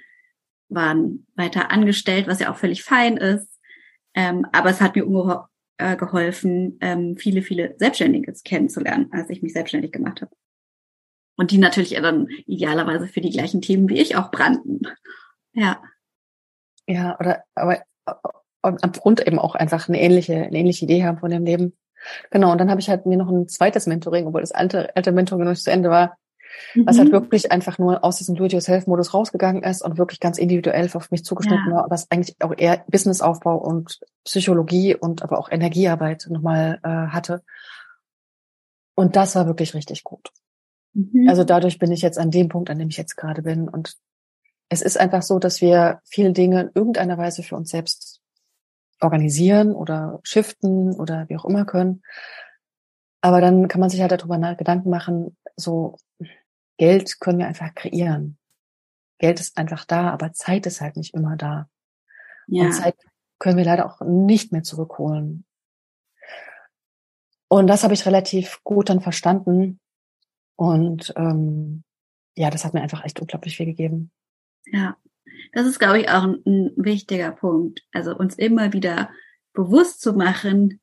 waren 0.69 1.27
weiter 1.35 1.71
angestellt, 1.71 2.27
was 2.27 2.41
ja 2.41 2.51
auch 2.51 2.57
völlig 2.57 2.83
fein 2.83 3.17
ist. 3.17 3.49
Ähm, 4.15 4.47
aber 4.53 4.71
es 4.71 4.81
hat 4.81 4.97
mir 4.97 5.49
äh, 5.79 5.97
geholfen, 5.97 6.79
ähm, 6.81 7.17
viele, 7.17 7.43
viele 7.43 7.75
Selbstständige 7.79 8.33
kennenzulernen, 8.45 9.09
als 9.13 9.31
ich 9.31 9.43
mich 9.43 9.53
selbstständig 9.53 9.93
gemacht 9.93 10.23
habe. 10.23 10.35
Und 11.37 11.51
die 11.51 11.59
natürlich 11.59 11.91
dann 11.91 12.29
idealerweise 12.47 13.09
für 13.09 13.21
die 13.21 13.31
gleichen 13.31 13.61
Themen 13.61 13.89
wie 13.89 14.01
ich 14.01 14.17
auch 14.17 14.31
brannten. 14.31 14.83
Ja. 15.53 15.83
Ja, 16.89 17.19
oder 17.19 17.45
aber 17.55 17.83
Grund 18.73 19.27
eben 19.27 19.39
auch 19.39 19.55
einfach 19.55 19.89
eine 19.89 20.01
ähnliche, 20.01 20.35
eine 20.35 20.57
ähnliche 20.57 20.85
Idee 20.85 21.05
haben 21.05 21.19
von 21.19 21.31
dem 21.31 21.45
Leben. 21.45 21.75
Genau, 22.31 22.53
und 22.53 22.59
dann 22.59 22.71
habe 22.71 22.81
ich 22.81 22.89
halt 22.89 23.07
mir 23.07 23.17
noch 23.17 23.31
ein 23.31 23.49
zweites 23.49 23.87
Mentoring, 23.87 24.27
obwohl 24.27 24.41
das 24.41 24.53
alte, 24.53 24.95
alte 24.95 25.13
Mentoring 25.13 25.45
noch 25.45 25.53
nicht 25.53 25.65
zu 25.65 25.71
Ende 25.71 25.91
war, 25.91 26.17
mhm. 26.75 26.87
was 26.87 26.99
halt 26.99 27.09
mhm. 27.09 27.13
wirklich 27.13 27.51
einfach 27.53 27.79
nur 27.79 28.05
aus 28.05 28.19
diesem 28.19 28.37
Do-it-yourself-Modus 28.37 29.15
rausgegangen 29.15 29.63
ist 29.63 29.83
und 29.83 29.99
wirklich 29.99 30.21
ganz 30.21 30.39
individuell 30.39 30.89
auf 30.95 31.11
mich 31.11 31.25
zugeschnitten 31.25 31.71
ja. 31.71 31.77
war, 31.77 31.91
was 31.91 32.11
eigentlich 32.11 32.37
auch 32.41 32.55
eher 32.57 32.85
Businessaufbau 32.89 33.57
und 33.57 34.01
Psychologie 34.25 34.95
und 34.95 35.23
aber 35.23 35.39
auch 35.39 35.51
Energiearbeit 35.51 36.27
nochmal 36.31 36.79
äh, 36.83 36.89
hatte. 36.89 37.43
Und 38.95 39.17
das 39.17 39.35
war 39.35 39.47
wirklich 39.47 39.75
richtig 39.75 40.05
gut. 40.05 40.31
Mhm. 40.95 41.29
Also 41.29 41.45
dadurch 41.45 41.79
bin 41.79 41.93
ich 41.93 42.03
jetzt 42.03 42.19
an 42.19 42.31
dem 42.31 42.49
Punkt, 42.49 42.71
an 42.71 42.79
dem 42.79 42.89
ich 42.89 42.97
jetzt 42.97 43.17
gerade 43.17 43.43
bin. 43.43 43.69
Und 43.69 43.97
es 44.69 44.83
ist 44.83 44.99
einfach 44.99 45.23
so, 45.23 45.39
dass 45.39 45.61
wir 45.61 46.01
viele 46.05 46.33
Dinge 46.33 46.63
in 46.63 46.71
irgendeiner 46.75 47.19
Weise 47.19 47.43
für 47.43 47.57
uns 47.57 47.71
selbst 47.71 48.16
organisieren 49.01 49.73
oder 49.73 50.21
shiften 50.23 50.95
oder 50.95 51.29
wie 51.29 51.37
auch 51.37 51.45
immer 51.45 51.65
können. 51.65 52.03
Aber 53.21 53.41
dann 53.41 53.69
kann 53.69 53.81
man 53.81 53.91
sich 53.91 54.01
halt 54.01 54.13
darüber 54.13 54.39
Gedanken 54.55 54.91
machen, 54.91 55.37
so 55.57 55.97
Geld 56.79 57.21
können 57.21 57.39
wir 57.39 57.47
einfach 57.47 57.75
kreieren. 57.75 58.39
Geld 59.19 59.41
ist 59.41 59.57
einfach 59.57 59.85
da, 59.85 60.11
aber 60.11 60.33
Zeit 60.33 60.67
ist 60.67 60.81
halt 60.81 60.97
nicht 60.97 61.15
immer 61.15 61.37
da. 61.37 61.69
Ja. 62.47 62.67
Und 62.67 62.73
Zeit 62.73 62.97
können 63.39 63.57
wir 63.57 63.65
leider 63.65 63.87
auch 63.87 64.01
nicht 64.03 64.53
mehr 64.53 64.63
zurückholen. 64.63 65.45
Und 67.49 67.67
das 67.67 67.85
habe 67.85 67.95
ich 67.95 68.07
relativ 68.07 68.61
gut 68.65 68.91
dann 68.91 69.01
verstanden. 69.01 69.81
Und 70.57 71.13
ähm, 71.17 71.85
ja, 72.37 72.51
das 72.51 72.65
hat 72.65 72.75
mir 72.75 72.83
einfach 72.83 73.05
echt 73.05 73.21
unglaublich 73.21 73.57
viel 73.57 73.67
gegeben. 73.67 74.11
Ja, 74.67 74.97
das 75.53 75.67
ist, 75.67 75.79
glaube 75.79 76.01
ich, 76.01 76.09
auch 76.09 76.25
ein, 76.25 76.43
ein 76.47 76.73
wichtiger 76.77 77.33
Punkt. 77.33 77.83
Also 77.93 78.17
uns 78.17 78.37
immer 78.37 78.73
wieder 78.73 79.11
bewusst 79.53 80.01
zu 80.01 80.13
machen, 80.13 80.81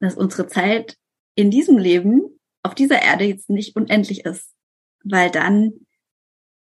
dass 0.00 0.16
unsere 0.16 0.46
Zeit 0.48 0.96
in 1.34 1.50
diesem 1.50 1.78
Leben 1.78 2.22
auf 2.62 2.74
dieser 2.74 3.02
Erde 3.02 3.24
jetzt 3.24 3.50
nicht 3.50 3.76
unendlich 3.76 4.24
ist. 4.24 4.54
Weil 5.04 5.30
dann, 5.30 5.72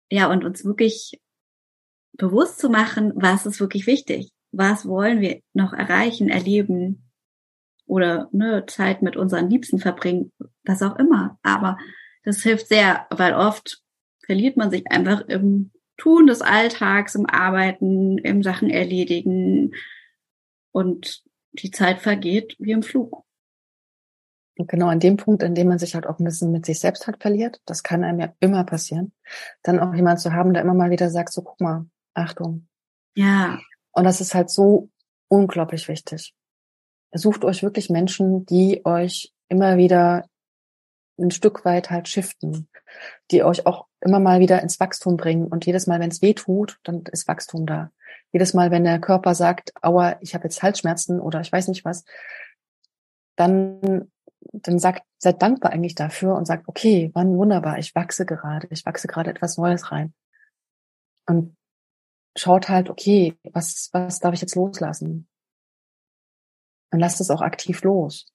ja, 0.09 0.29
und 0.31 0.43
uns 0.43 0.65
wirklich 0.65 1.19
bewusst 2.13 2.59
zu 2.59 2.69
machen, 2.69 3.13
was 3.15 3.45
ist 3.45 3.59
wirklich 3.59 3.87
wichtig? 3.87 4.31
Was 4.51 4.87
wollen 4.87 5.21
wir 5.21 5.41
noch 5.53 5.73
erreichen, 5.73 6.29
erleben 6.29 7.05
oder 7.85 8.29
ne, 8.31 8.65
Zeit 8.67 9.01
mit 9.01 9.15
unseren 9.15 9.49
Liebsten 9.49 9.79
verbringen, 9.79 10.31
was 10.63 10.81
auch 10.81 10.95
immer. 10.97 11.37
Aber 11.43 11.77
das 12.23 12.41
hilft 12.41 12.67
sehr, 12.67 13.05
weil 13.09 13.33
oft 13.33 13.81
verliert 14.25 14.57
man 14.57 14.71
sich 14.71 14.89
einfach 14.91 15.21
im 15.27 15.71
Tun 15.97 16.27
des 16.27 16.41
Alltags, 16.41 17.15
im 17.15 17.25
Arbeiten, 17.25 18.17
im 18.17 18.43
Sachen 18.43 18.69
erledigen 18.69 19.73
und 20.71 21.23
die 21.53 21.71
Zeit 21.71 22.01
vergeht 22.01 22.55
wie 22.59 22.71
im 22.71 22.83
Flug. 22.83 23.23
Und 24.57 24.69
genau 24.69 24.87
an 24.87 24.99
dem 24.99 25.17
Punkt, 25.17 25.43
in 25.43 25.55
dem 25.55 25.67
man 25.67 25.79
sich 25.79 25.95
halt 25.95 26.07
auch 26.07 26.19
ein 26.19 26.23
bisschen 26.23 26.51
mit 26.51 26.65
sich 26.65 26.79
selbst 26.79 27.07
halt 27.07 27.21
verliert, 27.21 27.61
das 27.65 27.83
kann 27.83 28.03
einem 28.03 28.19
ja 28.19 28.33
immer 28.39 28.63
passieren, 28.63 29.13
dann 29.63 29.79
auch 29.79 29.93
jemand 29.93 30.19
zu 30.19 30.33
haben, 30.33 30.53
der 30.53 30.63
immer 30.63 30.73
mal 30.73 30.91
wieder 30.91 31.09
sagt, 31.09 31.33
so 31.33 31.41
guck 31.41 31.59
mal, 31.59 31.85
Achtung. 32.13 32.67
Ja. 33.15 33.59
Und 33.91 34.05
das 34.05 34.21
ist 34.21 34.33
halt 34.33 34.49
so 34.49 34.89
unglaublich 35.27 35.87
wichtig. 35.87 36.33
Sucht 37.13 37.43
euch 37.45 37.63
wirklich 37.63 37.89
Menschen, 37.89 38.45
die 38.45 38.81
euch 38.85 39.33
immer 39.47 39.77
wieder 39.77 40.25
ein 41.17 41.31
Stück 41.31 41.63
weit 41.65 41.89
halt 41.89 42.07
shiften, 42.07 42.67
die 43.31 43.43
euch 43.43 43.65
auch 43.65 43.87
immer 44.05 44.19
mal 44.19 44.39
wieder 44.39 44.61
ins 44.61 44.79
Wachstum 44.79 45.17
bringen. 45.17 45.47
Und 45.47 45.65
jedes 45.65 45.87
Mal, 45.87 45.99
wenn 45.99 46.11
es 46.11 46.21
weh 46.21 46.33
tut, 46.33 46.79
dann 46.83 47.03
ist 47.11 47.27
Wachstum 47.27 47.65
da. 47.65 47.91
Jedes 48.31 48.53
Mal, 48.53 48.71
wenn 48.71 48.83
der 48.83 48.99
Körper 48.99 49.35
sagt, 49.35 49.73
aua, 49.81 50.17
ich 50.21 50.35
habe 50.35 50.45
jetzt 50.45 50.61
Halsschmerzen 50.61 51.19
oder 51.19 51.41
ich 51.41 51.51
weiß 51.51 51.67
nicht 51.67 51.85
was, 51.85 52.05
dann, 53.35 54.11
dann 54.51 54.79
sagt, 54.79 55.03
seid 55.17 55.41
dankbar 55.41 55.71
eigentlich 55.71 55.95
dafür 55.95 56.35
und 56.35 56.45
sagt, 56.45 56.67
okay, 56.67 57.11
wann 57.13 57.35
wunderbar, 57.35 57.79
ich 57.79 57.95
wachse 57.95 58.25
gerade, 58.25 58.67
ich 58.69 58.85
wachse 58.85 59.07
gerade 59.07 59.31
etwas 59.31 59.57
Neues 59.57 59.91
rein. 59.91 60.13
Und 61.27 61.57
schaut 62.37 62.69
halt, 62.69 62.89
okay, 62.89 63.35
was, 63.51 63.89
was 63.91 64.19
darf 64.19 64.33
ich 64.33 64.41
jetzt 64.41 64.55
loslassen? 64.55 65.27
Und 66.91 66.99
lasst 66.99 67.19
es 67.21 67.31
auch 67.31 67.41
aktiv 67.41 67.81
los. 67.83 68.31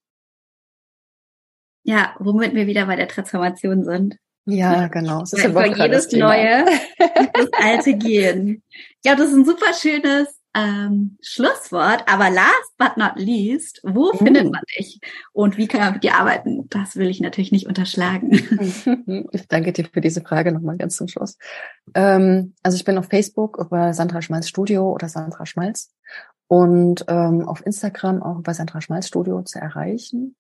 Ja, 1.82 2.14
womit 2.18 2.54
wir 2.54 2.66
wieder 2.66 2.86
bei 2.86 2.96
der 2.96 3.08
Transformation 3.08 3.84
sind. 3.84 4.18
Ja, 4.47 4.86
genau. 4.88 5.20
Das 5.20 5.32
ist 5.32 5.45
ja 5.45 5.64
jedes 5.66 6.12
Neue 6.12 6.64
das 6.99 7.49
Alte 7.62 7.95
gehen. 7.95 8.62
Ja, 9.05 9.14
das 9.14 9.28
ist 9.28 9.36
ein 9.36 9.45
super 9.45 9.72
schönes 9.74 10.41
ähm, 10.55 11.16
Schlusswort. 11.20 12.05
Aber 12.07 12.30
last 12.30 12.76
but 12.76 12.97
not 12.97 13.12
least, 13.16 13.80
wo 13.84 14.11
uh. 14.11 14.16
findet 14.16 14.51
man 14.51 14.62
dich 14.76 15.01
und 15.32 15.57
wie 15.57 15.68
kann 15.68 15.80
man 15.80 15.93
mit 15.95 16.05
dir 16.05 16.14
arbeiten? 16.14 16.68
Das 16.68 16.97
will 16.97 17.09
ich 17.09 17.20
natürlich 17.20 17.53
nicht 17.53 17.66
unterschlagen. 17.66 18.30
Ich 19.32 19.49
danke 19.49 19.72
dir 19.72 19.84
für 19.84 20.01
diese 20.01 20.20
Frage 20.20 20.53
nochmal 20.53 20.76
ganz 20.76 20.97
zum 20.97 21.09
Schluss. 21.09 21.36
Ähm, 21.95 22.55
also 22.62 22.76
ich 22.76 22.84
bin 22.84 22.99
auf 22.99 23.07
Facebook 23.07 23.59
über 23.59 23.93
Sandra 23.93 24.22
Schmalz 24.22 24.49
Studio 24.49 24.93
oder 24.93 25.09
Sandra 25.09 25.47
Schmalz 25.47 25.93
und 26.49 27.05
ähm, 27.09 27.47
auf 27.49 27.64
Instagram 27.64 28.22
auch 28.22 28.38
über 28.38 28.55
Sandra 28.55 28.80
Schmalz 28.80 29.07
Studio 29.07 29.43
zu 29.43 29.59
erreichen. 29.59 30.36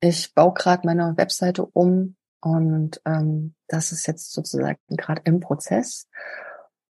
Ich 0.00 0.34
baue 0.34 0.54
gerade 0.54 0.86
meine 0.86 1.16
Webseite 1.16 1.64
um 1.64 2.16
und 2.40 3.00
ähm, 3.04 3.54
das 3.68 3.92
ist 3.92 4.06
jetzt 4.06 4.32
sozusagen 4.32 4.78
gerade 4.88 5.22
im 5.24 5.40
Prozess. 5.40 6.08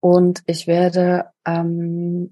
Und 0.00 0.42
ich 0.46 0.66
werde 0.66 1.30
am 1.44 2.30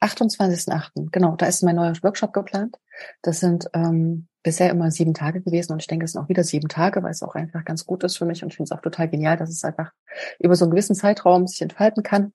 28.8., 0.00 1.10
genau, 1.10 1.36
da 1.36 1.46
ist 1.46 1.62
mein 1.62 1.76
neuer 1.76 1.94
Workshop 2.02 2.32
geplant. 2.32 2.76
Das 3.22 3.40
sind 3.40 3.68
ähm, 3.74 4.28
bisher 4.42 4.70
immer 4.70 4.90
sieben 4.90 5.14
Tage 5.14 5.40
gewesen 5.40 5.72
und 5.72 5.80
ich 5.80 5.86
denke, 5.86 6.04
es 6.04 6.12
sind 6.12 6.22
auch 6.22 6.28
wieder 6.28 6.44
sieben 6.44 6.68
Tage, 6.68 7.02
weil 7.02 7.10
es 7.10 7.22
auch 7.22 7.34
einfach 7.34 7.64
ganz 7.64 7.84
gut 7.84 8.04
ist 8.04 8.16
für 8.16 8.24
mich 8.24 8.42
und 8.42 8.50
ich 8.50 8.56
finde 8.56 8.72
es 8.72 8.76
auch 8.76 8.82
total 8.82 9.08
genial, 9.08 9.36
dass 9.36 9.50
es 9.50 9.64
einfach 9.64 9.92
über 10.38 10.54
so 10.54 10.64
einen 10.64 10.70
gewissen 10.70 10.94
Zeitraum 10.94 11.46
sich 11.46 11.60
entfalten 11.62 12.02
kann. 12.02 12.32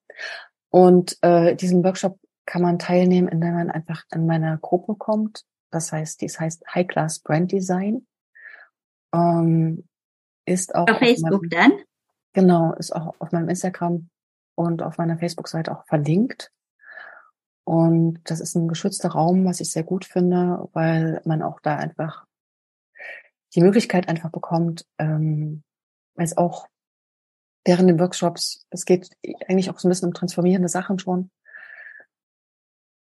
Und 0.70 1.18
äh, 1.22 1.56
diesen 1.56 1.84
Workshop 1.84 2.20
kann 2.46 2.62
man 2.62 2.80
teilnehmen, 2.80 3.28
indem 3.28 3.54
man 3.54 3.72
einfach 3.72 4.04
in 4.14 4.26
meine 4.26 4.58
Gruppe 4.62 4.96
kommt. 4.96 5.44
Das 5.72 5.92
heißt, 5.92 6.22
dies 6.22 6.40
heißt 6.40 6.64
High 6.74 6.88
Class 6.88 7.20
Brand 7.20 7.52
Design. 7.52 8.06
Ähm, 9.14 9.88
ist 10.46 10.76
auch 10.76 10.84
auf, 10.84 10.92
auf 10.92 10.98
Facebook 10.98 11.44
meinem, 11.44 11.50
dann? 11.50 11.72
Genau, 12.34 12.74
ist 12.74 12.96
auch 12.96 13.16
auf 13.20 13.32
meinem 13.32 13.50
Instagram 13.50 14.10
und 14.56 14.82
auf 14.82 14.98
meiner 14.98 15.18
Facebook-Seite 15.18 15.72
auch 15.72 15.86
verlinkt. 15.86 16.52
Und 17.66 18.20
das 18.26 18.42
ist 18.42 18.56
ein 18.56 18.68
geschützter 18.68 19.10
Raum, 19.10 19.46
was 19.46 19.62
ich 19.62 19.72
sehr 19.72 19.84
gut 19.84 20.06
finde, 20.06 20.68
weil 20.74 21.22
man 21.26 21.42
auch 21.42 21.60
da 21.62 21.78
einfach 21.78 22.26
die 23.56 23.62
Möglichkeit 23.62 24.10
einfach 24.10 24.32
bekommt, 24.32 24.86
ähm, 24.98 25.64
weil 26.16 26.26
es 26.26 26.38
auch 26.38 26.68
während 27.66 27.90
den 27.90 28.00
Workshops, 28.00 28.66
es 28.70 28.86
geht 28.86 29.10
eigentlich 29.48 29.70
auch 29.70 29.80
so 29.80 29.88
ein 29.88 29.92
bisschen 29.92 30.10
um 30.10 30.14
transformierende 30.14 30.68
Sachen 30.68 31.00
schon. 31.00 31.32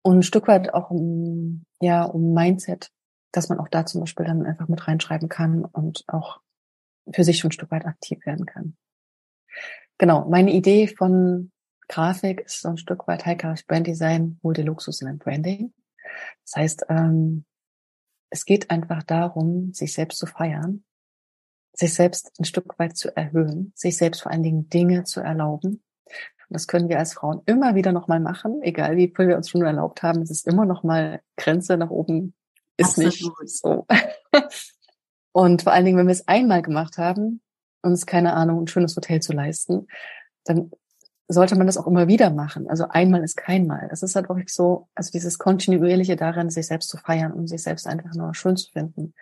Und 0.03 0.19
ein 0.19 0.23
Stück 0.23 0.47
weit 0.47 0.73
auch 0.73 0.91
um, 0.91 1.65
ja, 1.81 2.03
um 2.03 2.33
Mindset, 2.33 2.91
dass 3.31 3.49
man 3.49 3.59
auch 3.59 3.69
da 3.69 3.85
zum 3.87 4.01
Beispiel 4.01 4.25
dann 4.25 4.45
einfach 4.45 4.67
mit 4.67 4.87
reinschreiben 4.87 5.29
kann 5.29 5.65
und 5.65 6.03
auch 6.07 6.41
für 7.13 7.23
sich 7.23 7.39
schon 7.39 7.49
ein 7.49 7.53
Stück 7.53 7.71
weit 7.71 7.85
aktiv 7.85 8.25
werden 8.25 8.45
kann. 8.45 8.75
Genau, 9.97 10.27
meine 10.29 10.51
Idee 10.51 10.87
von 10.87 11.51
Grafik 11.87 12.41
ist 12.41 12.61
so 12.61 12.69
ein 12.69 12.77
Stück 12.77 13.07
weit 13.07 13.25
High 13.25 13.65
Brand 13.67 13.87
Design, 13.87 14.39
hol 14.43 14.53
dir 14.53 14.65
Luxus 14.65 15.01
in 15.01 15.07
ein 15.07 15.19
Branding. 15.19 15.73
Das 16.43 16.55
heißt, 16.55 16.85
ähm, 16.89 17.45
es 18.29 18.45
geht 18.45 18.69
einfach 18.69 19.03
darum, 19.03 19.73
sich 19.73 19.93
selbst 19.93 20.17
zu 20.17 20.25
feiern, 20.25 20.83
sich 21.73 21.93
selbst 21.93 22.31
ein 22.39 22.45
Stück 22.45 22.77
weit 22.79 22.97
zu 22.97 23.15
erhöhen, 23.15 23.71
sich 23.75 23.97
selbst 23.97 24.21
vor 24.23 24.31
allen 24.31 24.43
Dingen 24.43 24.69
Dinge 24.69 25.03
zu 25.03 25.21
erlauben. 25.21 25.83
Und 26.47 26.53
das 26.53 26.67
können 26.67 26.89
wir 26.89 26.99
als 26.99 27.13
Frauen 27.13 27.41
immer 27.45 27.75
wieder 27.75 27.91
nochmal 27.91 28.19
machen, 28.19 28.61
egal 28.61 28.97
wie 28.97 29.11
viel 29.15 29.27
wir 29.27 29.37
uns 29.37 29.49
schon 29.49 29.63
erlaubt 29.63 30.03
haben. 30.03 30.21
Es 30.21 30.29
ist 30.29 30.47
immer 30.47 30.65
nochmal 30.65 31.21
Grenze 31.37 31.77
nach 31.77 31.89
oben, 31.89 32.35
ist 32.77 32.99
Absolut. 32.99 33.41
nicht 33.41 33.57
so. 33.57 33.87
Und 35.35 35.63
vor 35.63 35.73
allen 35.73 35.83
Dingen, 35.83 35.97
wenn 35.97 36.07
wir 36.07 36.13
es 36.13 36.29
einmal 36.29 36.61
gemacht 36.61 36.97
haben, 36.97 37.41
uns 37.81 38.05
keine 38.05 38.35
Ahnung, 38.35 38.61
ein 38.61 38.67
schönes 38.67 38.95
Hotel 38.95 39.19
zu 39.19 39.33
leisten, 39.33 39.87
dann 40.45 40.71
sollte 41.27 41.57
man 41.57 41.67
das 41.67 41.75
auch 41.75 41.87
immer 41.87 42.07
wieder 42.07 42.29
machen. 42.29 42.69
Also 42.69 42.87
einmal 42.87 43.21
ist 43.21 43.35
kein 43.35 43.67
Mal. 43.67 43.89
Das 43.89 44.01
ist 44.01 44.15
halt 44.15 44.29
wirklich 44.29 44.53
so, 44.53 44.87
also 44.95 45.11
dieses 45.11 45.37
kontinuierliche 45.37 46.15
daran, 46.15 46.49
sich 46.49 46.67
selbst 46.67 46.87
zu 46.87 46.95
feiern 46.95 47.33
und 47.33 47.47
sich 47.47 47.61
selbst 47.61 47.85
einfach 47.85 48.13
nur 48.13 48.33
schön 48.33 48.55
zu 48.55 48.71
finden 48.71 49.13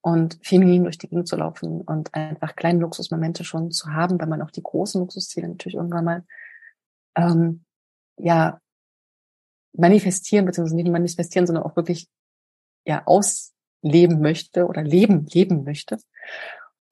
und 0.00 0.36
feminin 0.42 0.82
durch 0.82 0.98
die 0.98 1.08
Gegend 1.08 1.28
zu 1.28 1.36
laufen 1.36 1.80
und 1.82 2.12
einfach 2.12 2.56
kleine 2.56 2.80
Luxusmomente 2.80 3.44
schon 3.44 3.70
zu 3.70 3.92
haben, 3.92 4.20
wenn 4.20 4.28
man 4.28 4.42
auch 4.42 4.50
die 4.50 4.64
großen 4.64 5.00
Luxusziele 5.00 5.46
natürlich 5.46 5.76
irgendwann 5.76 6.04
mal 6.04 6.24
ähm, 7.14 7.64
ja 8.18 8.58
manifestieren, 9.74 10.44
beziehungsweise 10.44 10.74
nicht 10.74 10.90
manifestieren, 10.90 11.46
sondern 11.46 11.62
auch 11.62 11.76
wirklich 11.76 12.08
ja 12.84 13.02
ausleben 13.82 14.20
möchte 14.20 14.66
oder 14.66 14.82
leben, 14.82 15.26
leben 15.26 15.64
möchte. 15.64 15.98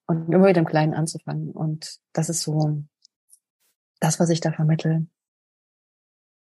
Und 0.07 0.33
immer 0.33 0.49
wieder 0.49 0.59
im 0.59 0.67
Kleinen 0.67 0.95
anzufangen. 0.95 1.51
Und 1.51 1.99
das 2.13 2.29
ist 2.29 2.43
so 2.43 2.83
das, 4.01 4.19
was 4.19 4.31
ich 4.31 4.41
da 4.41 4.53
vermittle. 4.53 5.07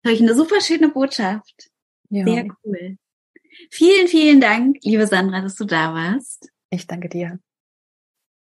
Habe 0.05 0.15
ich 0.15 0.21
eine 0.21 0.35
super 0.35 0.61
schöne 0.61 0.91
Botschaft. 0.91 1.71
Ja. 2.11 2.25
Sehr 2.25 2.47
cool. 2.65 2.99
Vielen, 3.71 4.09
vielen 4.09 4.41
Dank, 4.41 4.79
liebe 4.83 5.07
Sandra, 5.07 5.41
dass 5.41 5.55
du 5.55 5.65
da 5.65 5.95
warst. 5.95 6.51
Ich 6.71 6.87
danke 6.87 7.09
dir. 7.09 7.39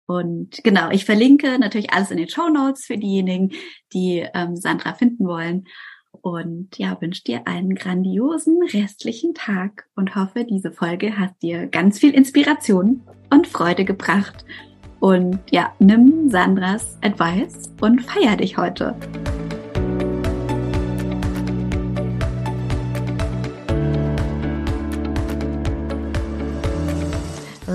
Und 0.05 0.63
genau, 0.63 0.89
ich 0.91 1.05
verlinke 1.05 1.57
natürlich 1.57 1.93
alles 1.93 2.11
in 2.11 2.17
den 2.17 2.29
Show 2.29 2.49
Notes 2.49 2.85
für 2.85 2.97
diejenigen, 2.97 3.51
die 3.93 4.27
ähm, 4.33 4.55
Sandra 4.55 4.93
finden 4.93 5.25
wollen. 5.25 5.67
Und 6.11 6.77
ja, 6.77 6.99
wünsche 6.99 7.23
dir 7.23 7.47
einen 7.47 7.75
grandiosen 7.75 8.61
restlichen 8.63 9.33
Tag 9.33 9.87
und 9.95 10.15
hoffe, 10.15 10.43
diese 10.43 10.71
Folge 10.71 11.17
hat 11.17 11.41
dir 11.41 11.67
ganz 11.67 11.99
viel 11.99 12.13
Inspiration 12.13 13.01
und 13.29 13.47
Freude 13.47 13.85
gebracht 13.85 14.45
und 14.99 15.39
ja, 15.49 15.73
nimm 15.79 16.29
Sandras 16.29 16.97
Advice 17.01 17.69
und 17.81 18.01
feier 18.01 18.35
dich 18.35 18.57
heute. 18.57 18.95